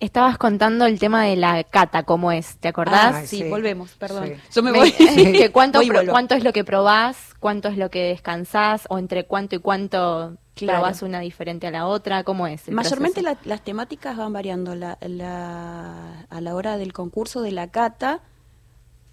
Estabas 0.00 0.38
contando 0.38 0.86
el 0.86 0.98
tema 0.98 1.24
de 1.24 1.36
la 1.36 1.62
cata, 1.62 2.04
¿cómo 2.04 2.32
es? 2.32 2.56
¿Te 2.56 2.68
acordás? 2.68 3.28
Sí, 3.28 3.42
sí. 3.42 3.48
volvemos, 3.50 3.90
perdón. 3.92 4.28
Sí. 4.28 4.32
Yo 4.54 4.62
me 4.62 4.72
Me- 4.72 4.78
voy. 4.78 4.92
que 4.92 5.50
cuánto, 5.52 5.78
Voy 5.80 5.86
y 5.86 5.88
pro- 5.90 5.98
vuelvo. 5.98 6.12
cuánto 6.12 6.34
es 6.34 6.42
lo 6.42 6.54
que 6.54 6.64
probás, 6.64 7.34
cuánto 7.38 7.68
es 7.68 7.76
lo 7.76 7.90
que 7.90 8.04
descansás, 8.04 8.86
o 8.88 8.98
entre 8.98 9.26
cuánto 9.26 9.56
y 9.56 9.58
cuánto 9.58 10.38
Claro. 10.54 10.78
probás 10.80 11.02
una 11.02 11.20
diferente 11.20 11.66
a 11.66 11.70
la 11.70 11.86
otra, 11.86 12.24
¿cómo 12.24 12.46
es? 12.46 12.66
el 12.68 12.74
Mayormente 12.74 13.20
la- 13.20 13.36
las 13.44 13.60
temáticas 13.62 14.16
van 14.16 14.32
variando. 14.32 14.74
La, 14.74 14.96
la- 15.02 16.22
a 16.30 16.40
la 16.40 16.54
hora 16.54 16.78
del 16.78 16.94
concurso 16.94 17.42
de 17.42 17.52
la 17.52 17.70
cata, 17.70 18.20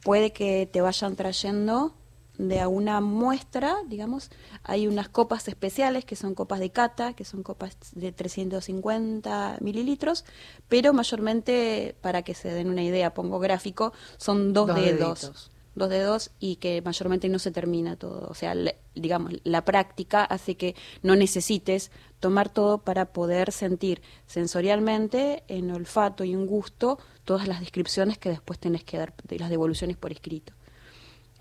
puede 0.03 0.31
que 0.31 0.69
te 0.71 0.79
vayan 0.79 1.17
trayendo 1.17 1.95
de 2.37 2.59
a 2.59 2.67
una 2.67 3.01
muestra, 3.01 3.77
digamos, 3.87 4.29
hay 4.63 4.87
unas 4.87 5.09
copas 5.09 5.47
especiales 5.47 6.05
que 6.05 6.15
son 6.15 6.35
copas 6.35 6.59
de 6.59 6.69
cata, 6.69 7.13
que 7.13 7.25
son 7.25 7.41
copas 7.43 7.77
de 7.93 8.11
350 8.11 9.57
mililitros, 9.61 10.25
pero 10.67 10.93
mayormente, 10.93 11.95
para 12.01 12.21
que 12.23 12.33
se 12.33 12.49
den 12.49 12.69
una 12.69 12.83
idea, 12.83 13.13
pongo 13.13 13.39
gráfico, 13.39 13.93
son 14.17 14.53
dos, 14.53 14.67
Dos 14.67 14.75
dedos. 14.75 15.21
deditos. 15.21 15.51
Dos 15.75 15.89
dedos 15.89 16.31
y 16.39 16.55
que 16.55 16.81
mayormente 16.81 17.29
no 17.29 17.37
se 17.37 17.51
termina 17.51 17.95
todo. 17.97 18.27
O 18.29 18.33
sea, 18.33 18.55
le- 18.55 18.79
digamos, 18.95 19.33
la 19.43 19.63
práctica 19.63 20.23
hace 20.23 20.57
que 20.57 20.75
no 21.03 21.15
necesites 21.15 21.91
tomar 22.19 22.49
todo 22.49 22.79
para 22.79 23.05
poder 23.13 23.51
sentir 23.51 24.01
sensorialmente, 24.25 25.43
en 25.47 25.69
olfato 25.69 26.23
y 26.23 26.33
en 26.33 26.47
gusto, 26.47 26.97
todas 27.25 27.47
las 27.47 27.59
descripciones 27.59 28.17
que 28.17 28.29
después 28.29 28.57
tenés 28.57 28.83
que 28.83 28.97
dar, 28.97 29.13
de 29.23 29.37
las 29.37 29.51
devoluciones 29.51 29.97
por 29.97 30.11
escrito. 30.11 30.53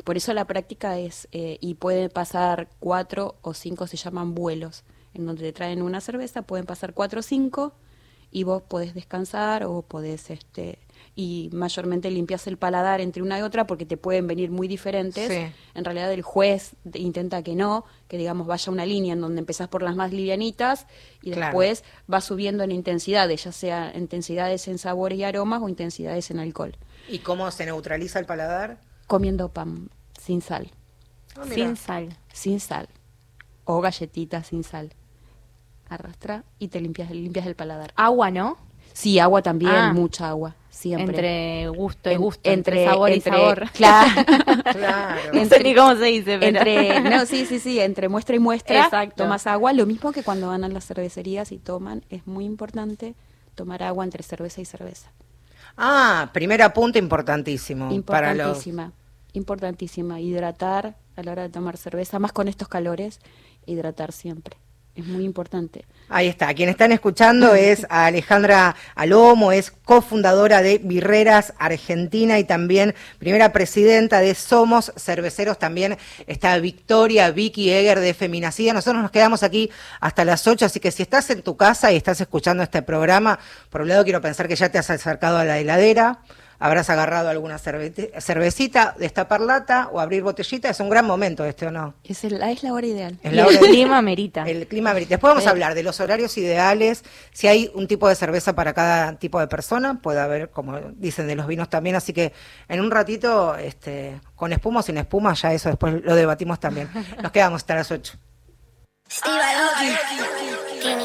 Por 0.05 0.17
eso 0.17 0.33
la 0.35 0.45
práctica 0.45 0.99
es, 0.99 1.29
eh, 1.33 1.59
y 1.61 1.75
puede 1.75 2.09
pasar 2.09 2.69
cuatro 2.81 3.37
o 3.43 3.55
cinco, 3.55 3.87
se 3.87 3.97
llaman 3.97 4.35
vuelos, 4.35 4.85
en 5.15 5.27
donde 5.27 5.43
te 5.43 5.53
traen 5.53 5.83
una 5.83 6.01
cerveza, 6.01 6.43
pueden 6.43 6.67
pasar 6.67 6.93
cuatro 6.95 7.21
o 7.21 7.23
cinco, 7.23 7.73
y 8.31 8.43
vos 8.45 8.63
podés 8.63 8.93
descansar 8.95 9.65
o 9.65 9.83
podés 9.83 10.31
este 10.31 10.79
y 11.15 11.49
mayormente 11.53 12.11
limpias 12.11 12.47
el 12.47 12.59
paladar 12.59 13.01
entre 13.01 13.23
una 13.23 13.39
y 13.39 13.43
otra 13.43 13.67
porque 13.67 13.87
te 13.87 13.97
pueden 13.97 14.27
venir 14.27 14.51
muy 14.51 14.69
diferentes. 14.69 15.29
Sí. 15.29 15.55
En 15.75 15.85
realidad 15.85 16.13
el 16.13 16.21
juez 16.21 16.73
intenta 16.93 17.43
que 17.43 17.55
no, 17.55 17.87
que 18.09 18.19
digamos 18.19 18.47
vaya 18.47 18.71
una 18.71 18.85
línea 18.85 19.15
en 19.15 19.23
donde 19.23 19.39
empezás 19.41 19.69
por 19.69 19.83
las 19.83 19.97
más 19.97 20.13
livianitas 20.13 20.87
y 21.23 21.31
Claro. 21.31 21.47
después 21.47 21.85
vas 22.07 22.25
subiendo 22.25 22.65
en 22.65 22.73
intensidades, 22.73 23.45
ya 23.45 23.53
sea 23.53 23.93
intensidades 23.97 24.69
en 24.69 24.77
sabores 24.77 25.19
y 25.19 25.25
aromas 25.25 25.63
o 25.63 25.69
intensidades 25.71 26.31
en 26.31 26.39
alcohol. 26.39 26.77
¿Y 27.09 27.21
cómo 27.21 27.51
se 27.51 27.65
neutraliza 27.65 28.19
el 28.19 28.27
paladar? 28.27 28.79
Comiendo 29.07 29.49
pan 29.49 29.91
sin 30.21 30.41
sal, 30.43 30.71
Ah. 31.39 31.43
Sin 31.53 31.77
sal. 31.77 32.17
sin 32.33 32.61
sal 32.61 32.89
o 33.65 33.81
galletitas 33.81 34.47
sin 34.49 34.65
sal. 34.65 34.93
Arrastra 35.89 36.45
y 36.59 36.69
te 36.69 36.81
limpias, 36.81 37.11
limpias 37.11 37.47
el 37.47 37.55
paladar. 37.55 37.93
Agua, 37.97 38.31
¿no? 38.31 38.57
Sí, 38.93 39.19
agua 39.19 39.43
también, 39.43 39.73
Ah. 39.75 39.93
mucha 39.93 40.31
agua, 40.31 40.57
siempre. 40.71 41.05
Entre 41.05 41.69
gusto 41.69 42.11
y 42.11 42.15
En- 42.15 42.21
gusto, 42.21 42.51
entre, 42.51 42.85
sabor 42.87 43.11
entre- 43.11 43.31
y 43.31 43.39
sabor. 43.39 43.71
Claro. 43.75 44.09
Claro. 44.73 45.21
No 45.35 45.45
sé 45.45 45.63
ni 45.63 45.75
cómo 45.75 45.95
se 45.97 46.05
dice, 46.07 46.39
pero... 46.39 46.47
entre, 46.59 47.01
no, 47.11 47.27
sí, 47.27 47.45
sí, 47.47 47.59
sí, 47.61 47.79
entre 47.79 48.09
muestra 48.09 48.35
y 48.37 48.39
muestra, 48.41 48.85
Exacto. 48.85 49.23
tomas 49.25 49.47
agua, 49.47 49.73
lo 49.75 49.87
mismo 49.87 50.13
que 50.13 50.23
cuando 50.25 50.49
van 50.49 50.65
a 50.65 50.69
las 50.69 50.87
cervecerías 50.87 51.53
y 51.53 51.59
toman, 51.59 52.05
es 52.11 52.27
muy 52.27 52.45
importante 52.47 53.15
tomar 53.55 53.83
agua 53.83 54.05
entre 54.05 54.23
cerveza 54.23 54.61
y 54.61 54.65
cerveza. 54.65 55.11
Ah, 55.77 56.31
primer 56.33 56.63
apunte 56.63 56.99
importantísimo. 56.99 57.93
Importantísima, 57.93 58.93
importantísima, 59.35 60.21
hidratar 60.21 60.97
a 61.17 61.23
la 61.23 61.33
hora 61.33 61.43
de 61.43 61.49
tomar 61.51 61.77
cerveza, 61.77 62.19
más 62.19 62.33
con 62.33 62.49
estos 62.49 62.69
calores, 62.69 63.21
hidratar 63.67 64.13
siempre, 64.13 64.57
es 64.97 65.07
muy 65.07 65.25
importante. 65.25 65.85
Ahí 66.09 66.29
está. 66.29 66.55
Quien 66.55 66.69
están 66.69 66.93
escuchando 66.93 67.55
es 67.55 67.87
a 67.91 68.07
Alejandra 68.07 68.77
Alomo, 68.95 69.53
es 69.53 69.71
cofundadora 69.71 70.63
de 70.63 70.79
Birreras 70.79 71.53
Argentina 71.59 72.39
y 72.39 72.45
también 72.45 72.95
primera 73.19 73.53
presidenta 73.53 74.21
de 74.21 74.35
Somos 74.35 74.93
Cerveceros. 74.97 75.59
También 75.59 75.99
está 76.27 76.57
Victoria 76.59 77.31
Vicky 77.31 77.71
Eger 77.71 78.01
de 78.01 78.15
Feminacida. 78.15 78.73
Nosotros 78.73 79.03
nos 79.03 79.11
quedamos 79.11 79.43
aquí 79.43 79.71
hasta 80.01 80.25
las 80.25 80.47
8, 80.47 80.67
así 80.67 80.81
que 80.81 80.93
si 80.93 81.03
estás 81.03 81.29
en 81.31 81.43
tu 81.43 81.57
casa 81.57 81.93
y 81.93 81.97
estás 81.97 82.21
escuchando 82.21 82.63
este 82.63 82.83
programa, 82.83 83.39
por 83.69 83.83
un 83.83 83.89
lado 83.89 84.05
quiero 84.05 84.21
pensar 84.21 84.49
que 84.49 84.57
ya 84.57 84.71
te 84.71 84.79
has 84.79 84.89
acercado 84.89 85.39
a 85.39 85.45
la 85.45 85.59
heladera. 85.59 86.21
Habrás 86.59 86.89
agarrado 86.91 87.29
alguna 87.29 87.59
cervete- 87.59 88.11
cervecita, 88.21 88.95
destapar 88.99 89.41
lata 89.41 89.89
o 89.93 90.01
abrir 90.01 90.23
botellita. 90.23 90.71
Es 90.71 90.81
un 90.81 90.89
gran 90.89 91.05
momento 91.07 91.45
este, 91.45 91.67
¿o 91.67 91.71
no? 91.71 91.95
Es, 92.05 92.25
el- 92.25 92.41
es 92.43 92.63
la 92.63 92.73
hora 92.73 92.87
ideal. 92.87 93.19
Es 93.23 93.33
el 93.33 93.37
de- 93.47 93.59
clima 93.59 94.03
merita. 94.03 94.45
el 94.45 94.67
clima 94.67 94.93
brit- 94.95 95.09
Después 95.09 95.31
vamos 95.33 95.47
a 95.47 95.51
hablar 95.51 95.75
de 95.75 95.83
los 95.83 96.01
horarios 96.01 96.37
ideales, 96.39 97.05
si 97.33 97.47
hay 97.49 97.71
un 97.75 97.87
tipo 97.87 98.09
de 98.09 98.15
cerveza 98.15 98.55
para 98.55 98.73
cada 98.73 99.19
tipo 99.19 99.39
de 99.41 99.47
persona, 99.49 100.01
puede 100.01 100.21
haber, 100.21 100.51
como 100.51 100.79
dicen, 100.95 101.27
de 101.27 101.35
los 101.37 101.47
vinos 101.47 101.69
también, 101.69 101.97
así 101.97 102.13
que 102.13 102.33
en 102.69 102.81
un 102.81 102.91
ratito, 102.91 103.55
este, 103.57 104.21
con 104.35 104.53
espuma 104.53 104.81
o 104.81 104.83
sin 104.83 104.97
espuma, 104.99 105.35
ya 105.35 105.53
eso 105.53 105.69
después 105.69 106.03
lo 106.05 106.15
debatimos 106.15 106.59
también. 106.61 106.89
Nos 107.23 107.33
quedamos 107.33 107.59
hasta 107.59 107.75
las 107.75 107.91
8. 107.91 108.15
Tini, 110.83 111.05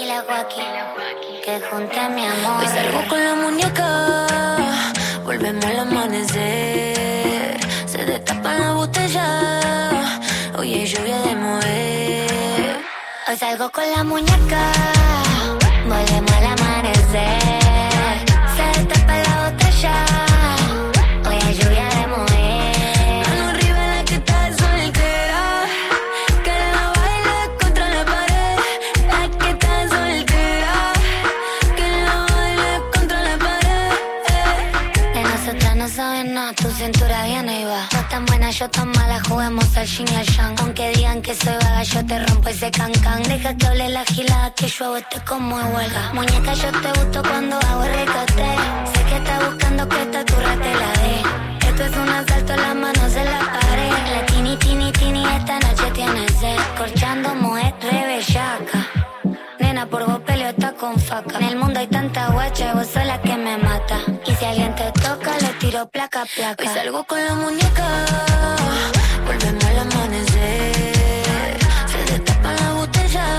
y 0.00 0.06
la 0.06 0.22
guaki, 0.22 0.60
que 1.44 1.60
junta 1.70 2.08
mi 2.10 2.24
amor. 2.26 2.60
Hoy 2.60 2.66
salgo 2.66 3.08
con 3.08 3.24
la 3.24 3.34
muñeca, 3.34 4.55
volvemos 5.36 5.64
al 5.66 5.78
amanecer. 5.80 7.60
Se 7.86 8.04
destapa 8.04 8.54
la 8.54 8.72
botella, 8.72 10.00
hay 10.58 10.86
lluvia 10.86 11.18
de 11.20 11.36
mover. 11.36 12.80
Hoy 13.28 13.36
salgo 13.36 13.70
con 13.70 13.84
la 13.90 14.02
muñeca, 14.04 14.72
volvemos 15.88 16.32
al 16.32 16.46
amanecer. 16.46 17.65
Tu 36.54 36.70
cintura 36.70 37.24
viene 37.24 37.62
y 37.62 37.64
va. 37.64 37.88
Vos 37.92 38.08
tan 38.08 38.24
buena, 38.26 38.50
yo 38.50 38.68
tan 38.68 38.88
mala, 38.92 39.20
juguemos 39.28 39.76
al 39.76 39.86
yin 39.86 40.06
y 40.12 40.16
al 40.16 40.26
yang. 40.26 40.54
Aunque 40.60 40.90
digan 40.90 41.22
que 41.22 41.34
soy 41.34 41.54
vaga, 41.54 41.82
yo 41.82 42.06
te 42.06 42.18
rompo 42.26 42.48
ese 42.48 42.70
cancan. 42.70 43.22
Deja 43.24 43.54
que 43.54 43.66
hable 43.66 43.88
la 43.88 44.04
gilada, 44.04 44.52
que 44.54 44.68
yo 44.68 44.84
hago 44.84 44.96
este 44.96 45.20
como 45.20 45.58
de 45.58 45.64
huelga. 45.64 46.12
Muñeca, 46.12 46.54
yo 46.54 46.70
te 46.72 46.88
gusto 47.00 47.22
cuando 47.22 47.56
hago 47.56 47.82
recate. 47.84 48.48
Sé 48.92 49.04
que 49.08 49.16
estás 49.16 49.46
buscando 49.46 49.88
que 49.88 50.02
esta 50.02 50.24
turra 50.24 50.54
te 50.56 50.74
la 50.74 50.92
dé. 51.02 51.68
Esto 51.68 51.84
es 51.84 51.96
un 51.96 52.08
asalto, 52.08 52.56
las 52.56 52.74
manos 52.74 53.16
en 53.16 53.24
la 53.24 53.40
pared. 53.40 53.90
La 54.14 54.26
tini, 54.26 54.56
tini, 54.56 54.92
tini, 54.92 55.24
esta 55.24 55.58
noche 55.58 55.90
tiene 55.94 56.28
sed. 56.28 56.56
Corchando 56.78 57.34
mujer, 57.34 57.74
re 57.80 58.06
bellaca. 58.06 58.86
Nena, 59.58 59.86
por 59.86 60.06
vos 60.06 60.20
peleo 60.20 60.50
está 60.50 60.72
con 60.72 60.98
faca. 60.98 61.38
En 61.38 61.44
el 61.44 61.56
mundo 61.56 61.80
hay 61.80 61.86
tanta 61.86 62.28
guacha 62.28 62.70
y 62.70 62.76
vos 62.76 62.86
sos 62.86 63.04
la 63.04 63.20
que 63.20 63.36
me 63.36 63.56
mata. 63.58 63.98
Y 64.26 64.34
si 64.34 64.44
alguien 64.44 64.74
te 64.74 64.92
placa, 65.84 66.24
placa. 66.34 66.62
Hoy 66.62 66.68
salgo 66.74 67.04
con 67.04 67.22
la 67.22 67.34
muñeca, 67.34 67.86
volvemos 69.26 69.64
al 69.64 69.78
amanecer. 69.80 71.58
Se 71.86 72.12
destapa 72.12 72.52
la 72.54 72.72
botella, 72.72 73.38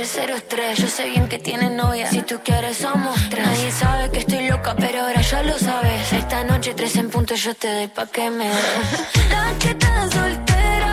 noche 0.00 0.02
es 0.02 0.12
cero 0.12 0.34
estrés. 0.34 0.78
Yo 0.78 0.88
sé 0.88 1.08
bien 1.10 1.28
que 1.28 1.38
tienes 1.38 1.70
novia, 1.70 2.08
si 2.08 2.22
tú 2.22 2.40
quieres 2.42 2.76
somos 2.78 3.16
tres. 3.28 3.46
Nadie 3.46 3.70
sabe 3.70 4.10
que 4.10 4.18
estoy 4.20 4.48
loca, 4.48 4.74
pero 4.76 5.00
ahora 5.00 5.20
ya 5.20 5.42
lo 5.42 5.58
sabes. 5.58 6.12
Esta 6.12 6.44
noche 6.44 6.74
tres 6.74 6.96
en 6.96 7.10
punto 7.10 7.34
yo 7.34 7.54
te 7.54 7.72
doy 7.72 7.88
pa' 7.88 8.06
que 8.06 8.30
me 8.30 8.48
des. 8.48 9.30
La 9.30 10.10
soltera, 10.10 10.92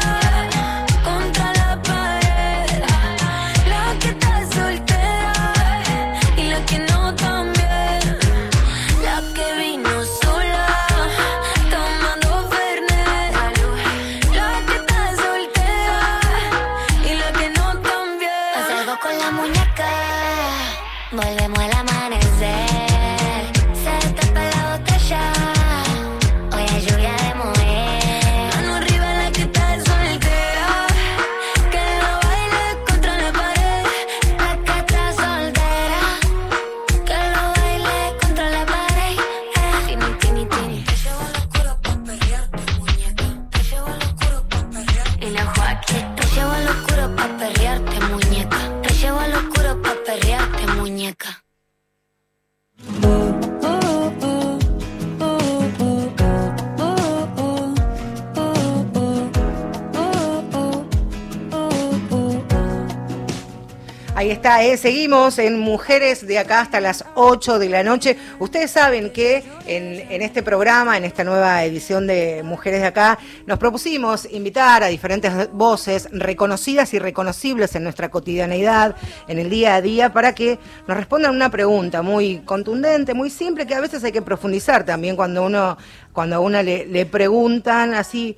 ¿eh? 64.48 64.78
seguimos 64.78 65.40
en 65.40 65.60
Mujeres 65.60 66.26
de 66.26 66.40
acá 66.40 66.62
hasta 66.62 66.80
las 66.80 67.04
8 67.16 67.60
de 67.60 67.68
la 67.68 67.84
noche. 67.84 68.18
Ustedes 68.40 68.72
saben 68.72 69.12
que 69.12 69.44
en, 69.66 70.10
en 70.10 70.22
este 70.22 70.42
programa, 70.42 70.96
en 70.96 71.04
esta 71.04 71.26
nueva 71.26 71.66
edición 71.66 72.08
de 72.08 72.44
Mujeres 72.44 72.80
de 72.80 72.88
acá, 72.88 73.20
nos 73.46 73.60
propusimos 73.60 74.26
invitar 74.32 74.84
a 74.84 74.88
diferentes 74.88 75.52
voces 75.52 76.08
reconocidas 76.14 76.94
y 76.94 77.00
reconocibles 77.00 77.76
en 77.76 77.84
nuestra 77.84 78.10
cotidianeidad, 78.10 78.96
en 79.28 79.38
el 79.40 79.50
día 79.50 79.76
a 79.76 79.82
día, 79.82 80.14
para 80.14 80.34
que 80.34 80.60
nos 80.88 80.96
respondan 80.96 81.36
una 81.36 81.52
pregunta 81.52 82.02
muy 82.02 82.40
contundente, 82.40 83.14
muy 83.14 83.30
simple, 83.30 83.68
que 83.68 83.76
a 83.76 83.82
veces 83.82 84.02
hay 84.06 84.14
que 84.14 84.22
profundizar 84.22 84.86
también 84.86 85.18
cuando 85.18 85.44
uno, 85.44 85.78
cuando 86.14 86.38
a 86.38 86.40
una 86.40 86.64
le, 86.64 86.86
le 86.86 87.06
preguntan 87.06 87.94
así, 87.94 88.38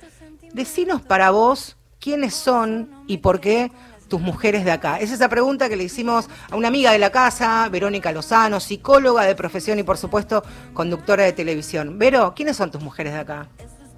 decinos 0.52 1.02
para 1.02 1.30
vos 1.30 1.76
quiénes 2.00 2.34
son 2.34 2.90
y 3.06 3.18
por 3.18 3.40
qué 3.40 3.70
tus 4.10 4.20
mujeres 4.20 4.66
de 4.66 4.72
acá? 4.72 4.98
Es 4.98 5.10
esa 5.10 5.30
pregunta 5.30 5.70
que 5.70 5.76
le 5.76 5.84
hicimos 5.84 6.28
a 6.50 6.56
una 6.56 6.68
amiga 6.68 6.92
de 6.92 6.98
la 6.98 7.10
casa, 7.10 7.66
Verónica 7.70 8.12
Lozano, 8.12 8.60
psicóloga 8.60 9.22
de 9.22 9.34
profesión 9.34 9.78
y 9.78 9.82
por 9.82 9.96
supuesto 9.96 10.42
conductora 10.74 11.24
de 11.24 11.32
televisión. 11.32 11.98
Vero, 11.98 12.34
¿quiénes 12.36 12.58
son 12.58 12.70
tus 12.70 12.82
mujeres 12.82 13.14
de 13.14 13.20
acá? 13.20 13.48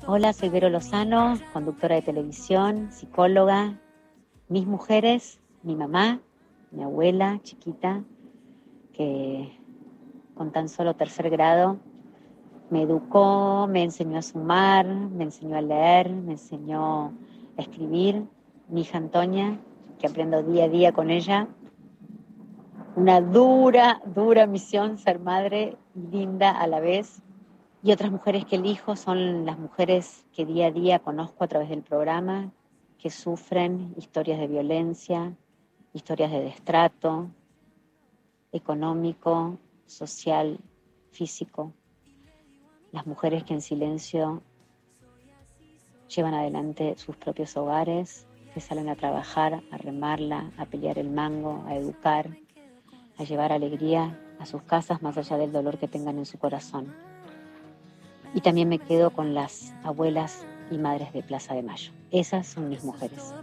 Hola, 0.07 0.33
soy 0.33 0.51
Vero 0.51 0.69
Lozano, 0.69 1.41
conductora 1.53 1.97
de 1.97 2.03
televisión, 2.03 2.93
psicóloga. 2.93 3.81
Mis 4.49 4.67
mujeres, 4.67 5.41
mi 5.63 5.75
mamá, 5.75 6.21
mi 6.71 6.85
abuela 6.85 7.41
chiquita, 7.43 8.05
que 8.93 9.59
con 10.35 10.53
tan 10.53 10.69
solo 10.69 10.95
tercer 10.95 11.31
grado 11.31 11.79
me 12.71 12.83
educó, 12.83 13.67
me 13.69 13.83
enseñó 13.83 14.19
a 14.19 14.23
sumar, 14.23 14.87
me 14.87 15.25
enseñó 15.25 15.57
a 15.57 15.63
leer, 15.63 16.11
me 16.11 16.33
enseñó 16.33 17.13
a 17.57 17.63
escribir. 17.63 18.25
Mi 18.69 18.83
hija 18.83 18.97
Antonia, 18.97 19.59
que 20.03 20.09
aprendo 20.09 20.43
día 20.43 20.65
a 20.65 20.69
día 20.69 20.93
con 20.93 21.11
ella. 21.11 21.49
Una 22.97 23.21
dura, 23.21 24.03
dura 24.05 24.47
misión 24.47 24.99
ser 24.99 25.21
madre, 25.21 25.79
linda 25.95 26.51
a 26.51 26.67
la 26.67 26.81
vez. 26.81 27.23
Y 27.83 27.93
otras 27.93 28.11
mujeres 28.11 28.45
que 28.45 28.57
elijo 28.57 28.97
son 28.97 29.47
las 29.47 29.59
mujeres 29.59 30.27
que 30.35 30.45
día 30.45 30.67
a 30.67 30.71
día 30.73 30.99
conozco 30.99 31.45
a 31.45 31.49
través 31.49 31.69
del 31.69 31.83
programa, 31.83 32.53
que 32.99 33.11
sufren 33.11 33.95
historias 33.97 34.39
de 34.39 34.49
violencia, 34.49 35.35
historias 35.95 36.33
de 36.33 36.41
destrato 36.43 37.31
económico, 38.53 39.57
social, 39.87 40.59
físico 41.13 41.73
las 42.93 43.07
mujeres 43.07 43.43
que 43.45 43.55
en 43.55 43.63
silencio 43.63 44.43
llevan 46.15 46.35
adelante 46.35 46.95
sus 46.99 47.17
propios 47.17 47.57
hogares, 47.57 48.27
que 48.55 48.61
salen 48.61 48.89
a 48.89 48.97
trabajar, 48.97 49.63
a 49.71 49.77
remarla, 49.79 50.51
a 50.59 50.67
pelear 50.67 50.99
el 50.99 51.11
mango, 51.11 51.65
a 51.67 51.75
educar, 51.75 52.37
a 53.19 53.25
llevar 53.25 53.53
alegría 53.53 54.19
a 54.39 54.47
sus 54.47 54.63
casas 54.63 55.03
más 55.03 55.17
allá 55.17 55.37
del 55.37 55.53
dolor 55.53 55.79
que 55.79 55.89
tengan 55.89 56.19
en 56.19 56.27
su 56.27 56.39
corazón. 56.39 56.95
Y 58.35 58.41
también 58.41 58.69
me 58.69 58.79
quedo 58.79 59.11
con 59.11 59.35
las 59.35 59.75
abuelas 59.85 60.47
y 60.71 60.79
madres 60.79 61.13
de 61.13 61.23
Plaza 61.23 61.55
de 61.55 61.63
Mayo. 61.63 61.93
Esas 62.11 62.47
son 62.47 62.69
mis 62.69 62.83
mujeres. 62.83 63.35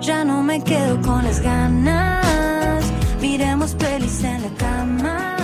Ya 0.00 0.24
no 0.24 0.42
me 0.42 0.62
quedo 0.62 1.00
con 1.02 1.22
las 1.24 1.40
ganas. 1.40 2.24
En 4.22 4.42
la 4.42 4.48
cama. 4.58 5.43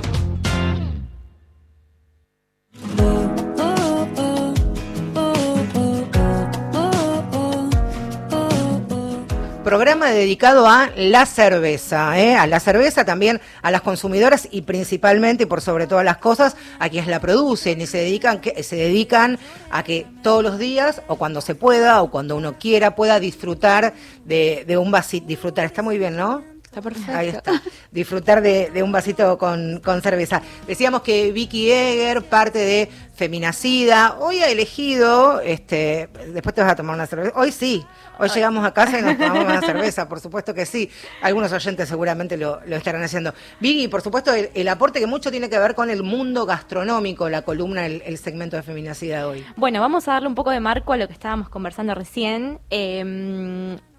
Programa 9.71 10.11
dedicado 10.11 10.67
a 10.67 10.89
la 10.97 11.25
cerveza, 11.25 12.19
¿eh? 12.19 12.35
a 12.35 12.45
la 12.45 12.59
cerveza 12.59 13.05
también 13.05 13.39
a 13.61 13.71
las 13.71 13.79
consumidoras 13.79 14.49
y 14.51 14.63
principalmente 14.63 15.47
por 15.47 15.61
sobre 15.61 15.87
todas 15.87 16.03
las 16.03 16.17
cosas 16.17 16.57
a 16.77 16.89
quienes 16.89 17.07
la 17.07 17.21
producen 17.21 17.79
y 17.79 17.87
se 17.87 17.99
dedican, 17.99 18.41
que, 18.41 18.63
se 18.63 18.75
dedican 18.75 19.39
a 19.69 19.81
que 19.83 20.05
todos 20.23 20.43
los 20.43 20.59
días 20.59 21.01
o 21.07 21.15
cuando 21.15 21.39
se 21.39 21.55
pueda 21.55 22.01
o 22.01 22.11
cuando 22.11 22.35
uno 22.35 22.59
quiera 22.59 22.97
pueda 22.97 23.21
disfrutar 23.21 23.93
de, 24.25 24.65
de 24.67 24.77
un 24.77 24.91
vasito, 24.91 25.25
disfrutar, 25.27 25.63
está 25.63 25.81
muy 25.81 25.97
bien, 25.97 26.17
¿no? 26.17 26.50
Está 26.71 26.81
perfecto. 26.81 27.11
Ahí 27.11 27.27
está. 27.27 27.61
Disfrutar 27.91 28.41
de, 28.41 28.71
de 28.71 28.81
un 28.81 28.93
vasito 28.93 29.37
con, 29.37 29.81
con, 29.83 30.01
cerveza. 30.01 30.41
Decíamos 30.65 31.01
que 31.01 31.33
Vicky 31.33 31.69
Eger, 31.69 32.23
parte 32.23 32.59
de 32.59 32.89
Feminacida, 33.13 34.15
hoy 34.17 34.37
ha 34.39 34.47
elegido, 34.47 35.41
este, 35.41 36.07
después 36.33 36.55
te 36.55 36.61
vas 36.61 36.71
a 36.71 36.75
tomar 36.77 36.95
una 36.95 37.07
cerveza. 37.07 37.37
Hoy 37.37 37.51
sí, 37.51 37.85
hoy 38.19 38.29
llegamos 38.29 38.65
a 38.65 38.73
casa 38.73 38.99
y 38.99 39.01
nos 39.01 39.17
tomamos 39.17 39.43
una 39.43 39.59
cerveza, 39.59 40.07
por 40.07 40.21
supuesto 40.21 40.53
que 40.53 40.65
sí. 40.65 40.89
Algunos 41.21 41.51
oyentes 41.51 41.89
seguramente 41.89 42.37
lo, 42.37 42.61
lo 42.65 42.77
estarán 42.77 43.03
haciendo. 43.03 43.33
Vicky, 43.59 43.89
por 43.89 44.01
supuesto, 44.01 44.33
el, 44.33 44.49
el, 44.53 44.67
aporte 44.69 45.01
que 45.01 45.07
mucho 45.07 45.29
tiene 45.29 45.49
que 45.49 45.59
ver 45.59 45.75
con 45.75 45.89
el 45.89 46.03
mundo 46.03 46.45
gastronómico, 46.45 47.27
la 47.27 47.41
columna, 47.41 47.85
el, 47.85 48.01
el 48.05 48.17
segmento 48.17 48.55
de 48.55 48.63
Feminacida 48.63 49.27
hoy. 49.27 49.45
Bueno, 49.57 49.81
vamos 49.81 50.07
a 50.07 50.13
darle 50.13 50.29
un 50.29 50.35
poco 50.35 50.51
de 50.51 50.61
marco 50.61 50.93
a 50.93 50.97
lo 50.97 51.05
que 51.07 51.13
estábamos 51.13 51.49
conversando 51.49 51.93
recién. 51.95 52.61
Eh, 52.69 53.03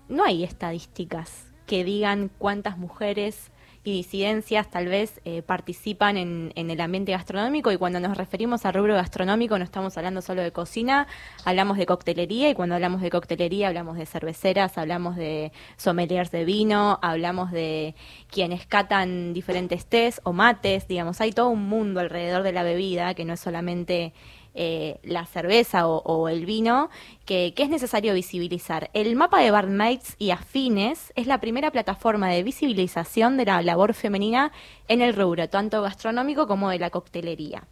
no 0.08 0.24
hay 0.24 0.42
estadísticas 0.42 1.51
que 1.72 1.84
digan 1.84 2.30
cuántas 2.36 2.76
mujeres 2.76 3.50
y 3.82 3.92
disidencias 3.92 4.70
tal 4.70 4.88
vez 4.88 5.22
eh, 5.24 5.40
participan 5.40 6.18
en, 6.18 6.52
en, 6.54 6.70
el 6.70 6.78
ambiente 6.82 7.12
gastronómico. 7.12 7.72
Y 7.72 7.78
cuando 7.78 7.98
nos 7.98 8.18
referimos 8.18 8.66
al 8.66 8.74
rubro 8.74 8.94
gastronómico 8.94 9.56
no 9.56 9.64
estamos 9.64 9.96
hablando 9.96 10.20
solo 10.20 10.42
de 10.42 10.52
cocina, 10.52 11.06
hablamos 11.46 11.78
de 11.78 11.86
coctelería. 11.86 12.50
Y 12.50 12.54
cuando 12.54 12.74
hablamos 12.74 13.00
de 13.00 13.08
coctelería 13.08 13.68
hablamos 13.68 13.96
de 13.96 14.04
cerveceras, 14.04 14.76
hablamos 14.76 15.16
de 15.16 15.50
sommeliers 15.78 16.30
de 16.30 16.44
vino, 16.44 16.98
hablamos 17.00 17.50
de 17.52 17.94
quienes 18.30 18.66
catan 18.66 19.32
diferentes 19.32 19.86
tés 19.86 20.20
o 20.24 20.34
mates, 20.34 20.86
digamos, 20.88 21.22
hay 21.22 21.32
todo 21.32 21.48
un 21.48 21.70
mundo 21.70 22.00
alrededor 22.00 22.42
de 22.42 22.52
la 22.52 22.64
bebida 22.64 23.14
que 23.14 23.24
no 23.24 23.32
es 23.32 23.40
solamente 23.40 24.12
eh, 24.54 24.98
la 25.02 25.24
cerveza 25.26 25.86
o, 25.86 26.28
el 26.28 26.44
vino, 26.44 26.90
que, 27.24 27.54
que, 27.54 27.62
es 27.62 27.68
necesario 27.68 28.14
visibilizar. 28.14 28.90
El 28.92 29.16
mapa 29.16 29.40
de 29.40 29.50
Barmaids 29.50 30.16
y 30.18 30.30
Afines 30.30 31.12
es 31.16 31.26
la 31.26 31.40
primera 31.40 31.70
plataforma 31.70 32.28
de 32.28 32.42
visibilización 32.42 33.36
de 33.36 33.46
la 33.46 33.62
labor 33.62 33.94
femenina 33.94 34.52
en 34.88 35.00
el 35.00 35.14
rubro, 35.14 35.48
tanto 35.48 35.82
gastronómico 35.82 36.46
como 36.46 36.70
de 36.70 36.78
la 36.78 36.90
coctelería. 36.90 37.66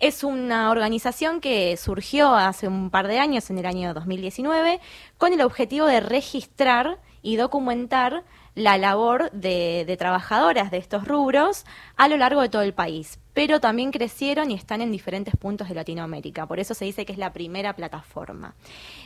Es 0.00 0.22
una 0.22 0.70
organización 0.70 1.40
que 1.40 1.76
surgió 1.76 2.34
hace 2.34 2.68
un 2.68 2.90
par 2.90 3.08
de 3.08 3.18
años, 3.18 3.50
en 3.50 3.58
el 3.58 3.66
año 3.66 3.94
2019, 3.94 4.80
con 5.16 5.32
el 5.32 5.40
objetivo 5.40 5.86
de 5.86 6.00
registrar 6.00 6.98
y 7.22 7.36
documentar 7.36 8.24
la 8.54 8.78
labor 8.78 9.30
de, 9.32 9.96
trabajadoras 9.98 10.70
de 10.70 10.78
estos 10.78 11.06
rubros 11.06 11.64
a 11.96 12.08
lo 12.08 12.16
largo 12.16 12.40
de 12.42 12.48
todo 12.48 12.62
el 12.62 12.74
país, 12.74 13.18
pero 13.34 13.60
también 13.60 13.90
crecieron 13.90 14.50
y 14.50 14.54
están 14.54 14.80
en 14.80 14.90
diferentes 14.90 15.36
puntos 15.36 15.68
de 15.68 15.74
Latinoamérica. 15.74 16.46
Por 16.46 16.60
eso 16.60 16.74
se 16.74 16.84
dice 16.84 17.06
que 17.06 17.12
es 17.12 17.18
la 17.18 17.32
primera 17.32 17.74
plataforma. 17.74 18.54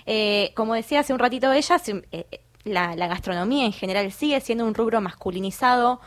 Eh, 0.06 0.52
como 0.54 0.74
decía 0.74 1.00
hace 1.00 1.12
un 1.12 1.18
ratito 1.18 1.52
ella, 1.52 1.76
eh, 2.12 2.40
la, 2.64 2.96
la 2.96 3.08
gastronomía 3.08 3.66
en 3.66 3.72
general 3.72 4.10
sigue 4.12 4.40
siendo 4.40 4.64
un 4.64 4.74
rubro 4.74 5.00
masculinizado 5.00 6.00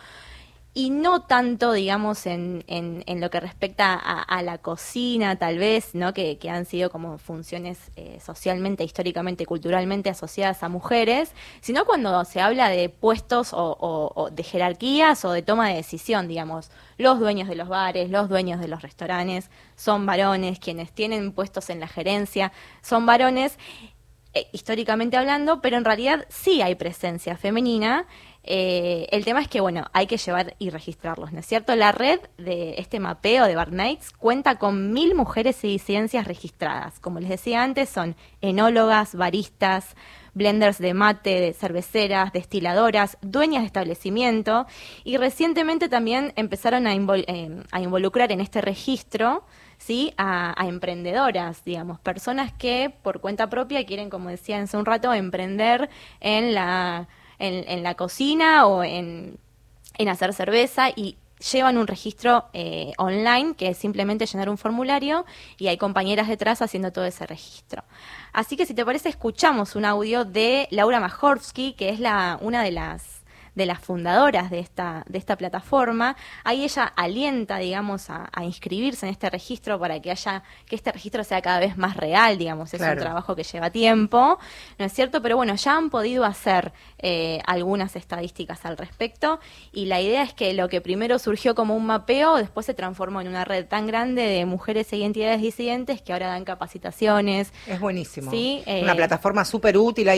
y 0.78 0.90
no 0.90 1.22
tanto, 1.22 1.72
digamos, 1.72 2.26
en, 2.26 2.66
en, 2.68 3.22
lo 3.22 3.30
que 3.30 3.40
respecta 3.40 3.94
a, 3.94 4.44
la 4.44 4.58
cocina, 4.58 5.38
tal 5.38 5.58
vez, 5.58 5.96
¿no? 5.96 6.14
Que, 6.14 6.38
que 6.38 6.50
han 6.50 6.66
sido 6.66 6.90
como 6.90 7.18
funciones 7.18 7.80
eh, 7.96 8.20
socialmente, 8.22 8.84
históricamente, 8.84 9.46
culturalmente 9.46 10.10
asociadas 10.10 10.64
a 10.64 10.70
mujeres, 10.70 11.32
sino 11.62 11.86
cuando 11.86 12.26
se 12.26 12.42
habla 12.42 12.68
de 12.68 12.90
puestos 12.90 13.52
o, 13.54 14.30
de 14.34 14.44
jerarquías 14.44 15.24
o 15.24 15.32
de 15.32 15.42
toma 15.44 15.70
de 15.70 15.76
decisión, 15.76 16.28
digamos. 16.28 16.70
Los 16.98 17.22
dueños 17.22 17.48
de 17.48 17.56
los 17.56 17.70
bares, 17.70 18.10
los 18.10 18.28
dueños 18.28 18.60
de 18.60 18.68
los 18.68 18.82
restaurantes 18.82 19.50
son 19.78 20.06
varones, 20.06 20.60
quienes 20.60 20.92
tienen 20.92 21.32
puestos 21.32 21.70
en 21.70 21.80
la 21.80 21.88
gerencia 21.88 22.52
son 22.82 23.06
varones, 23.06 23.58
eh, 24.34 24.50
históricamente 24.52 25.16
hablando, 25.16 25.62
pero 25.62 25.78
en 25.78 25.86
realidad 25.86 26.26
sí 26.28 26.62
hay 26.62 26.76
presencia 26.76 27.38
femenina. 27.38 28.06
Eh, 28.48 29.08
el 29.10 29.26
tema 29.26 29.42
es 29.42 29.48
que, 29.48 29.60
bueno, 29.60 29.86
hay 29.92 30.06
que 30.06 30.18
llevar 30.18 30.56
y 30.60 30.70
registrarlos, 30.70 31.34
¿no 31.34 31.40
es 31.40 31.48
cierto? 31.48 31.76
La 31.76 31.92
red 31.92 32.20
de 32.38 32.76
este 32.78 33.00
mapeo 33.00 33.46
de 33.46 33.56
Barnaids 33.56 34.12
cuenta 34.12 34.60
con 34.60 34.94
mil 34.94 35.16
mujeres 35.16 35.64
y 35.64 35.70
disidencias 35.70 36.28
registradas. 36.28 37.00
Como 37.00 37.20
les 37.20 37.30
decía 37.30 37.64
antes, 37.64 37.90
son 37.90 38.16
enólogas, 38.42 39.16
baristas, 39.16 39.96
blenders 40.36 40.78
de 40.78 40.94
mate, 40.94 41.42
de 41.42 41.54
cerveceras, 41.54 42.34
destiladoras, 42.34 43.18
dueñas 43.24 43.64
de 43.64 43.68
establecimiento 43.68 44.68
y 45.04 45.18
recientemente 45.18 45.90
también 45.90 46.32
empezaron 46.36 46.86
a, 46.86 46.94
eh, 46.94 47.64
a 47.72 47.82
involucrar 47.82 48.32
en 48.32 48.42
este 48.42 48.62
registro 48.62 49.44
¿sí? 49.80 50.14
A, 50.18 50.54
a, 50.62 50.68
emprendedoras, 50.68 51.66
digamos, 51.66 52.00
personas 52.00 52.54
que 52.54 52.94
por 53.02 53.22
cuenta 53.22 53.50
propia 53.50 53.86
quieren, 53.86 54.10
como 54.10 54.30
decía 54.30 54.62
hace 54.62 54.78
un 54.78 54.86
rato, 54.86 55.14
emprender 55.14 55.90
en 56.20 56.54
la 56.54 57.08
en, 57.40 57.68
en 57.68 57.84
la 57.84 57.96
cocina 57.96 58.66
o 58.66 58.84
en, 58.84 59.38
en, 59.98 60.10
hacer 60.10 60.34
cerveza 60.34 60.90
y 60.96 61.18
llevan 61.52 61.78
un 61.78 61.88
registro 61.88 62.46
eh, 62.54 62.94
online 62.98 63.56
que 63.56 63.70
es 63.70 63.78
simplemente 63.78 64.26
llenar 64.26 64.50
un 64.50 64.58
formulario 64.58 65.26
y 65.58 65.68
hay 65.68 65.78
compañeras 65.78 66.28
detrás 66.28 66.62
haciendo 66.62 66.92
todo 66.92 67.06
ese 67.06 67.26
registro. 67.26 67.84
Así 68.34 68.58
que 68.58 68.66
si 68.66 68.74
te 68.74 68.86
parece 68.86 69.10
escuchamos 69.10 69.76
un 69.76 69.86
audio 69.86 70.26
de 70.26 70.68
Laura 70.72 71.00
Majorsky, 71.00 71.74
que 71.74 71.90
es 71.90 72.00
la, 72.00 72.38
una 72.42 72.64
de 72.64 72.72
las 72.72 73.15
de 73.56 73.66
las 73.66 73.80
fundadoras 73.80 74.50
de 74.50 74.60
esta, 74.60 75.04
de 75.08 75.18
esta 75.18 75.38
plataforma. 75.38 76.16
Ahí 76.44 76.64
ella 76.64 76.84
alienta, 76.84 77.58
digamos, 77.58 78.10
a, 78.10 78.30
inscribirse 78.44 79.08
en 79.08 79.12
este 79.12 79.30
registro 79.30 79.80
para 79.80 80.00
que 80.02 80.12
haya, 80.12 80.44
que 80.68 80.76
este 80.76 80.92
registro 80.92 81.24
sea 81.24 81.42
cada 81.42 81.60
vez 81.60 81.78
más 81.78 81.98
real, 81.98 82.38
digamos, 82.38 82.74
es 82.74 82.82
un 82.82 82.98
trabajo 82.98 83.36
que 83.36 83.44
lleva 83.44 83.70
tiempo, 83.70 84.38
¿no 84.78 84.86
es 84.86 84.94
cierto? 84.94 85.22
Pero 85.22 85.38
bueno, 85.38 85.56
ya 85.56 85.78
han 85.78 85.90
podido 85.90 86.26
hacer 86.26 86.74
eh, 87.00 87.42
algunas 87.48 87.96
estadísticas 87.96 88.66
al 88.66 88.78
respecto 88.78 89.40
y 89.72 89.86
la 89.86 90.02
idea 90.02 90.22
es 90.22 90.34
que 90.34 90.54
lo 90.54 90.70
que 90.70 90.82
primero 90.82 91.18
surgió 91.18 91.56
como 91.56 91.76
un 91.76 91.86
mapeo, 91.86 92.36
después 92.36 92.66
se 92.66 92.74
transformó 92.74 93.22
en 93.22 93.30
una 93.30 93.46
red 93.46 93.66
tan 93.66 93.88
grande 93.88 94.24
de 94.24 94.46
mujeres 94.46 94.92
e 94.94 94.98
identidades 94.98 95.42
disidentes 95.42 96.02
que 96.02 96.14
ahora 96.14 96.28
dan 96.28 96.44
capacitaciones. 96.44 97.52
Es 97.66 97.80
buenísimo. 97.80 98.30
¿sí? 98.30 98.64
una 98.68 98.92
eh, 98.92 98.96
plataforma 98.96 99.46
súper 99.46 99.78
útil, 99.78 100.10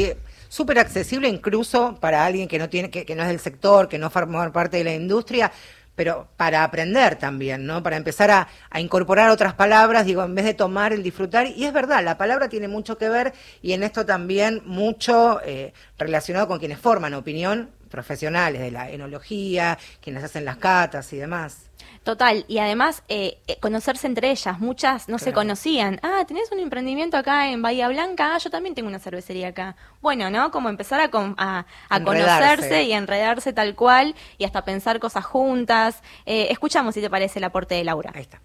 súper 0.50 0.80
accesible 0.80 1.30
incluso 1.30 1.96
para 2.00 2.26
alguien 2.26 2.48
que 2.48 2.60
no 2.60 2.70
tiene 2.70 2.90
que, 2.90 3.06
que 3.06 3.16
no 3.16 3.27
del 3.28 3.40
sector, 3.40 3.88
que 3.88 3.98
no 3.98 4.10
forma 4.10 4.52
parte 4.52 4.78
de 4.78 4.84
la 4.84 4.94
industria, 4.94 5.52
pero 5.98 6.28
para 6.38 6.64
aprender 6.64 7.16
también, 7.16 7.66
¿no? 7.66 7.82
Para 7.82 7.98
empezar 7.98 8.30
a, 8.30 8.48
incorporar 8.80 9.32
otras 9.32 9.56
palabras, 9.56 10.06
digo, 10.06 10.24
en 10.24 10.36
vez 10.36 10.46
de 10.46 10.54
tomar 10.54 10.94
el 10.94 11.02
disfrutar. 11.02 11.48
Y 11.48 11.66
es 11.66 11.74
verdad, 11.74 12.04
la 12.04 12.20
palabra 12.20 12.50
tiene 12.50 12.68
mucho 12.68 13.00
que 13.00 13.10
ver 13.10 13.34
y 13.64 13.74
en 13.74 13.82
esto 13.82 14.06
también 14.06 14.62
mucho 14.66 15.42
eh, 15.44 15.74
relacionado 15.98 16.48
con 16.48 16.60
quienes 16.60 16.78
forman 16.80 17.16
opinión, 17.16 17.72
profesionales 17.90 18.62
de 18.62 18.70
la 18.70 18.92
enología, 18.92 19.78
quienes 20.00 20.24
hacen 20.24 20.46
las 20.46 20.58
catas 20.58 21.12
y 21.14 21.18
demás. 21.18 21.67
Total, 22.08 22.46
y 22.48 22.60
además 22.60 23.04
eh, 23.10 23.42
eh, 23.48 23.60
conocerse 23.60 24.08
entre 24.08 24.32
ellas, 24.32 24.62
muchas 24.62 25.10
no 25.10 25.20
se 25.20 25.34
conocían. 25.34 26.00
Ah, 26.04 26.24
tenés 26.26 26.50
un 26.54 26.60
emprendimiento 26.60 27.18
acá 27.18 27.52
en 27.52 27.62
Bahía 27.62 27.90
Blanca, 27.90 28.34
ah, 28.34 28.38
yo 28.38 28.50
también 28.50 28.74
tengo 28.76 28.88
una 28.88 29.00
cervecería 29.00 29.50
acá. 29.50 29.76
Bueno, 30.02 30.30
¿no? 30.30 30.50
Como 30.50 30.70
empezar 30.70 31.02
a, 31.02 31.66
a, 31.90 32.04
conocerse 32.06 32.84
y 32.84 32.94
enredarse 32.94 33.52
tal 33.52 33.76
cual 33.76 34.16
y 34.38 34.46
hasta 34.46 34.64
pensar 34.64 35.02
cosas 35.02 35.26
juntas. 35.26 36.02
Eh, 36.26 36.48
escuchamos 36.50 36.96
si 36.96 37.02
te 37.02 37.10
parece 37.10 37.40
el 37.40 37.44
aporte 37.44 37.76
de 37.76 37.84
Laura. 37.84 38.14
Ahí 38.16 38.22
está. 38.22 38.42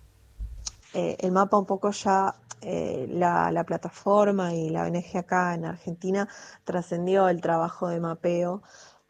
el 0.92 1.30
mapa 1.30 1.56
un 1.56 1.66
poco 1.66 1.92
ya 1.92 2.34
la, 2.62 3.52
la, 3.52 3.62
plataforma 3.62 4.54
y 4.54 4.70
la 4.70 4.82
ONG 4.86 5.18
acá 5.18 5.54
en 5.54 5.66
Argentina 5.66 6.26
trascendió 6.64 7.28
el 7.28 7.40
trabajo 7.40 7.86
de 7.86 8.00
mapeo 8.00 8.60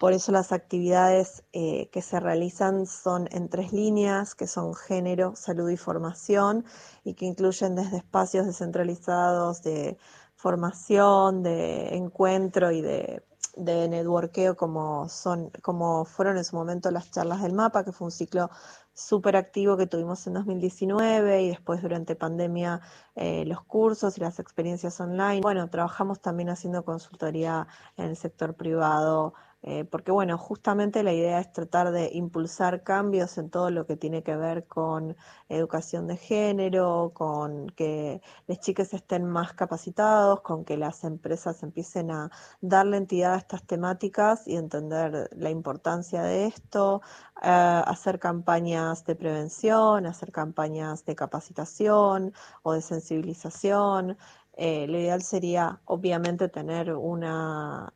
por 0.02 0.12
eso 0.12 0.32
las 0.32 0.50
actividades 0.50 1.44
eh, 1.52 1.88
que 1.92 2.02
se 2.02 2.18
realizan 2.18 2.88
son 2.88 3.28
en 3.30 3.48
tres 3.48 3.72
líneas, 3.72 4.34
que 4.34 4.48
son 4.48 4.74
género, 4.74 5.36
salud 5.36 5.70
y 5.70 5.76
formación, 5.76 6.64
y 7.04 7.14
que 7.14 7.24
incluyen 7.24 7.76
desde 7.76 7.98
espacios 7.98 8.46
descentralizados 8.46 9.62
de 9.62 9.96
formación, 10.34 11.44
de 11.44 11.94
encuentro 11.94 12.72
y 12.72 12.80
de, 12.80 13.22
de 13.54 13.88
networkeo 13.88 14.56
como, 14.56 15.08
son, 15.08 15.50
como 15.62 16.04
fueron 16.04 16.36
en 16.36 16.44
su 16.44 16.56
momento 16.56 16.90
las 16.90 17.12
charlas 17.12 17.40
del 17.40 17.52
mapa, 17.52 17.84
que 17.84 17.92
fue 17.92 18.06
un 18.06 18.10
ciclo 18.10 18.50
súper 18.94 19.36
activo 19.36 19.76
que 19.76 19.86
tuvimos 19.86 20.26
en 20.26 20.34
2019 20.34 21.42
y 21.42 21.48
después 21.50 21.80
durante 21.80 22.16
pandemia 22.16 22.80
eh, 23.14 23.44
los 23.46 23.62
cursos 23.62 24.18
y 24.18 24.20
las 24.20 24.40
experiencias 24.40 25.00
online. 25.00 25.42
Bueno, 25.42 25.70
trabajamos 25.70 26.20
también 26.20 26.50
haciendo 26.50 26.84
consultoría 26.84 27.68
en 27.96 28.06
el 28.06 28.16
sector 28.16 28.54
privado 28.54 29.34
eh, 29.64 29.84
porque 29.84 30.10
bueno, 30.10 30.38
justamente 30.38 31.04
la 31.04 31.12
idea 31.12 31.38
es 31.38 31.52
tratar 31.52 31.92
de 31.92 32.10
impulsar 32.14 32.82
cambios 32.82 33.38
en 33.38 33.48
todo 33.48 33.70
lo 33.70 33.86
que 33.86 33.96
tiene 33.96 34.24
que 34.24 34.34
ver 34.36 34.66
con 34.66 35.16
educación 35.48 36.08
de 36.08 36.16
género, 36.16 37.12
con 37.14 37.68
que 37.70 38.22
las 38.48 38.58
chicas 38.60 38.92
estén 38.92 39.24
más 39.24 39.52
capacitados, 39.52 40.40
con 40.40 40.64
que 40.64 40.76
las 40.76 41.04
empresas 41.04 41.62
empiecen 41.62 42.10
a 42.10 42.30
darle 42.60 42.96
entidad 42.96 43.34
a 43.34 43.38
estas 43.38 43.64
temáticas 43.64 44.48
y 44.48 44.56
entender 44.56 45.30
la 45.36 45.50
importancia 45.50 46.22
de 46.22 46.46
esto, 46.46 47.00
eh, 47.42 47.48
hacer 47.86 48.18
campañas 48.18 49.04
de 49.04 49.14
prevención, 49.14 50.06
hacer 50.06 50.32
campañas 50.32 51.04
de 51.04 51.14
capacitación 51.14 52.32
o 52.62 52.72
de 52.72 52.82
sensibilización. 52.82 54.18
Eh, 54.54 54.86
lo 54.88 54.98
ideal 54.98 55.22
sería, 55.22 55.80
obviamente, 55.84 56.48
tener 56.48 56.92
una 56.94 57.92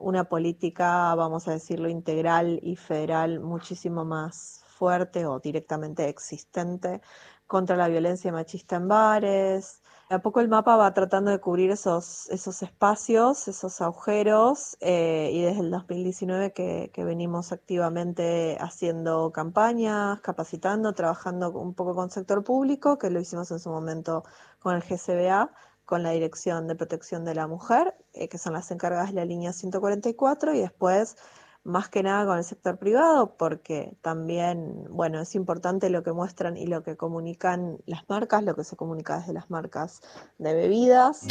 una 0.00 0.24
política, 0.24 1.14
vamos 1.14 1.48
a 1.48 1.52
decirlo, 1.52 1.88
integral 1.88 2.60
y 2.62 2.76
federal 2.76 3.40
muchísimo 3.40 4.04
más 4.04 4.64
fuerte 4.66 5.26
o 5.26 5.40
directamente 5.40 6.08
existente 6.08 7.00
contra 7.46 7.76
la 7.76 7.88
violencia 7.88 8.32
machista 8.32 8.76
en 8.76 8.88
bares. 8.88 9.82
A 10.08 10.20
poco 10.20 10.40
el 10.40 10.48
mapa 10.48 10.76
va 10.76 10.94
tratando 10.94 11.32
de 11.32 11.40
cubrir 11.40 11.70
esos, 11.72 12.28
esos 12.30 12.62
espacios, 12.62 13.48
esos 13.48 13.80
agujeros, 13.80 14.76
eh, 14.80 15.30
y 15.32 15.42
desde 15.42 15.60
el 15.60 15.70
2019 15.72 16.52
que, 16.52 16.90
que, 16.94 17.04
venimos 17.04 17.50
activamente 17.50 18.56
haciendo 18.60 19.32
campañas, 19.32 20.20
capacitando, 20.20 20.92
trabajando 20.92 21.50
un 21.50 21.74
poco 21.74 21.96
con 21.96 22.10
sector 22.10 22.44
público, 22.44 22.98
que 22.98 23.10
lo 23.10 23.18
hicimos 23.18 23.50
en 23.50 23.58
su 23.58 23.68
momento 23.70 24.22
con 24.60 24.76
el 24.76 24.82
GCBA, 24.82 25.50
con 25.86 26.02
la 26.02 26.10
Dirección 26.10 26.66
de 26.66 26.74
Protección 26.74 27.24
de 27.24 27.34
la 27.34 27.46
Mujer, 27.46 27.94
eh, 28.12 28.28
que 28.28 28.38
son 28.38 28.52
las 28.52 28.70
encargadas 28.70 29.10
de 29.10 29.14
la 29.14 29.24
línea 29.24 29.52
144, 29.52 30.52
y 30.52 30.60
después 30.60 31.16
más 31.62 31.88
que 31.88 32.02
nada 32.02 32.26
con 32.26 32.38
el 32.38 32.44
sector 32.44 32.78
privado, 32.78 33.36
porque 33.36 33.96
también, 34.02 34.86
bueno, 34.90 35.20
es 35.20 35.34
importante 35.34 35.90
lo 35.90 36.02
que 36.02 36.12
muestran 36.12 36.56
y 36.56 36.66
lo 36.66 36.82
que 36.82 36.96
comunican 36.96 37.78
las 37.86 38.08
marcas, 38.08 38.44
lo 38.44 38.54
que 38.54 38.62
se 38.62 38.76
comunica 38.76 39.18
desde 39.18 39.32
las 39.32 39.50
marcas 39.50 40.00
de 40.38 40.54
bebidas. 40.54 41.26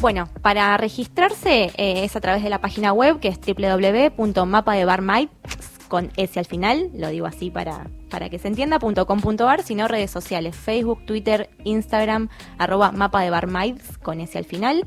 Bueno, 0.00 0.28
para 0.42 0.76
registrarse 0.76 1.72
eh, 1.76 2.04
es 2.04 2.16
a 2.16 2.20
través 2.20 2.42
de 2.42 2.50
la 2.50 2.60
página 2.60 2.92
web 2.92 3.18
que 3.18 3.28
es 3.28 3.38
www.mapadebarmai 3.40 5.30
con 5.88 6.12
S 6.16 6.38
al 6.38 6.46
final, 6.46 6.90
lo 6.94 7.08
digo 7.08 7.26
así 7.26 7.50
para, 7.50 7.88
para 8.10 8.28
que 8.28 8.38
se 8.38 8.48
entienda, 8.48 8.78
.com.ar, 8.78 9.62
sino 9.62 9.88
redes 9.88 10.10
sociales, 10.10 10.56
Facebook, 10.56 11.04
Twitter, 11.06 11.50
Instagram, 11.64 12.28
arroba 12.58 12.92
mapa 12.92 13.22
de 13.22 13.30
Barmaids 13.30 13.98
con 13.98 14.20
S 14.20 14.36
al 14.36 14.44
final. 14.44 14.84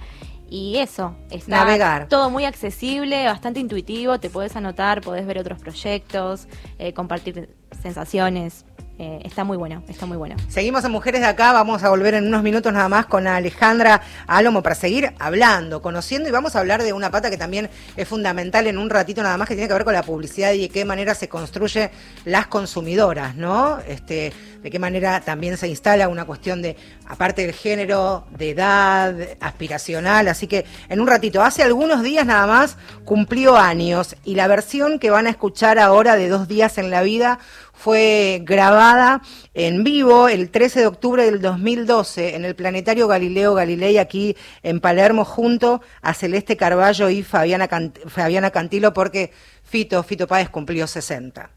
Y 0.52 0.78
eso, 0.78 1.16
está 1.30 2.08
todo 2.08 2.32
muy 2.32 2.44
accesible, 2.44 3.26
bastante 3.26 3.60
intuitivo, 3.60 4.20
te 4.20 4.32
puedes 4.32 4.56
anotar, 4.56 5.02
podés 5.02 5.28
ver 5.28 5.38
otros 5.38 5.60
proyectos, 5.60 6.48
eh, 6.80 6.94
compartir 6.94 7.56
sensaciones, 7.84 8.66
eh, 9.00 9.22
está 9.24 9.46
muy 9.46 9.56
bueno, 9.56 9.82
está 9.88 10.06
muy 10.06 10.18
bueno. 10.18 10.36
Seguimos 10.50 10.84
en 10.84 10.92
Mujeres 10.92 11.22
de 11.22 11.28
Acá, 11.28 11.54
vamos 11.54 11.84
a 11.84 11.90
volver 11.90 12.16
en 12.16 12.28
unos 12.28 12.44
minutos 12.44 12.74
nada 12.74 12.90
más 12.90 13.06
con 13.06 13.28
Alejandra 13.28 14.02
Alomo 14.28 14.62
para 14.62 14.76
seguir 14.76 15.14
hablando, 15.20 15.82
conociendo 15.82 16.28
y 16.28 16.34
vamos 16.34 16.58
a 16.58 16.60
hablar 16.60 16.84
de 16.84 16.92
una 16.92 17.10
pata 17.10 17.30
que 17.30 17.38
también 17.38 17.70
es 17.96 18.06
fundamental 18.06 18.68
en 18.68 18.78
un 18.78 18.90
ratito 18.90 19.24
nada 19.24 19.38
más 19.38 19.48
que 19.48 19.56
tiene 19.56 19.70
que 19.70 19.74
ver 19.74 19.86
con 19.86 19.94
la 19.94 20.04
publicidad 20.04 20.52
y 20.52 20.64
de 20.64 20.70
qué 20.70 20.84
manera 20.84 21.16
se 21.16 21.30
construye 21.30 21.92
las 22.26 22.48
consumidoras, 22.48 23.38
¿no? 23.38 23.80
Este, 23.88 24.34
de 24.62 24.70
qué 24.70 24.80
manera 24.80 25.22
también 25.22 25.56
se 25.56 25.70
instala 25.70 26.10
una 26.10 26.26
cuestión 26.26 26.62
de, 26.62 26.76
aparte 27.08 27.44
del 27.44 27.56
género, 27.56 28.26
de 28.38 28.50
edad, 28.50 29.16
aspiracional, 29.40 30.28
así 30.28 30.48
que 30.48 30.66
en 30.90 31.00
un 31.00 31.08
ratito, 31.08 31.42
hace 31.42 31.64
algunos 31.64 32.04
días 32.04 32.26
nada 32.26 32.46
más 32.48 32.76
cumplió 33.06 33.56
años 33.56 34.18
y 34.26 34.36
la 34.36 34.48
versión 34.48 35.00
que 35.00 35.10
van 35.10 35.26
a 35.28 35.30
escuchar 35.30 35.80
ahora 35.80 36.18
de 36.18 36.28
dos 36.28 36.50
días 36.50 36.78
en 36.78 36.92
la 36.92 37.02
vida 37.02 37.40
fue 37.80 38.42
grabada 38.44 39.22
en 39.54 39.86
vivo 39.86 40.28
el 40.28 40.50
13 40.50 40.82
de 40.82 40.88
octubre 40.88 41.24
del 41.24 41.40
2012 41.40 42.36
en 42.36 42.44
el 42.44 42.54
Planetario 42.54 43.08
Galileo 43.08 43.54
Galilei 43.54 43.98
aquí 43.98 44.36
en 44.64 44.82
Palermo 44.82 45.24
junto 45.24 45.82
a 46.02 46.14
Celeste 46.14 46.58
Carballo 46.58 47.10
y 47.10 47.24
Fabiana, 47.24 47.70
Fabiana 48.08 48.52
Cantilo 48.52 48.94
porque 48.94 49.32
Fito, 49.64 50.04
Fito 50.04 50.28
Páez 50.28 50.50
cumplió 50.50 50.88
60. 50.88 51.52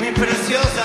Mi 0.00 0.10
preciosa 0.10 0.75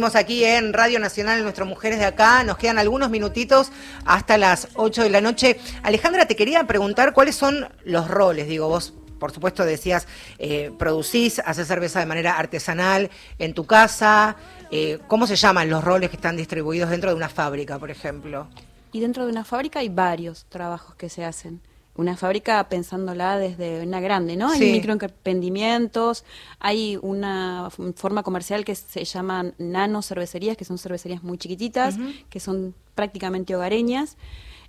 Aquí 0.00 0.44
en 0.44 0.72
Radio 0.72 0.98
Nacional, 0.98 1.42
Nuestras 1.42 1.68
Mujeres 1.68 1.98
de 1.98 2.06
Acá. 2.06 2.42
Nos 2.42 2.56
quedan 2.56 2.78
algunos 2.78 3.10
minutitos 3.10 3.70
hasta 4.06 4.38
las 4.38 4.68
8 4.74 5.02
de 5.02 5.10
la 5.10 5.20
noche. 5.20 5.60
Alejandra, 5.82 6.26
te 6.26 6.34
quería 6.34 6.64
preguntar 6.64 7.12
cuáles 7.12 7.36
son 7.36 7.68
los 7.84 8.08
roles. 8.08 8.48
Digo, 8.48 8.66
vos, 8.66 8.94
por 9.18 9.30
supuesto, 9.30 9.62
decías, 9.62 10.08
eh, 10.38 10.72
producís, 10.78 11.38
haces 11.40 11.68
cerveza 11.68 12.00
de 12.00 12.06
manera 12.06 12.38
artesanal 12.38 13.10
en 13.38 13.52
tu 13.52 13.66
casa. 13.66 14.36
Eh, 14.70 14.98
¿Cómo 15.06 15.26
se 15.26 15.36
llaman 15.36 15.68
los 15.68 15.84
roles 15.84 16.08
que 16.08 16.16
están 16.16 16.34
distribuidos 16.34 16.88
dentro 16.88 17.10
de 17.10 17.16
una 17.16 17.28
fábrica, 17.28 17.78
por 17.78 17.90
ejemplo? 17.90 18.48
Y 18.92 19.00
dentro 19.00 19.26
de 19.26 19.30
una 19.30 19.44
fábrica 19.44 19.80
hay 19.80 19.90
varios 19.90 20.46
trabajos 20.48 20.94
que 20.94 21.10
se 21.10 21.26
hacen. 21.26 21.60
Una 21.96 22.16
fábrica 22.16 22.68
pensándola 22.68 23.36
desde 23.36 23.82
una 23.82 24.00
grande, 24.00 24.36
¿no? 24.36 24.54
Sí. 24.54 24.64
Hay 24.64 24.72
microemprendimientos, 24.72 26.24
hay 26.58 26.98
una 27.02 27.68
forma 27.96 28.22
comercial 28.22 28.64
que 28.64 28.74
se 28.74 29.04
llaman 29.04 29.54
nano 29.58 30.00
cervecerías, 30.00 30.56
que 30.56 30.64
son 30.64 30.78
cervecerías 30.78 31.22
muy 31.22 31.36
chiquititas, 31.36 31.96
que 32.28 32.40
son 32.40 32.74
prácticamente 32.94 33.54
hogareñas. 33.54 34.16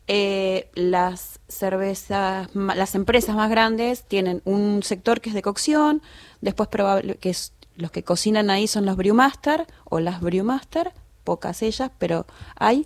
Eh, 0.07 0.69
las 0.73 1.39
cervezas, 1.47 2.49
las 2.55 2.95
empresas 2.95 3.35
más 3.35 3.49
grandes 3.49 4.03
tienen 4.03 4.41
un 4.45 4.83
sector 4.83 5.21
que 5.21 5.29
es 5.29 5.35
de 5.35 5.41
cocción, 5.41 6.01
después 6.41 6.69
probable 6.69 7.15
que 7.15 7.29
es, 7.29 7.53
los 7.75 7.91
que 7.91 8.03
cocinan 8.03 8.49
ahí 8.49 8.67
son 8.67 8.85
los 8.85 8.97
brewmaster 8.97 9.67
o 9.85 9.99
las 9.99 10.19
brewmaster, 10.19 10.91
pocas 11.23 11.61
ellas, 11.61 11.91
pero 11.97 12.25
hay. 12.55 12.85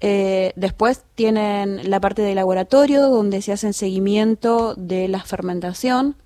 Eh, 0.00 0.52
después 0.56 1.04
tienen 1.14 1.88
la 1.90 2.00
parte 2.00 2.22
de 2.22 2.34
laboratorio 2.34 3.08
donde 3.08 3.42
se 3.42 3.52
hacen 3.52 3.72
seguimiento 3.72 4.74
de 4.74 5.08
la 5.08 5.22
fermentación, 5.22 6.16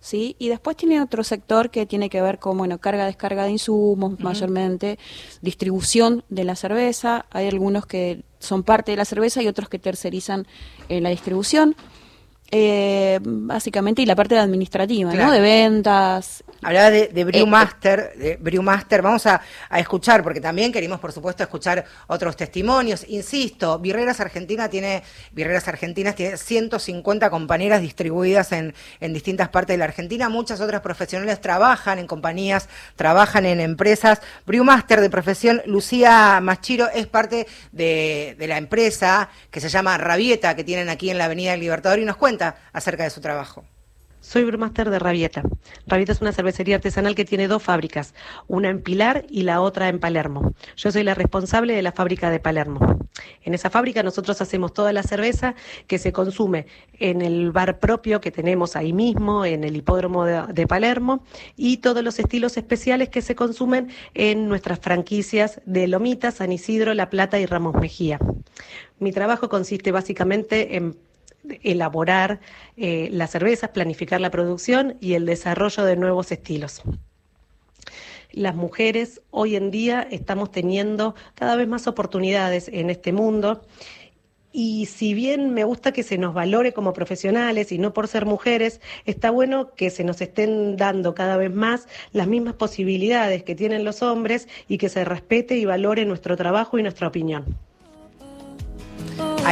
¿sí? 0.00 0.36
Y 0.38 0.48
después 0.48 0.76
tienen 0.76 1.00
otro 1.00 1.24
sector 1.24 1.70
que 1.70 1.86
tiene 1.86 2.10
que 2.10 2.20
ver 2.20 2.38
con, 2.38 2.58
bueno, 2.58 2.78
carga, 2.78 3.06
descarga 3.06 3.44
de 3.44 3.52
insumos, 3.52 4.18
mayormente, 4.20 4.98
distribución 5.40 6.24
de 6.28 6.44
la 6.44 6.56
cerveza. 6.56 7.26
Hay 7.30 7.48
algunos 7.48 7.86
que 7.86 8.22
son 8.38 8.64
parte 8.64 8.90
de 8.90 8.96
la 8.96 9.04
cerveza 9.04 9.42
y 9.42 9.48
otros 9.48 9.68
que 9.68 9.78
tercerizan 9.78 10.46
eh, 10.88 11.00
la 11.00 11.10
distribución. 11.10 11.76
Eh, 12.54 13.18
básicamente, 13.22 14.02
y 14.02 14.06
la 14.06 14.14
parte 14.14 14.38
administrativa, 14.38 15.10
Claro. 15.10 15.28
¿no? 15.28 15.32
De 15.32 15.40
ventas. 15.40 16.44
Hablaba 16.60 16.90
de, 16.90 17.08
de 17.08 17.20
Eh, 17.22 17.24
Brewmaster, 17.24 18.12
de 18.14 18.36
Brewmaster. 18.36 19.00
Vamos 19.00 19.24
a, 19.24 19.40
a 19.70 19.80
escuchar, 19.80 20.22
porque 20.22 20.38
también 20.38 20.70
queremos, 20.70 21.00
por 21.00 21.12
supuesto, 21.12 21.42
escuchar 21.42 21.82
otros 22.08 22.36
testimonios. 22.36 23.06
Insisto, 23.08 23.78
Birreras 23.78 24.20
Argentina 24.20 24.68
tiene, 24.68 25.02
Birreras 25.32 25.66
Argentinas 25.66 26.14
tiene 26.14 26.36
150 26.36 27.30
compañeras 27.30 27.80
distribuidas 27.80 28.52
en, 28.52 28.74
en 29.00 29.14
distintas 29.14 29.48
partes 29.48 29.72
de 29.74 29.78
la 29.78 29.84
Argentina. 29.86 30.28
Muchas 30.28 30.60
otras 30.60 30.82
profesionales 30.82 31.40
trabajan 31.40 31.98
en 31.98 32.06
compañías, 32.06 32.68
trabajan 32.96 33.46
en 33.46 33.60
empresas. 33.60 34.20
Brewmaster 34.46 35.00
de 35.00 35.08
profesión, 35.08 35.62
Lucía 35.64 36.38
Machiro, 36.42 36.90
es 36.94 37.06
parte 37.06 37.46
de, 37.72 38.36
de 38.38 38.46
la 38.46 38.58
empresa 38.58 39.30
que 39.50 39.58
se 39.60 39.70
llama 39.70 39.96
Rabieta, 39.96 40.54
que 40.54 40.64
tienen 40.64 40.90
aquí 40.90 41.08
en 41.08 41.16
la 41.16 41.24
Avenida 41.24 41.52
del 41.52 41.60
Libertador, 41.60 41.98
y 41.98 42.04
nos 42.04 42.16
cuenta 42.18 42.41
acerca 42.72 43.04
de 43.04 43.10
su 43.10 43.20
trabajo. 43.20 43.64
Soy 44.22 44.44
brewmaster 44.44 44.88
de 44.88 45.00
Rabieta. 45.00 45.42
Rabieta 45.88 46.12
es 46.12 46.20
una 46.20 46.30
cervecería 46.30 46.76
artesanal 46.76 47.16
que 47.16 47.24
tiene 47.24 47.48
dos 47.48 47.60
fábricas, 47.60 48.14
una 48.46 48.70
en 48.70 48.80
Pilar 48.80 49.26
y 49.28 49.42
la 49.42 49.60
otra 49.60 49.88
en 49.88 49.98
Palermo. 49.98 50.54
Yo 50.76 50.92
soy 50.92 51.02
la 51.02 51.14
responsable 51.14 51.74
de 51.74 51.82
la 51.82 51.90
fábrica 51.90 52.30
de 52.30 52.38
Palermo. 52.38 53.00
En 53.42 53.52
esa 53.52 53.68
fábrica 53.68 54.04
nosotros 54.04 54.40
hacemos 54.40 54.72
toda 54.72 54.92
la 54.92 55.02
cerveza 55.02 55.56
que 55.88 55.98
se 55.98 56.12
consume 56.12 56.66
en 57.00 57.20
el 57.20 57.50
bar 57.50 57.80
propio 57.80 58.20
que 58.20 58.30
tenemos 58.30 58.76
ahí 58.76 58.92
mismo, 58.92 59.44
en 59.44 59.64
el 59.64 59.74
hipódromo 59.74 60.24
de, 60.24 60.44
de 60.52 60.68
Palermo, 60.68 61.24
y 61.56 61.78
todos 61.78 62.04
los 62.04 62.20
estilos 62.20 62.56
especiales 62.56 63.08
que 63.08 63.22
se 63.22 63.34
consumen 63.34 63.90
en 64.14 64.48
nuestras 64.48 64.78
franquicias 64.78 65.60
de 65.66 65.88
Lomita, 65.88 66.30
San 66.30 66.52
Isidro, 66.52 66.94
La 66.94 67.10
Plata 67.10 67.40
y 67.40 67.46
Ramos 67.46 67.74
Mejía. 67.74 68.20
Mi 69.00 69.10
trabajo 69.10 69.48
consiste 69.48 69.90
básicamente 69.90 70.76
en 70.76 70.96
elaborar 71.62 72.40
eh, 72.76 73.08
las 73.12 73.30
cervezas, 73.30 73.70
planificar 73.70 74.20
la 74.20 74.30
producción 74.30 74.96
y 75.00 75.14
el 75.14 75.26
desarrollo 75.26 75.84
de 75.84 75.96
nuevos 75.96 76.32
estilos. 76.32 76.82
Las 78.32 78.54
mujeres 78.54 79.20
hoy 79.30 79.56
en 79.56 79.70
día 79.70 80.06
estamos 80.10 80.50
teniendo 80.50 81.14
cada 81.34 81.54
vez 81.54 81.68
más 81.68 81.86
oportunidades 81.86 82.68
en 82.68 82.88
este 82.88 83.12
mundo 83.12 83.62
y 84.52 84.86
si 84.86 85.14
bien 85.14 85.54
me 85.54 85.64
gusta 85.64 85.92
que 85.92 86.02
se 86.02 86.18
nos 86.18 86.34
valore 86.34 86.72
como 86.72 86.92
profesionales 86.92 87.72
y 87.72 87.78
no 87.78 87.94
por 87.94 88.06
ser 88.06 88.26
mujeres, 88.26 88.80
está 89.06 89.30
bueno 89.30 89.74
que 89.74 89.90
se 89.90 90.04
nos 90.04 90.20
estén 90.20 90.76
dando 90.76 91.14
cada 91.14 91.38
vez 91.38 91.52
más 91.52 91.88
las 92.12 92.26
mismas 92.26 92.54
posibilidades 92.54 93.42
que 93.42 93.54
tienen 93.54 93.84
los 93.84 94.02
hombres 94.02 94.48
y 94.68 94.76
que 94.76 94.90
se 94.90 95.04
respete 95.04 95.56
y 95.56 95.64
valore 95.64 96.04
nuestro 96.04 96.36
trabajo 96.36 96.78
y 96.78 96.82
nuestra 96.82 97.08
opinión. 97.08 97.56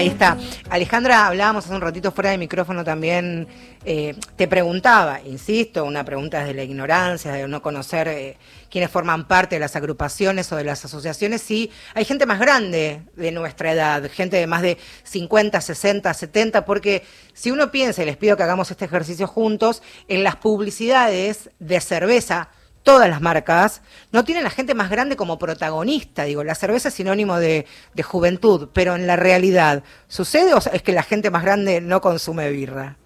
Ahí 0.00 0.06
está. 0.06 0.38
Alejandra, 0.70 1.26
hablábamos 1.26 1.66
hace 1.66 1.74
un 1.74 1.82
ratito 1.82 2.10
fuera 2.10 2.30
de 2.30 2.38
micrófono 2.38 2.82
también, 2.82 3.46
eh, 3.84 4.14
te 4.34 4.48
preguntaba, 4.48 5.20
insisto, 5.20 5.84
una 5.84 6.06
pregunta 6.06 6.38
desde 6.38 6.54
la 6.54 6.62
ignorancia, 6.62 7.32
de 7.32 7.46
no 7.46 7.60
conocer 7.60 8.08
eh, 8.08 8.38
quiénes 8.70 8.90
forman 8.90 9.28
parte 9.28 9.56
de 9.56 9.60
las 9.60 9.76
agrupaciones 9.76 10.50
o 10.52 10.56
de 10.56 10.64
las 10.64 10.82
asociaciones, 10.86 11.42
si 11.42 11.70
hay 11.92 12.06
gente 12.06 12.24
más 12.24 12.40
grande 12.40 13.02
de 13.14 13.30
nuestra 13.30 13.72
edad, 13.72 14.10
gente 14.10 14.38
de 14.38 14.46
más 14.46 14.62
de 14.62 14.78
50, 15.02 15.60
60, 15.60 16.14
70, 16.14 16.64
porque 16.64 17.02
si 17.34 17.50
uno 17.50 17.70
piensa, 17.70 18.02
y 18.02 18.06
les 18.06 18.16
pido 18.16 18.38
que 18.38 18.42
hagamos 18.42 18.70
este 18.70 18.86
ejercicio 18.86 19.26
juntos, 19.26 19.82
en 20.08 20.24
las 20.24 20.36
publicidades 20.36 21.50
de 21.58 21.78
cerveza, 21.78 22.48
todas 22.82 23.08
las 23.08 23.20
marcas, 23.20 23.82
no 24.12 24.24
tienen 24.24 24.44
la 24.44 24.50
gente 24.50 24.74
más 24.74 24.90
grande 24.90 25.16
como 25.16 25.38
protagonista. 25.38 26.24
Digo, 26.24 26.44
la 26.44 26.54
cerveza 26.54 26.88
es 26.88 26.94
sinónimo 26.94 27.38
de, 27.38 27.66
de 27.94 28.02
juventud, 28.02 28.68
pero 28.72 28.96
en 28.96 29.06
la 29.06 29.16
realidad, 29.16 29.82
¿sucede 30.08 30.54
o 30.54 30.58
es 30.58 30.82
que 30.82 30.92
la 30.92 31.02
gente 31.02 31.30
más 31.30 31.42
grande 31.42 31.80
no 31.80 32.00
consume 32.00 32.50
birra? 32.50 32.96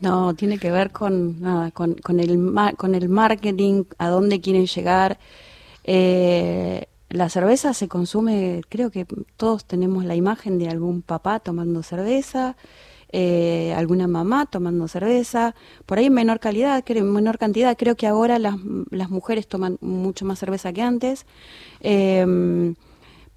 No, 0.00 0.34
tiene 0.34 0.58
que 0.58 0.70
ver 0.70 0.90
con, 0.92 1.40
nada, 1.40 1.70
con, 1.70 1.90
el, 1.90 2.54
con 2.76 2.94
el 2.94 3.08
marketing, 3.08 3.84
a 3.98 4.08
dónde 4.08 4.40
quieren 4.40 4.66
llegar. 4.66 5.18
Eh, 5.84 6.86
la 7.10 7.28
cerveza 7.28 7.74
se 7.74 7.88
consume, 7.88 8.62
creo 8.68 8.90
que 8.90 9.06
todos 9.36 9.64
tenemos 9.64 10.04
la 10.04 10.14
imagen 10.14 10.58
de 10.58 10.68
algún 10.68 11.02
papá 11.02 11.40
tomando 11.40 11.82
cerveza, 11.82 12.56
eh, 13.12 13.74
alguna 13.76 14.06
mamá 14.06 14.46
tomando 14.46 14.88
cerveza, 14.88 15.54
por 15.86 15.98
ahí 15.98 16.06
en 16.06 16.14
menor 16.14 16.40
calidad, 16.40 16.82
creo, 16.84 17.04
en 17.04 17.12
menor 17.12 17.38
cantidad. 17.38 17.76
Creo 17.76 17.96
que 17.96 18.06
ahora 18.06 18.38
las, 18.38 18.56
las 18.90 19.10
mujeres 19.10 19.46
toman 19.48 19.78
mucho 19.80 20.24
más 20.24 20.38
cerveza 20.38 20.72
que 20.72 20.82
antes. 20.82 21.26
Eh, 21.80 22.74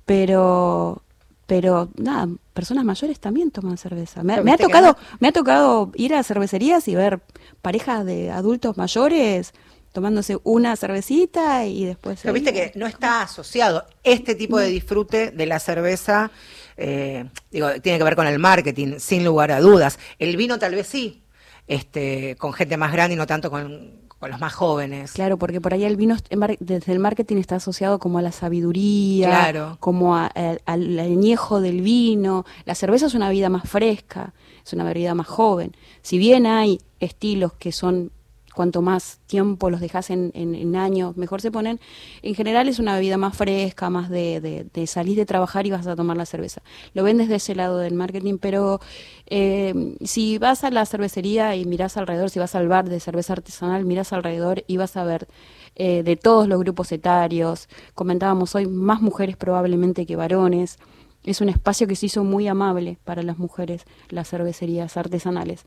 pero 0.05 1.01
pero 1.45 1.89
nada, 1.97 2.29
personas 2.53 2.85
mayores 2.85 3.19
también 3.19 3.51
toman 3.51 3.77
cerveza. 3.77 4.23
Me, 4.23 4.33
ha 4.33 4.57
que 4.57 4.63
tocado, 4.63 4.97
me 5.19 5.27
ha 5.27 5.31
tocado 5.31 5.91
ir 5.95 6.15
a 6.15 6.23
cervecerías 6.23 6.87
y 6.87 6.95
ver 6.95 7.19
parejas 7.61 8.05
de 8.05 8.31
adultos 8.31 8.77
mayores 8.77 9.53
tomándose 9.91 10.39
una 10.43 10.75
cervecita 10.75 11.65
y 11.65 11.85
después 11.85 12.19
Pero 12.23 12.33
viste 12.33 12.53
que 12.53 12.71
no 12.75 12.87
está 12.87 13.21
asociado 13.21 13.85
este 14.03 14.33
tipo 14.33 14.57
de 14.57 14.67
disfrute 14.67 15.29
de 15.29 15.45
la 15.45 15.59
cerveza, 15.59 16.31
eh, 16.77 17.25
digo, 17.51 17.69
tiene 17.81 17.97
que 17.97 18.03
ver 18.03 18.15
con 18.15 18.27
el 18.27 18.39
marketing, 18.39 18.95
sin 18.99 19.23
lugar 19.25 19.51
a 19.51 19.59
dudas. 19.59 19.99
El 20.19 20.37
vino 20.37 20.57
tal 20.59 20.75
vez 20.75 20.87
sí, 20.87 21.23
este, 21.67 22.35
con 22.37 22.53
gente 22.53 22.77
más 22.77 22.91
grande 22.91 23.15
y 23.15 23.17
no 23.17 23.25
tanto 23.27 23.49
con, 23.49 24.01
con 24.19 24.29
los 24.31 24.39
más 24.39 24.53
jóvenes. 24.53 25.11
Claro, 25.13 25.37
porque 25.37 25.61
por 25.61 25.73
ahí 25.73 25.83
el 25.85 25.95
vino 25.97 26.15
desde 26.59 26.91
el 26.93 26.99
marketing 26.99 27.37
está 27.37 27.55
asociado 27.57 27.99
como 27.99 28.19
a 28.19 28.21
la 28.21 28.31
sabiduría, 28.31 29.27
Claro. 29.27 29.77
como 29.79 30.15
a- 30.15 30.31
a- 30.33 30.57
al 30.65 30.99
añejo 30.99 31.61
del 31.61 31.81
vino. 31.81 32.45
La 32.65 32.75
cerveza 32.75 33.05
es 33.07 33.13
una 33.13 33.27
bebida 33.29 33.49
más 33.49 33.69
fresca, 33.69 34.33
es 34.65 34.73
una 34.73 34.83
bebida 34.83 35.13
más 35.13 35.27
joven. 35.27 35.75
Si 36.01 36.17
bien 36.17 36.45
hay 36.45 36.79
estilos 36.99 37.53
que 37.53 37.71
son 37.71 38.11
cuanto 38.53 38.81
más 38.81 39.19
tiempo 39.27 39.69
los 39.69 39.81
dejas 39.81 40.09
en, 40.09 40.75
años, 40.75 41.17
mejor 41.17 41.41
se 41.41 41.51
ponen. 41.51 41.79
En 42.21 42.35
general 42.35 42.67
es 42.67 42.79
una 42.79 42.95
bebida 42.95 43.17
más 43.17 43.35
fresca, 43.35 43.89
más 43.89 44.09
de, 44.09 44.41
de, 44.41 44.65
de 44.73 44.87
salir 44.87 45.17
de 45.17 45.25
trabajar 45.25 45.65
y 45.65 45.71
vas 45.71 45.87
a 45.87 45.95
tomar 45.95 46.17
la 46.17 46.25
cerveza. 46.25 46.61
Lo 46.93 47.03
ven 47.03 47.17
desde 47.17 47.35
ese 47.35 47.55
lado 47.55 47.77
del 47.77 47.93
marketing, 47.93 48.37
pero 48.39 48.79
eh, 49.27 49.95
si 50.03 50.37
vas 50.37 50.63
a 50.63 50.71
la 50.71 50.85
cervecería 50.85 51.55
y 51.55 51.65
miras 51.65 51.97
alrededor, 51.97 52.29
si 52.29 52.39
vas 52.39 52.55
al 52.55 52.67
bar 52.67 52.89
de 52.89 52.99
cerveza 52.99 53.33
artesanal, 53.33 53.85
miras 53.85 54.13
alrededor 54.13 54.63
y 54.67 54.77
vas 54.77 54.95
a 54.97 55.03
ver 55.03 55.27
eh, 55.75 56.03
de 56.03 56.15
todos 56.15 56.47
los 56.47 56.59
grupos 56.59 56.91
etarios. 56.91 57.67
Comentábamos 57.95 58.53
hoy, 58.55 58.67
más 58.67 59.01
mujeres 59.01 59.37
probablemente 59.37 60.05
que 60.05 60.15
varones. 60.15 60.77
Es 61.23 61.39
un 61.41 61.49
espacio 61.49 61.87
que 61.87 61.95
se 61.95 62.07
hizo 62.07 62.23
muy 62.23 62.47
amable 62.47 62.97
para 63.05 63.23
las 63.23 63.37
mujeres, 63.37 63.85
las 64.09 64.29
cervecerías 64.29 64.97
artesanales. 64.97 65.65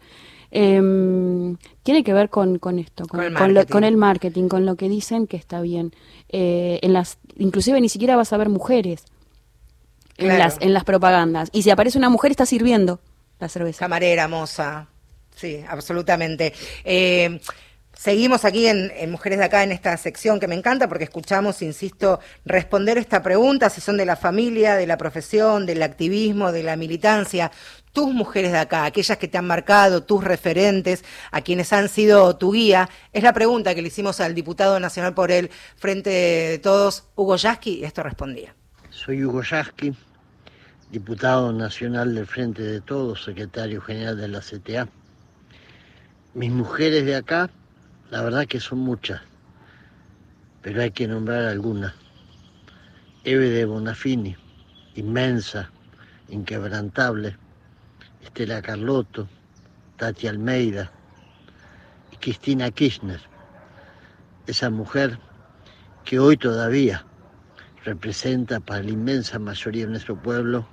Em, 0.51 1.57
tiene 1.83 2.03
que 2.05 2.13
ver 2.13 2.31
con, 2.31 2.59
con 2.59 2.79
esto, 2.79 3.07
con, 3.07 3.19
Con 3.21 3.27
el 3.27 3.35
con 3.35 3.49
lo- 3.49 3.55
marketing. 3.61 3.73
con 3.73 3.85
el 3.85 3.97
marketing, 3.97 4.49
con 4.49 4.67
lo 4.67 4.77
que 4.77 4.89
dicen 4.89 5.27
que 5.27 5.37
está 5.37 5.61
bien. 5.61 5.93
Eh, 6.29 6.79
en 6.83 6.93
las, 6.93 7.19
inclusive 7.37 7.81
ni 7.81 7.89
siquiera 7.89 8.17
vas 8.17 8.33
a 8.33 8.37
ver 8.37 8.49
mujeres 8.49 9.05
en, 10.19 10.39
las, 10.39 10.57
en 10.61 10.73
las 10.73 10.85
propagandas. 10.85 11.49
Y 11.53 11.63
si 11.63 11.71
aparece 11.71 11.99
una 11.99 12.09
mujer 12.11 12.31
está 12.31 12.47
sirviendo 12.47 13.01
la 13.39 13.49
cerveza. 13.49 13.81
Camarera, 13.81 14.29
moza. 14.29 14.89
Sí, 15.35 15.63
absolutamente. 15.69 16.55
Eh, 16.85 17.41
seguimos 17.93 18.47
aquí 18.47 18.67
en, 18.67 18.91
en 18.97 19.11
Mujeres 19.11 19.39
de 19.39 19.45
Acá 19.45 19.63
en 19.63 19.73
esta 19.73 19.95
sección 19.99 20.41
que 20.41 20.49
me 20.49 20.55
encanta 20.55 20.89
porque 20.89 21.05
escuchamos, 21.05 21.61
insisto, 21.61 22.21
responder 22.47 22.97
esta 22.97 23.23
pregunta, 23.23 23.69
si 23.69 23.83
son 23.83 23.99
de 23.99 24.07
la 24.07 24.17
familia, 24.17 24.77
de 24.77 24.87
la 24.87 24.97
profesión, 24.97 25.67
del 25.67 25.83
activismo, 25.83 26.53
de 26.53 26.63
la 26.63 26.77
militancia. 26.77 27.53
Tus 27.97 28.13
mujeres 28.13 28.53
de 28.53 28.59
acá, 28.59 28.85
aquellas 28.85 29.17
que 29.17 29.27
te 29.27 29.39
han 29.39 29.47
marcado, 29.47 30.03
tus 30.03 30.23
referentes, 30.23 31.03
a 31.31 31.41
quienes 31.41 31.73
han 31.73 31.89
sido 31.89 32.37
tu 32.37 32.53
guía, 32.53 32.91
es 33.11 33.23
la 33.23 33.33
pregunta 33.33 33.75
que 33.75 33.81
le 33.81 33.89
hicimos 33.89 34.21
al 34.21 34.35
diputado 34.35 34.79
nacional 34.79 35.15
por 35.15 35.31
el 35.31 35.49
Frente 35.77 36.11
de 36.11 36.59
Todos, 36.59 37.05
Hugo 37.15 37.37
Yasky, 37.37 37.79
y 37.79 37.85
esto 37.85 38.03
respondía. 38.03 38.55
Soy 38.91 39.25
Hugo 39.25 39.43
Yasky, 39.43 39.95
diputado 40.91 41.55
nacional 41.55 42.15
del 42.15 42.27
Frente 42.27 42.61
de 42.61 42.83
Todos, 42.83 43.25
secretario 43.25 43.81
general 43.81 44.19
de 44.19 44.29
la 44.29 44.41
CTA. 44.41 44.89
Mis 46.35 46.51
mujeres 46.51 47.07
de 47.07 47.17
acá, 47.17 47.49
la 48.11 48.21
verdad 48.21 48.45
que 48.45 48.61
son 48.61 48.81
muchas, 48.81 49.23
pero 50.61 50.83
hay 50.83 50.91
que 50.91 51.09
nombrar 51.09 51.45
algunas. 51.45 51.95
Eve 53.25 53.49
de 53.49 53.65
Bonafini, 53.65 54.37
inmensa, 54.97 55.71
inquebrantable. 56.29 57.39
Estela 58.37 58.61
Carlotto, 58.61 59.27
Tati 59.97 60.29
Almeida 60.29 60.93
y 62.13 62.17
Cristina 62.17 62.71
Kirchner, 62.71 63.23
esa 64.47 64.69
mujer 64.69 65.19
que 66.05 66.19
hoy 66.19 66.37
todavía 66.37 67.07
representa 67.83 68.61
para 68.61 68.83
la 68.83 68.91
inmensa 68.91 69.39
mayoría 69.39 69.87
de 69.87 69.93
nuestro 69.93 70.21
pueblo 70.21 70.67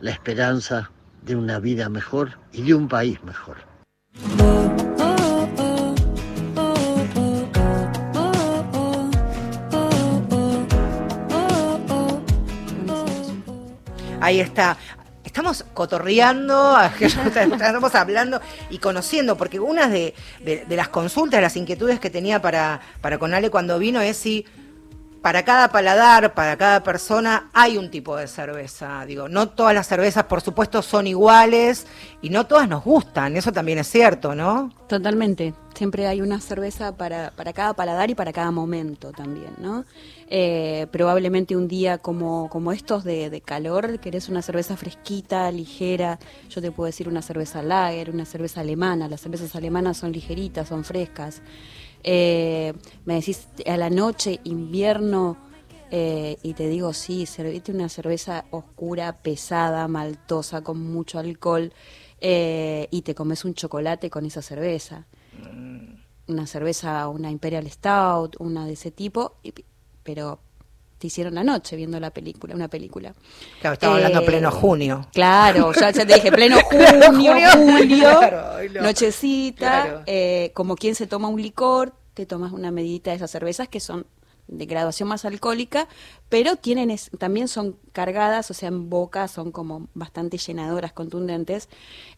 la 0.00 0.10
esperanza 0.10 0.90
de 1.20 1.36
una 1.36 1.58
vida 1.58 1.90
mejor 1.90 2.38
y 2.50 2.62
de 2.62 2.72
un 2.72 2.88
país 2.88 3.22
mejor. 3.24 3.58
Ahí 14.22 14.40
está. 14.40 14.78
Estamos 15.36 15.66
cotorreando, 15.74 16.78
estamos 16.98 17.94
hablando 17.94 18.40
y 18.70 18.78
conociendo, 18.78 19.36
porque 19.36 19.60
una 19.60 19.86
de, 19.86 20.14
de- 20.42 20.64
de 20.64 20.76
las 20.76 20.88
consultas, 20.88 21.42
las 21.42 21.58
inquietudes 21.58 22.00
que 22.00 22.08
tenía 22.08 22.40
para, 22.40 22.80
para 23.02 23.18
con 23.18 23.34
Ale 23.34 23.50
cuando 23.50 23.78
vino 23.78 24.00
es 24.00 24.16
si 24.16 24.46
para 25.26 25.44
cada 25.44 25.72
paladar, 25.72 26.34
para 26.34 26.56
cada 26.56 26.84
persona, 26.84 27.50
hay 27.52 27.78
un 27.78 27.90
tipo 27.90 28.14
de 28.14 28.28
cerveza. 28.28 29.04
Digo, 29.06 29.28
no 29.28 29.48
todas 29.48 29.74
las 29.74 29.88
cervezas, 29.88 30.22
por 30.26 30.40
supuesto, 30.40 30.82
son 30.82 31.08
iguales 31.08 31.88
y 32.22 32.30
no 32.30 32.46
todas 32.46 32.68
nos 32.68 32.84
gustan. 32.84 33.36
Eso 33.36 33.50
también 33.50 33.78
es 33.78 33.88
cierto, 33.88 34.36
¿no? 34.36 34.72
Totalmente. 34.88 35.52
Siempre 35.74 36.06
hay 36.06 36.20
una 36.20 36.40
cerveza 36.40 36.96
para, 36.96 37.32
para 37.32 37.52
cada 37.52 37.74
paladar 37.74 38.08
y 38.08 38.14
para 38.14 38.32
cada 38.32 38.52
momento 38.52 39.10
también, 39.10 39.50
¿no? 39.58 39.84
Eh, 40.28 40.86
probablemente 40.92 41.56
un 41.56 41.66
día 41.66 41.98
como, 41.98 42.48
como 42.48 42.70
estos 42.70 43.02
de, 43.02 43.28
de 43.28 43.40
calor, 43.40 43.98
querés 43.98 44.28
una 44.28 44.42
cerveza 44.42 44.76
fresquita, 44.76 45.50
ligera. 45.50 46.20
Yo 46.50 46.62
te 46.62 46.70
puedo 46.70 46.86
decir 46.86 47.08
una 47.08 47.20
cerveza 47.20 47.64
lager, 47.64 48.10
una 48.10 48.26
cerveza 48.26 48.60
alemana. 48.60 49.08
Las 49.08 49.22
cervezas 49.22 49.56
alemanas 49.56 49.96
son 49.96 50.12
ligeritas, 50.12 50.68
son 50.68 50.84
frescas. 50.84 51.42
Eh, 52.02 52.72
me 53.04 53.14
decís 53.14 53.46
a 53.66 53.76
la 53.76 53.90
noche, 53.90 54.40
invierno, 54.44 55.36
eh, 55.90 56.36
y 56.42 56.54
te 56.54 56.68
digo, 56.68 56.92
sí, 56.92 57.26
servite 57.26 57.72
una 57.72 57.88
cerveza 57.88 58.44
oscura, 58.50 59.12
pesada, 59.22 59.86
maltosa, 59.88 60.62
con 60.62 60.80
mucho 60.80 61.18
alcohol, 61.18 61.72
eh, 62.20 62.88
y 62.90 63.02
te 63.02 63.14
comes 63.14 63.44
un 63.44 63.54
chocolate 63.54 64.10
con 64.10 64.24
esa 64.26 64.42
cerveza. 64.42 65.06
Una 66.28 66.46
cerveza, 66.46 67.08
una 67.08 67.30
Imperial 67.30 67.70
Stout, 67.70 68.36
una 68.40 68.66
de 68.66 68.72
ese 68.72 68.90
tipo, 68.90 69.36
y- 69.44 69.52
pero 70.02 70.40
te 70.98 71.08
hicieron 71.08 71.34
la 71.34 71.44
noche 71.44 71.76
viendo 71.76 72.00
la 72.00 72.10
película, 72.10 72.54
una 72.54 72.68
película. 72.68 73.14
Claro, 73.60 73.74
estaba 73.74 73.96
hablando 73.96 74.20
Eh, 74.20 74.26
pleno 74.26 74.50
junio. 74.50 75.06
Claro, 75.12 75.72
ya, 75.72 75.90
ya 75.90 76.06
te 76.06 76.14
dije, 76.14 76.32
pleno 76.32 76.58
junio, 76.62 77.06
junio. 77.12 77.48
julio, 77.52 77.98
Claro, 78.18 78.68
no. 78.72 78.82
nochecita, 78.82 79.56
Claro. 79.82 80.02
eh, 80.06 80.52
como 80.54 80.74
quien 80.76 80.94
se 80.94 81.06
toma 81.06 81.28
un 81.28 81.40
licor, 81.40 81.92
te 82.14 82.24
tomas 82.26 82.52
una 82.52 82.70
medidita 82.70 83.10
de 83.10 83.16
esas 83.16 83.30
cervezas 83.30 83.68
que 83.68 83.80
son 83.80 84.06
de 84.48 84.64
graduación 84.64 85.08
más 85.08 85.24
alcohólica, 85.24 85.88
pero 86.28 86.56
tienen 86.56 86.90
es- 86.90 87.10
también 87.18 87.48
son 87.48 87.76
cargadas, 87.92 88.50
o 88.50 88.54
sea, 88.54 88.68
en 88.68 88.88
boca 88.88 89.26
son 89.28 89.50
como 89.52 89.88
bastante 89.94 90.38
llenadoras, 90.38 90.92
contundentes, 90.92 91.68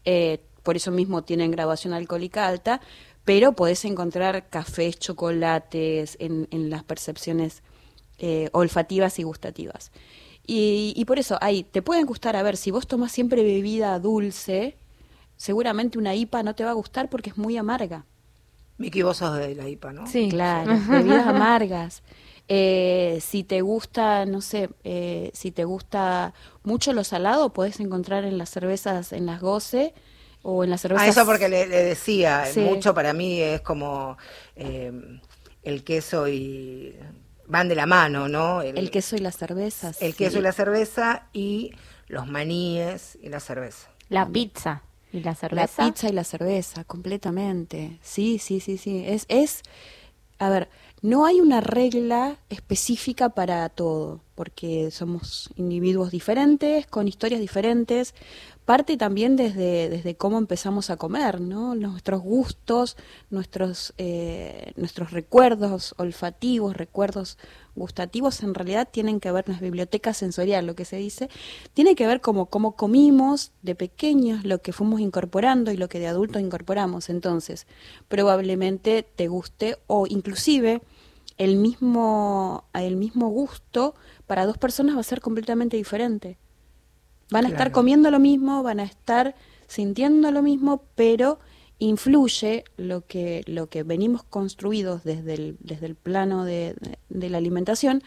eh, 0.05 0.39
por 0.63 0.75
eso 0.75 0.91
mismo 0.91 1.23
tienen 1.23 1.49
graduación 1.51 1.93
alcohólica 1.93 2.47
alta, 2.47 2.81
pero 3.25 3.53
podés 3.53 3.83
encontrar 3.85 4.47
cafés, 4.49 4.99
chocolates 4.99 6.17
en, 6.19 6.47
en 6.51 6.69
las 6.69 6.83
percepciones 6.83 7.63
eh, 8.19 8.49
olfativas 8.53 9.17
y 9.19 9.23
gustativas. 9.23 9.91
Y, 10.45 10.93
y 10.95 11.05
por 11.05 11.19
eso, 11.19 11.37
ahí, 11.41 11.63
te 11.63 11.81
pueden 11.81 12.05
gustar, 12.05 12.35
a 12.35 12.43
ver, 12.43 12.57
si 12.57 12.71
vos 12.71 12.87
tomás 12.87 13.11
siempre 13.11 13.43
bebida 13.43 13.99
dulce, 13.99 14.77
seguramente 15.37 15.97
una 15.97 16.15
IPA 16.15 16.43
no 16.43 16.55
te 16.55 16.63
va 16.63 16.71
a 16.71 16.73
gustar 16.73 17.09
porque 17.09 17.29
es 17.31 17.37
muy 17.37 17.55
amarga. 17.57 18.05
Miki, 18.77 19.01
vos 19.03 19.17
sos 19.17 19.37
de 19.37 19.55
la 19.55 19.67
IPA, 19.67 19.93
¿no? 19.93 20.07
Sí. 20.07 20.29
Claro, 20.29 20.71
bebidas 20.89 21.27
amargas. 21.27 22.01
Eh, 22.47 23.19
si 23.21 23.43
te 23.43 23.61
gusta, 23.61 24.25
no 24.25 24.41
sé, 24.41 24.69
eh, 24.83 25.29
si 25.33 25.51
te 25.51 25.65
gusta 25.65 26.33
mucho 26.63 26.93
lo 26.93 27.03
salado, 27.03 27.53
podés 27.53 27.79
encontrar 27.79 28.25
en 28.25 28.37
las 28.39 28.49
cervezas, 28.49 29.13
en 29.13 29.27
las 29.27 29.39
goce 29.41 29.93
o 30.41 30.63
en 30.63 30.71
las 30.71 30.81
cervezas. 30.81 31.05
Ah, 31.05 31.09
eso 31.09 31.25
porque 31.27 31.47
le, 31.47 31.67
le 31.67 31.83
decía, 31.83 32.45
Sí. 32.45 32.61
mucho 32.61 32.93
para 32.95 33.13
mí 33.13 33.39
es 33.39 33.61
como 33.61 34.17
eh, 34.55 34.91
el 35.61 35.83
queso 35.83 36.27
y 36.27 36.95
van 37.49 37.67
de 37.67 37.75
la 37.75 37.85
mano, 37.85 38.29
¿no? 38.29 38.61
El 38.61 38.89
queso 38.91 39.15
y 39.17 39.19
las 39.19 39.35
cervezas. 39.37 40.01
el 40.01 40.15
queso 40.15 40.39
y 40.39 40.41
la 40.41 40.53
cerveza 40.53 41.27
y 41.33 41.71
los 42.07 42.27
maníes 42.27 43.17
y 43.21 43.27
la 43.29 43.39
cerveza. 43.41 43.89
La 44.07 44.27
pizza 44.27 44.83
y 45.11 45.19
la 45.19 45.31
La 45.31 45.35
cerveza. 45.35 45.83
pizza 45.85 46.07
y 46.09 46.13
la 46.13 46.23
cerveza, 46.23 46.83
completamente. 46.85 47.99
Sí, 48.01 48.39
sí, 48.39 48.59
sí, 48.59 48.77
sí. 48.77 49.03
Es, 49.05 49.25
es, 49.27 49.63
a 50.37 50.49
ver, 50.49 50.69
no 51.01 51.25
hay 51.25 51.41
una 51.41 51.59
regla 51.61 52.37
específica 52.49 53.29
para 53.29 53.67
todo, 53.69 54.21
porque 54.35 54.91
somos 54.91 55.49
individuos 55.55 56.11
diferentes, 56.11 56.85
con 56.87 57.07
historias 57.07 57.41
diferentes. 57.41 58.13
Parte 58.69 58.97
también 58.97 59.35
desde, 59.35 59.89
desde 59.89 60.15
cómo 60.15 60.37
empezamos 60.37 60.91
a 60.91 60.97
comer, 60.97 61.41
¿no? 61.41 61.73
Nuestros 61.73 62.21
gustos, 62.21 62.97
nuestros, 63.31 63.95
eh, 63.97 64.73
nuestros 64.75 65.09
recuerdos 65.09 65.95
olfativos, 65.97 66.77
recuerdos 66.77 67.39
gustativos, 67.75 68.43
en 68.43 68.53
realidad 68.53 68.87
tienen 68.91 69.19
que 69.19 69.31
ver, 69.31 69.49
las 69.49 69.59
bibliotecas 69.59 70.17
sensorial, 70.17 70.67
lo 70.67 70.75
que 70.75 70.85
se 70.85 70.97
dice, 70.97 71.31
tiene 71.73 71.95
que 71.95 72.05
ver 72.05 72.21
como 72.21 72.45
cómo 72.45 72.75
comimos 72.75 73.53
de 73.63 73.73
pequeños, 73.73 74.45
lo 74.45 74.61
que 74.61 74.71
fuimos 74.71 75.01
incorporando 75.01 75.71
y 75.71 75.77
lo 75.77 75.89
que 75.89 75.97
de 75.97 76.05
adultos 76.05 76.39
incorporamos. 76.39 77.09
Entonces, 77.09 77.65
probablemente 78.07 79.01
te 79.01 79.29
guste 79.29 79.79
o 79.87 80.05
inclusive 80.05 80.83
el 81.39 81.55
mismo, 81.55 82.65
el 82.75 82.97
mismo 82.97 83.29
gusto 83.29 83.95
para 84.27 84.45
dos 84.45 84.59
personas 84.59 84.95
va 84.95 84.99
a 84.99 85.03
ser 85.03 85.21
completamente 85.21 85.75
diferente. 85.75 86.37
Van 87.31 87.45
a 87.45 87.49
estar 87.49 87.71
comiendo 87.71 88.09
lo 88.11 88.19
mismo, 88.19 88.63
van 88.63 88.79
a 88.79 88.83
estar 88.83 89.35
sintiendo 89.67 90.31
lo 90.31 90.41
mismo, 90.41 90.83
pero 90.95 91.39
influye 91.77 92.63
lo 92.77 93.05
que, 93.05 93.43
lo 93.45 93.67
que 93.69 93.83
venimos 93.83 94.23
construidos 94.23 95.03
desde 95.03 95.33
el, 95.35 95.57
desde 95.59 95.85
el 95.85 95.95
plano 95.95 96.43
de, 96.45 96.75
de- 96.79 96.97
de 97.09 97.29
la 97.29 97.37
alimentación, 97.37 98.03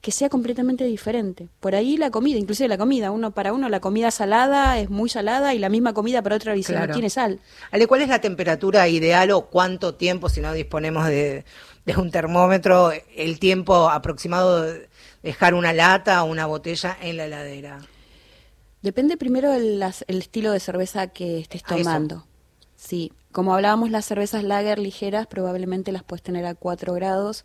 que 0.00 0.10
sea 0.12 0.28
completamente 0.28 0.84
diferente. 0.84 1.48
Por 1.60 1.74
ahí 1.74 1.96
la 1.96 2.10
comida, 2.10 2.38
inclusive 2.38 2.68
la 2.68 2.78
comida, 2.78 3.10
uno 3.10 3.32
para 3.32 3.52
uno 3.52 3.68
la 3.68 3.80
comida 3.80 4.10
salada 4.12 4.78
es 4.78 4.90
muy 4.90 5.08
salada 5.08 5.54
y 5.54 5.58
la 5.58 5.68
misma 5.68 5.92
comida 5.92 6.22
para 6.22 6.36
otra 6.36 6.52
dice 6.54 6.72
Claro. 6.72 6.88
no 6.88 6.92
tiene 6.94 7.10
sal. 7.10 7.40
Ale, 7.72 7.86
¿cuál 7.86 8.02
es 8.02 8.08
la 8.08 8.20
temperatura 8.20 8.86
ideal 8.88 9.30
o 9.32 9.46
cuánto 9.46 9.94
tiempo, 9.94 10.28
si 10.28 10.40
no 10.40 10.52
disponemos 10.52 11.06
de, 11.06 11.44
de 11.84 11.96
un 11.96 12.10
termómetro, 12.12 12.92
el 13.16 13.38
tiempo 13.40 13.90
aproximado 13.90 14.62
de 14.62 14.88
dejar 15.22 15.54
una 15.54 15.72
lata 15.72 16.22
o 16.22 16.26
una 16.30 16.46
botella 16.46 16.96
en 17.02 17.16
la 17.16 17.26
heladera? 17.26 17.78
Depende 18.82 19.16
primero 19.16 19.52
el, 19.52 19.78
las- 19.78 20.04
el 20.08 20.18
estilo 20.18 20.52
de 20.52 20.60
cerveza 20.60 21.08
que 21.08 21.38
estés 21.40 21.62
Ah, 21.66 21.76
tomando. 21.76 22.26
Sí, 22.76 23.12
como 23.32 23.54
hablábamos, 23.54 23.90
las 23.90 24.04
cervezas 24.04 24.44
lager 24.44 24.78
ligeras 24.78 25.26
probablemente 25.26 25.90
las 25.92 26.04
puedes 26.04 26.22
tener 26.22 26.46
a 26.46 26.54
4 26.54 26.94
grados, 26.94 27.44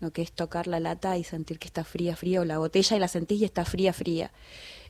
lo 0.00 0.12
que 0.12 0.22
es 0.22 0.30
tocar 0.32 0.68
la 0.68 0.78
lata 0.78 1.16
y 1.18 1.24
sentir 1.24 1.58
que 1.58 1.66
está 1.66 1.82
fría, 1.82 2.14
fría, 2.14 2.40
o 2.40 2.44
la 2.44 2.58
botella 2.58 2.96
y 2.96 3.00
la 3.00 3.08
sentís 3.08 3.40
y 3.40 3.44
está 3.44 3.64
fría, 3.64 3.92
fría. 3.92 4.30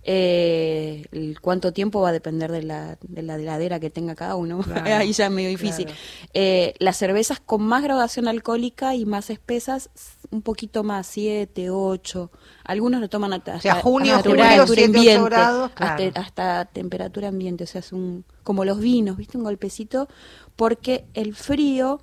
Eh, 0.04 1.06
el 1.12 1.40
cuánto 1.40 1.72
tiempo 1.72 2.00
va 2.02 2.10
a 2.10 2.12
depender 2.12 2.52
de 2.52 2.62
la, 2.62 2.98
de 3.02 3.22
la 3.22 3.36
heladera 3.36 3.80
que 3.80 3.88
tenga 3.90 4.14
cada 4.14 4.36
uno. 4.36 4.60
Claro, 4.60 4.84
Ahí 4.96 5.12
ya 5.12 5.26
es 5.26 5.30
medio 5.32 5.48
difícil. 5.48 5.86
claro. 5.86 6.00
Eh, 6.34 6.74
las 6.78 6.98
cervezas 6.98 7.40
con 7.40 7.62
más 7.62 7.82
graduación 7.82 8.28
alcohólica 8.28 8.94
y 8.94 9.06
más 9.06 9.30
espesas, 9.30 9.88
un 10.30 10.42
poquito 10.42 10.82
más, 10.84 11.06
7, 11.06 11.70
8. 11.70 12.30
Algunos 12.64 13.00
lo 13.00 13.08
toman 13.08 13.32
hasta, 13.32 13.60
sea, 13.60 13.72
hasta- 13.72 13.82
junio, 13.82 14.14
hasta 14.16 14.28
julio, 14.30 14.44
temperatura 14.44 14.66
7, 14.76 14.90
8 14.90 14.98
ambiente, 14.98 15.24
grados, 15.30 15.70
hasta- 15.74 15.96
claro. 15.96 16.12
hasta 16.16 16.64
temperatura 16.66 17.28
ambiente, 17.28 17.64
o 17.64 17.66
sea, 17.66 17.78
es 17.80 17.92
un 17.92 18.24
como 18.42 18.64
los 18.64 18.78
vinos, 18.80 19.16
¿viste? 19.16 19.36
Un 19.38 19.44
golpecito, 19.44 20.08
porque 20.56 21.06
el 21.14 21.34
frío 21.34 22.00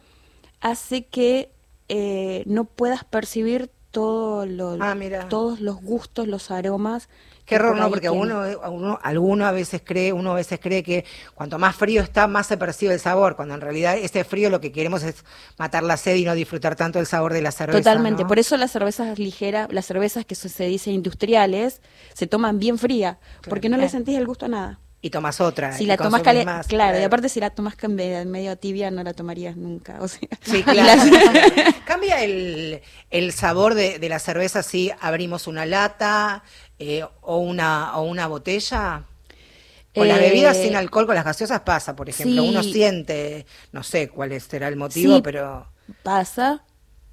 hace 0.61 1.05
que 1.05 1.51
eh, 1.87 2.43
no 2.47 2.65
puedas 2.65 3.03
percibir 3.03 3.69
todo 3.91 4.45
lo, 4.47 4.77
Ah, 4.81 4.95
todos 5.29 5.61
los 5.61 5.81
gustos, 5.81 6.27
los 6.27 6.49
aromas. 6.51 7.09
Qué 7.45 7.55
error, 7.55 7.73
por 7.73 7.79
¿no? 7.79 7.89
Porque 7.89 8.09
uno, 8.09 8.41
a 8.41 8.69
uno, 8.69 8.99
alguno 9.03 9.45
a 9.45 9.51
veces 9.51 9.81
cree, 9.85 10.11
uno 10.11 10.31
a 10.31 10.35
veces 10.35 10.59
cree 10.59 10.81
que 10.81 11.05
cuanto 11.35 11.59
más 11.59 11.75
frío 11.75 12.01
está, 12.01 12.27
más 12.27 12.47
se 12.47 12.57
percibe 12.57 12.93
el 12.95 12.99
sabor, 12.99 13.35
cuando 13.35 13.53
en 13.53 13.61
realidad 13.61 13.95
ese 13.97 14.23
frío 14.23 14.49
lo 14.49 14.59
que 14.59 14.71
queremos 14.71 15.03
es 15.03 15.23
matar 15.59 15.83
la 15.83 15.95
sed 15.97 16.15
y 16.15 16.25
no 16.25 16.33
disfrutar 16.33 16.75
tanto 16.75 16.99
el 16.99 17.05
sabor 17.05 17.33
de 17.33 17.41
la 17.43 17.51
cerveza. 17.51 17.77
Totalmente, 17.79 18.23
¿no? 18.23 18.27
por 18.27 18.39
eso 18.39 18.57
las 18.57 18.71
cervezas 18.71 19.19
ligeras, 19.19 19.67
las 19.71 19.85
cervezas 19.85 20.25
que 20.25 20.33
se, 20.33 20.65
dicen 20.65 20.93
industriales, 20.95 21.81
se 22.13 22.25
toman 22.27 22.57
bien 22.59 22.77
fría, 22.79 23.19
porque 23.47 23.69
no 23.69 23.77
le 23.77 23.81
Claro. 23.83 23.91
sentís 23.91 24.17
el 24.17 24.25
gusto 24.25 24.45
a 24.45 24.49
nada. 24.49 24.79
Y 25.01 25.11
tomas 25.11 25.39
otra. 25.39 25.71
Si 25.77 25.83
y 25.83 25.85
la 25.85 25.97
tomás 25.97 26.13
consumís 26.13 26.23
caliente, 26.25 26.51
más, 26.51 26.67
claro, 26.67 26.99
y 26.99 27.03
aparte 27.03 27.29
si 27.29 27.39
la 27.39 27.51
tomás 27.51 27.75
can- 27.75 27.93
medio, 27.93 28.57
tibia 28.57 28.89
no 28.89 29.03
la 29.03 29.13
tomarías 29.13 29.55
nunca, 29.55 29.97
o 30.01 30.07
sea. 30.07 30.27
Sí, 30.41 30.63
claro. 30.63 31.03
las- 31.03 31.75
Cambia 31.85 32.23
el, 32.23 32.81
el 33.11 33.31
sabor 33.31 33.75
de, 33.75 33.99
de 33.99 34.09
la 34.09 34.17
cerveza 34.17 34.63
si 34.63 34.91
abrimos 34.99 35.45
una 35.45 35.67
lata 35.67 36.43
eh, 36.79 37.03
o, 37.21 37.37
una, 37.39 37.97
o 37.97 38.03
una 38.03 38.27
botella. 38.27 39.05
Con 39.93 40.07
las 40.09 40.19
Eh, 40.19 40.19
bebidas 40.19 40.57
sin 40.57 40.75
alcohol, 40.75 41.05
con 41.07 41.15
las 41.15 41.25
gaseosas 41.25 41.61
pasa, 41.61 41.95
por 41.95 42.09
ejemplo. 42.09 42.43
sí. 42.43 42.45
Uno 42.45 42.63
siente, 42.63 43.45
no 43.73 43.83
sé 43.83 44.09
cuál 44.09 44.39
será 44.41 44.67
el 44.69 44.75
motivo, 44.77 45.21
Sí, 45.21 45.23
pero 45.23 45.67
pasa, 46.03 46.65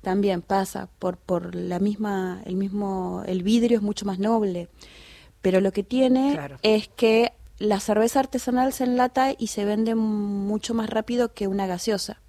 también 0.03 0.43
pasa, 0.43 0.89
por, 0.99 1.17
por 1.19 1.55
la 1.55 1.79
misma, 1.81 2.43
el 2.47 2.57
mismo, 2.57 3.23
el 3.27 3.43
vidrio 3.43 3.79
es 3.79 3.83
mucho 3.83 4.07
más 4.07 4.19
noble. 4.19 4.69
Pero 5.43 5.61
lo 5.61 5.73
que 5.73 5.85
tiene 5.85 6.41
Claro. 6.41 6.59
es 6.63 6.89
que 6.89 7.33
la 7.59 7.81
cerveza 7.81 8.21
artesanal 8.21 8.73
se 8.73 8.85
enlata 8.85 9.35
y 9.39 9.49
se 9.49 9.65
vende 9.67 9.95
mucho 9.95 10.75
más 10.75 10.91
rápido 10.91 11.35
que 11.35 11.49
una 11.49 11.67
gaseosa. 11.67 12.21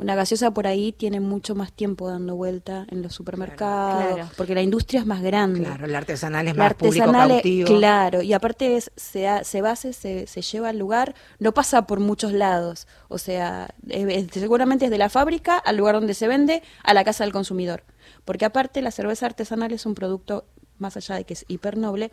Una 0.00 0.14
gaseosa 0.14 0.50
por 0.52 0.66
ahí 0.66 0.92
tiene 0.92 1.20
mucho 1.20 1.54
más 1.54 1.72
tiempo 1.72 2.08
dando 2.08 2.34
vuelta 2.34 2.86
en 2.90 3.02
los 3.02 3.12
supermercados, 3.14 4.14
Claro. 4.14 4.30
porque 4.36 4.54
la 4.54 4.62
industria 4.62 5.00
es 5.00 5.06
más 5.06 5.20
grande. 5.20 5.60
Claro, 5.60 5.84
el 5.84 5.94
artesanal 5.94 6.48
es 6.48 6.56
La 6.56 6.64
más 6.64 6.74
público 6.74 7.04
artesanal 7.04 7.30
es- 7.32 7.36
cautivo. 7.36 7.68
Claro, 7.78 8.22
y 8.22 8.32
aparte 8.32 8.76
es, 8.76 8.90
se, 8.96 9.28
se 9.44 9.60
base, 9.60 9.92
se, 9.92 10.26
se 10.26 10.40
lleva 10.40 10.70
al 10.70 10.78
lugar, 10.78 11.14
no 11.38 11.52
pasa 11.52 11.86
por 11.86 12.00
muchos 12.00 12.32
lados. 12.32 12.88
O 13.08 13.18
sea, 13.18 13.68
es- 13.88 14.26
seguramente 14.32 14.86
es 14.86 14.90
de 14.90 14.96
la 14.98 15.10
fábrica 15.10 15.58
al 15.58 15.76
lugar 15.76 15.96
donde 15.96 16.14
se 16.14 16.28
vende, 16.28 16.62
a 16.82 16.94
la 16.94 17.04
casa 17.04 17.24
del 17.24 17.32
consumidor. 17.34 17.84
Porque 18.24 18.46
aparte 18.46 18.80
la 18.80 18.92
cerveza 18.92 19.26
artesanal 19.26 19.70
es 19.72 19.84
un 19.84 19.94
producto, 19.94 20.46
más 20.78 20.96
allá 20.96 21.16
de 21.16 21.24
que 21.24 21.34
es 21.34 21.44
hiper 21.46 21.76
noble, 21.76 22.08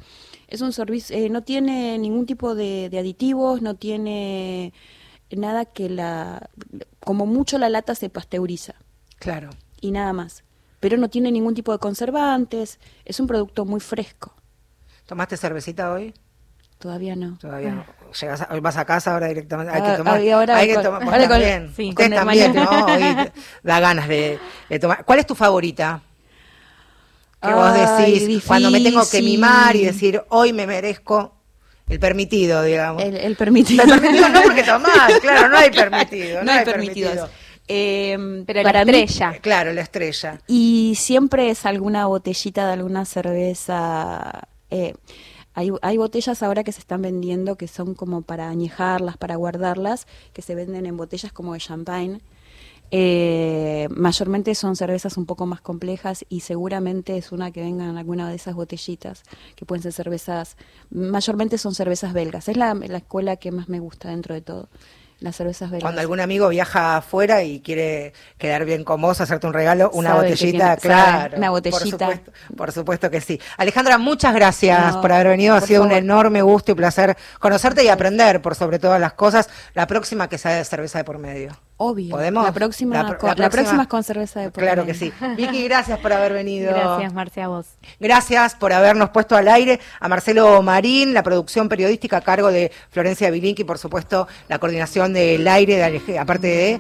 es 0.50 0.60
un 0.60 0.74
servicio, 0.74 1.16
eh, 1.16 1.30
no 1.30 1.42
tiene 1.42 1.98
ningún 2.00 2.26
tipo 2.26 2.54
de, 2.54 2.90
de 2.90 3.00
aditivos, 3.00 3.62
no 3.62 3.76
tiene 3.76 4.74
nada 5.36 5.66
que 5.66 5.90
la, 5.90 6.50
como 7.00 7.26
mucho 7.26 7.58
la 7.58 7.70
lata 7.70 7.96
se 7.96 8.10
pasteuriza 8.10 8.76
Claro. 9.20 9.50
y 9.82 9.92
nada 9.92 10.14
más. 10.14 10.44
Pero 10.80 10.96
no 10.98 11.10
tiene 11.10 11.32
ningún 11.32 11.56
tipo 11.56 11.72
de 11.72 11.80
conservantes, 11.80 12.80
es 13.04 13.20
un 13.20 13.28
producto 13.28 13.66
muy 13.66 13.80
fresco. 13.80 14.34
¿Tomaste 15.08 15.36
cervecita 15.38 15.92
hoy? 15.92 16.14
Todavía 16.78 17.16
no. 17.16 17.38
Todavía 17.40 17.72
no. 17.72 17.84
Llegas 18.22 18.42
a- 18.42 18.60
vas 18.60 18.78
a 18.78 18.86
casa 18.86 19.14
ahora 19.14 19.28
directamente. 19.28 19.74
Hay 19.74 19.82
que 19.82 19.88
Ah, 19.90 19.98
tomar. 19.98 20.22
ah, 20.22 20.36
ahora 20.36 20.58
hay 20.58 20.68
que 20.68 20.76
tomar. 20.78 21.04
ahora 21.04 21.18
con- 21.18 21.30
también. 21.30 21.74
sí, 21.76 21.90
el 21.98 22.14
también. 22.14 22.54
¿no? 22.54 22.70
Hoy 22.86 23.32
da 23.64 23.80
ganas 23.80 24.08
de, 24.08 24.40
de 24.70 24.80
tomar. 24.80 25.04
¿Cuál 25.04 25.20
es 25.20 25.26
tu 25.26 25.34
favorita? 25.34 26.02
Que 27.42 27.54
vos 27.54 27.74
decís, 27.74 28.44
cuando 28.46 28.70
me 28.72 28.80
tengo 28.82 29.02
que 29.10 29.22
mimar 29.22 29.76
y 29.76 29.86
decir, 29.86 30.22
hoy 30.30 30.54
me 30.54 30.68
merezco 30.68 31.37
el 31.90 32.00
permitido, 32.00 32.64
digamos. 32.64 33.04
El, 33.04 33.16
el 33.18 33.36
permitido. 33.36 33.84
El 33.84 33.90
permitido 33.90 34.30
no 34.30 34.42
porque 34.44 34.64
tomás, 34.64 35.14
claro, 35.22 35.50
no 35.50 35.58
hay 35.58 35.72
permitido. 35.72 36.44
No 36.44 36.52
hay 36.52 36.66
permitidos. 36.66 37.30
Eh, 37.70 38.44
Pero 38.46 38.64
para 38.64 38.86
la 38.86 38.92
mí- 38.92 38.98
estrella. 39.04 39.40
Claro, 39.42 39.74
la 39.74 39.82
estrella. 39.82 40.40
Y 40.48 40.94
siempre 40.98 41.50
es 41.50 41.66
alguna 41.66 42.06
botellita 42.06 42.66
de 42.68 42.74
alguna 42.74 43.06
cerveza. 43.06 44.48
eh, 44.70 44.94
hay, 45.54 45.72
hay 45.82 45.98
botellas 45.98 46.44
ahora 46.44 46.64
que 46.64 46.72
se 46.72 46.80
están 46.80 47.02
vendiendo 47.02 47.56
que 47.56 47.68
son 47.68 47.96
como 47.96 48.22
para 48.22 48.48
añejarlas, 48.50 49.18
para 49.18 49.36
guardarlas, 49.38 50.06
que 50.34 50.44
se 50.44 50.54
venden 50.54 50.86
en 50.86 50.96
botellas 50.98 51.32
como 51.34 51.54
de 51.54 51.60
champagne. 51.60 52.22
Eh, 52.90 53.88
mayormente 53.92 54.56
son 54.56 54.76
cervezas 54.76 55.18
un 55.18 55.26
poco 55.26 55.46
más 55.46 55.62
complejas 55.62 56.26
y 56.30 56.40
seguramente 56.40 57.18
es 57.18 57.32
una 57.32 57.52
que 57.52 57.62
venga 57.62 57.86
en 57.86 57.98
alguna 57.98 58.30
de 58.30 58.36
esas 58.36 58.56
botellitas, 58.56 59.24
que 59.56 59.66
pueden 59.66 59.84
ser 59.84 59.94
cervezas, 59.94 60.56
mayormente 60.90 61.58
son 61.58 61.76
cervezas 61.76 62.14
belgas. 62.14 62.48
Es 62.48 62.58
la, 62.58 62.74
la 62.74 62.98
escuela 62.98 63.36
que 63.36 63.52
más 63.52 63.68
me 63.68 63.80
gusta 63.80 64.10
dentro 64.10 64.34
de 64.36 64.42
todo, 64.42 64.70
las 65.20 65.36
cervezas 65.36 65.70
belgas. 65.72 65.84
Cuando 65.84 66.02
algún 66.02 66.20
amigo 66.20 66.48
viaja 66.50 66.98
afuera 66.98 67.42
y 67.44 67.60
quiere 67.62 68.14
quedar 68.38 68.66
bien 68.66 68.84
con 68.84 69.02
vos, 69.02 69.20
hacerte 69.20 69.48
un 69.48 69.54
regalo, 69.54 69.90
una 69.94 70.10
Sabe 70.12 70.30
botellita, 70.32 70.78
tiene- 70.78 70.96
sabe, 70.96 71.12
claro. 71.12 71.38
una 71.38 71.48
Por 71.48 71.56
botellita. 71.58 71.90
supuesto, 72.06 72.32
por 72.56 72.72
supuesto 72.72 73.10
que 73.12 73.22
sí. 73.22 73.40
Alejandra, 73.58 73.98
muchas 73.98 74.34
gracias 74.36 74.96
No, 74.96 75.02
por 75.02 75.12
haber 75.12 75.28
venido. 75.30 75.56
Ha 75.56 75.60
por 75.60 75.68
sido 75.68 75.84
un 75.84 75.92
enorme 75.92 76.42
gusto 76.42 76.72
y 76.72 76.76
placer 76.76 77.18
conocerte 77.40 77.84
y 77.84 77.88
aprender 77.88 78.42
por 78.42 78.56
sobre 78.56 78.80
todas 78.80 79.00
las 79.02 79.14
cosas. 79.14 79.50
La 79.74 79.88
próxima 79.88 80.30
que 80.30 80.38
sea 80.38 80.52
de 80.56 80.64
cerveza 80.66 81.00
de 81.00 81.04
por 81.04 81.18
medio. 81.18 81.58
Obvio. 81.80 82.10
¿Podemos? 82.10 82.44
La 82.44 82.52
próxima, 82.52 82.96
La 83.04 83.08
pro- 83.08 83.18
con- 83.20 83.30
la 83.30 83.36
la 83.36 83.50
próxima, 83.52 83.84
es 83.84 83.88
con 83.88 84.04
cerveza 84.04 84.40
de 84.40 84.50
por 84.50 84.64
Claro 84.64 84.84
que 84.84 84.94
medio. 84.94 85.14
sí. 85.20 85.26
Vicky, 85.38 85.64
gracias 85.66 86.00
por 86.00 86.12
haber 86.12 86.34
venido. 86.34 86.74
Gracias, 86.74 87.14
Marcia, 87.14 87.46
a 87.46 87.48
vos. 87.50 87.68
Gracias 88.00 88.56
por 88.56 88.74
habernos 88.74 89.10
puesto 89.12 89.36
al 89.36 89.48
aire 89.48 89.80
a 90.00 90.08
Marcelo 90.08 90.60
Marín, 90.64 91.14
la 91.14 91.22
producción 91.22 91.70
periodística 91.70 92.18
a 92.18 92.22
cargo 92.22 92.52
de 92.52 92.72
Florencia 92.90 93.30
Bilinki, 93.30 93.64
por 93.64 93.78
supuesto, 93.78 94.28
la 94.48 94.58
coordinación 94.58 95.07
del 95.14 95.48
aire, 95.48 96.02
de 96.08 96.20
aparte 96.20 96.48
de 96.48 96.80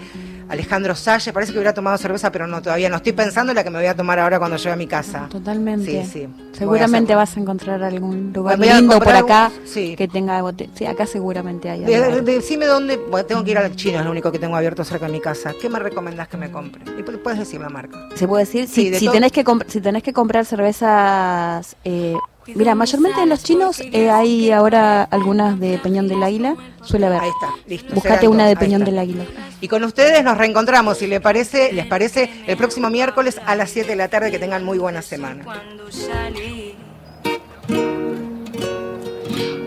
Alejandro 0.49 0.95
Salle. 0.95 1.33
Parece 1.33 1.51
que 1.51 1.57
hubiera 1.57 1.73
tomado 1.73 1.97
cerveza, 1.97 2.31
pero 2.31 2.47
no, 2.47 2.61
todavía 2.61 2.89
no. 2.89 2.95
Estoy 2.97 3.11
pensando 3.11 3.51
en 3.51 3.55
la 3.57 3.63
que 3.65 3.69
me 3.69 3.79
voy 3.79 3.87
a 3.87 3.95
tomar 3.95 4.17
ahora 4.19 4.39
cuando 4.39 4.55
llegue 4.57 4.71
a 4.71 4.75
mi 4.77 4.87
casa. 4.87 5.27
Totalmente. 5.29 6.05
Sí, 6.05 6.09
sí. 6.09 6.27
Seguramente 6.53 7.11
a 7.13 7.17
vas 7.17 7.35
a 7.35 7.39
encontrar 7.41 7.83
algún 7.83 8.31
lugar 8.33 8.57
lindo 8.57 8.97
por 8.99 9.13
acá 9.13 9.51
un- 9.61 9.67
sí. 9.67 9.95
que 9.97 10.07
tenga 10.07 10.41
bote- 10.41 10.69
Sí, 10.73 10.85
acá 10.85 11.05
seguramente 11.05 11.69
hay. 11.69 11.81
De- 11.81 12.21
decime 12.21 12.65
dónde. 12.65 12.95
bueno, 12.97 13.25
tengo 13.25 13.43
que 13.43 13.51
ir 13.51 13.57
al 13.57 13.75
chino, 13.75 13.99
es 13.99 14.05
lo 14.05 14.11
único 14.11 14.31
que 14.31 14.39
tengo 14.39 14.55
abierto 14.55 14.83
cerca 14.85 15.05
de 15.07 15.11
mi 15.11 15.19
casa. 15.19 15.53
¿Qué 15.61 15.69
me 15.69 15.79
recomendás 15.79 16.29
que 16.29 16.37
me 16.37 16.49
compre? 16.49 16.81
Y 16.97 17.03
pu- 17.03 17.21
puedes 17.21 17.39
decir 17.39 17.59
la 17.59 17.69
marca. 17.69 18.07
Se 18.15 18.25
puede 18.27 18.45
decir, 18.45 18.67
Sí, 18.67 18.93
si, 18.93 18.99
si 18.99 19.09
tenés 19.09 19.31
que 19.33 19.43
si 19.67 19.81
tenés 19.81 20.01
que 20.01 20.13
comprar 20.13 20.45
cervezas, 20.45 21.75
eh, 21.83 22.15
mira, 22.55 22.75
mayormente 22.75 23.21
en 23.21 23.29
los 23.29 23.43
chinos 23.43 23.79
eh, 23.79 24.09
hay 24.09 24.51
ahora 24.51 25.03
algunas 25.03 25.59
de 25.59 25.77
Peñón 25.77 26.07
del 26.07 26.23
Águila, 26.23 26.55
suele 26.83 27.07
haber. 27.07 27.21
Ahí 27.21 27.29
está, 27.29 27.53
listo. 27.67 27.93
Buscate 27.93 28.27
una 28.27 28.47
de 28.47 28.55
Peñón 28.55 28.83
del 28.83 28.97
Águila. 28.99 29.23
Y 29.59 29.67
con 29.67 29.83
ustedes 29.83 30.23
nos 30.23 30.37
reencontramos, 30.37 30.97
si 30.97 31.07
les 31.07 31.21
parece, 31.21 31.73
les 31.73 31.85
parece, 31.85 32.29
el 32.47 32.57
próximo 32.57 32.89
miércoles 32.89 33.39
a 33.45 33.55
las 33.55 33.71
7 33.71 33.89
de 33.89 33.95
la 33.95 34.07
tarde. 34.07 34.31
Que 34.31 34.39
tengan 34.39 34.63
muy 34.63 34.77
buena 34.77 35.01
semana. 35.01 35.43
Cuando 35.43 35.91
salí, 35.91 36.75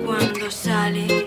cuando 0.05 0.51
salí, 0.51 1.26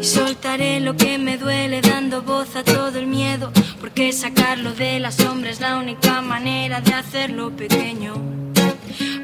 y 0.00 0.04
soltaré 0.04 0.80
lo 0.80 0.96
que 0.96 1.18
me 1.18 1.38
duele 1.38 1.80
dando 1.80 2.22
voz 2.22 2.56
a 2.56 2.64
todo 2.64 2.98
el 2.98 3.06
miedo, 3.06 3.52
porque 3.80 4.12
sacarlo 4.12 4.72
de 4.72 5.00
la 5.00 5.10
sombra 5.10 5.50
es 5.50 5.60
la 5.60 5.78
única 5.78 6.20
manera 6.20 6.80
de 6.80 6.92
hacerlo 6.92 7.50
pequeño. 7.50 8.14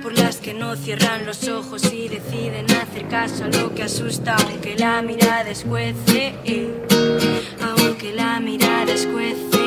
Por 0.02 0.18
las 0.18 0.36
que 0.36 0.54
no 0.54 0.76
cierran 0.76 1.26
los 1.26 1.48
ojos 1.48 1.92
y 1.92 2.08
deciden 2.08 2.66
hacer 2.70 3.08
caso 3.08 3.44
a 3.44 3.48
lo 3.48 3.74
que 3.74 3.84
asusta, 3.84 4.36
aunque 4.36 4.76
la 4.76 5.02
mirada 5.02 5.50
escuece, 5.50 6.34
aunque 7.60 8.12
la 8.14 8.40
mirada 8.40 8.92
escuece. 8.92 9.60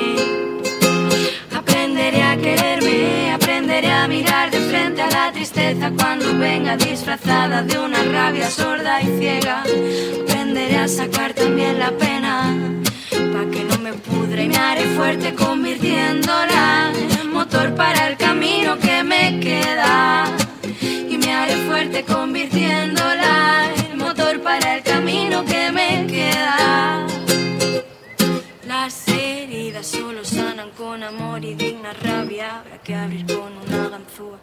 Aprenderé 1.54 2.24
a 2.24 2.38
quererme, 2.38 3.32
aprenderé 3.32 3.92
a 3.92 4.08
mirar 4.08 4.52
de 4.52 4.60
frente 4.60 5.02
a 5.02 5.10
la 5.10 5.32
tristeza 5.32 5.92
cuando 5.98 6.38
venga 6.38 6.76
disfrazada 6.78 7.62
de 7.64 7.78
una 7.78 8.04
rabia 8.04 8.50
sorda 8.50 9.02
y 9.02 9.20
ciega. 9.20 9.64
Aprenderé 10.24 10.78
a 10.78 10.88
sacar 10.88 11.34
también 11.34 11.80
la 11.80 11.92
pena, 11.92 12.83
pa' 13.34 13.50
que 13.52 13.64
no 13.64 13.78
me 13.80 13.94
pudra 13.94 14.42
y 14.44 14.50
me 14.50 14.58
haré 14.58 14.86
fuerte 14.96 15.34
convirtiéndola. 15.34 16.92
En 17.22 17.32
motor 17.32 17.74
para 17.76 18.08
el 18.08 18.18
camino 18.18 18.78
que 18.80 19.04
me 19.04 19.40
queda. 19.40 20.26
Y 21.10 21.18
me 21.18 21.34
haré 21.34 21.56
fuerte 21.68 22.04
convirtiéndola. 22.04 23.70
En 23.90 23.98
motor 23.98 24.42
para 24.42 24.76
el 24.76 24.84
camino 24.84 25.44
que 25.46 25.72
me 25.72 26.08
queda. 26.08 27.08
Las 28.68 29.08
heridas 29.08 29.88
solo 29.88 30.24
sanan 30.26 30.70
con 30.72 31.04
amor 31.04 31.44
y 31.44 31.54
digna 31.54 31.94
rabia, 31.94 32.60
habrá 32.60 32.78
que 32.82 32.96
abrir 32.96 33.26
con 33.26 33.52
una 33.66 33.90
ganzúa. 33.90 34.40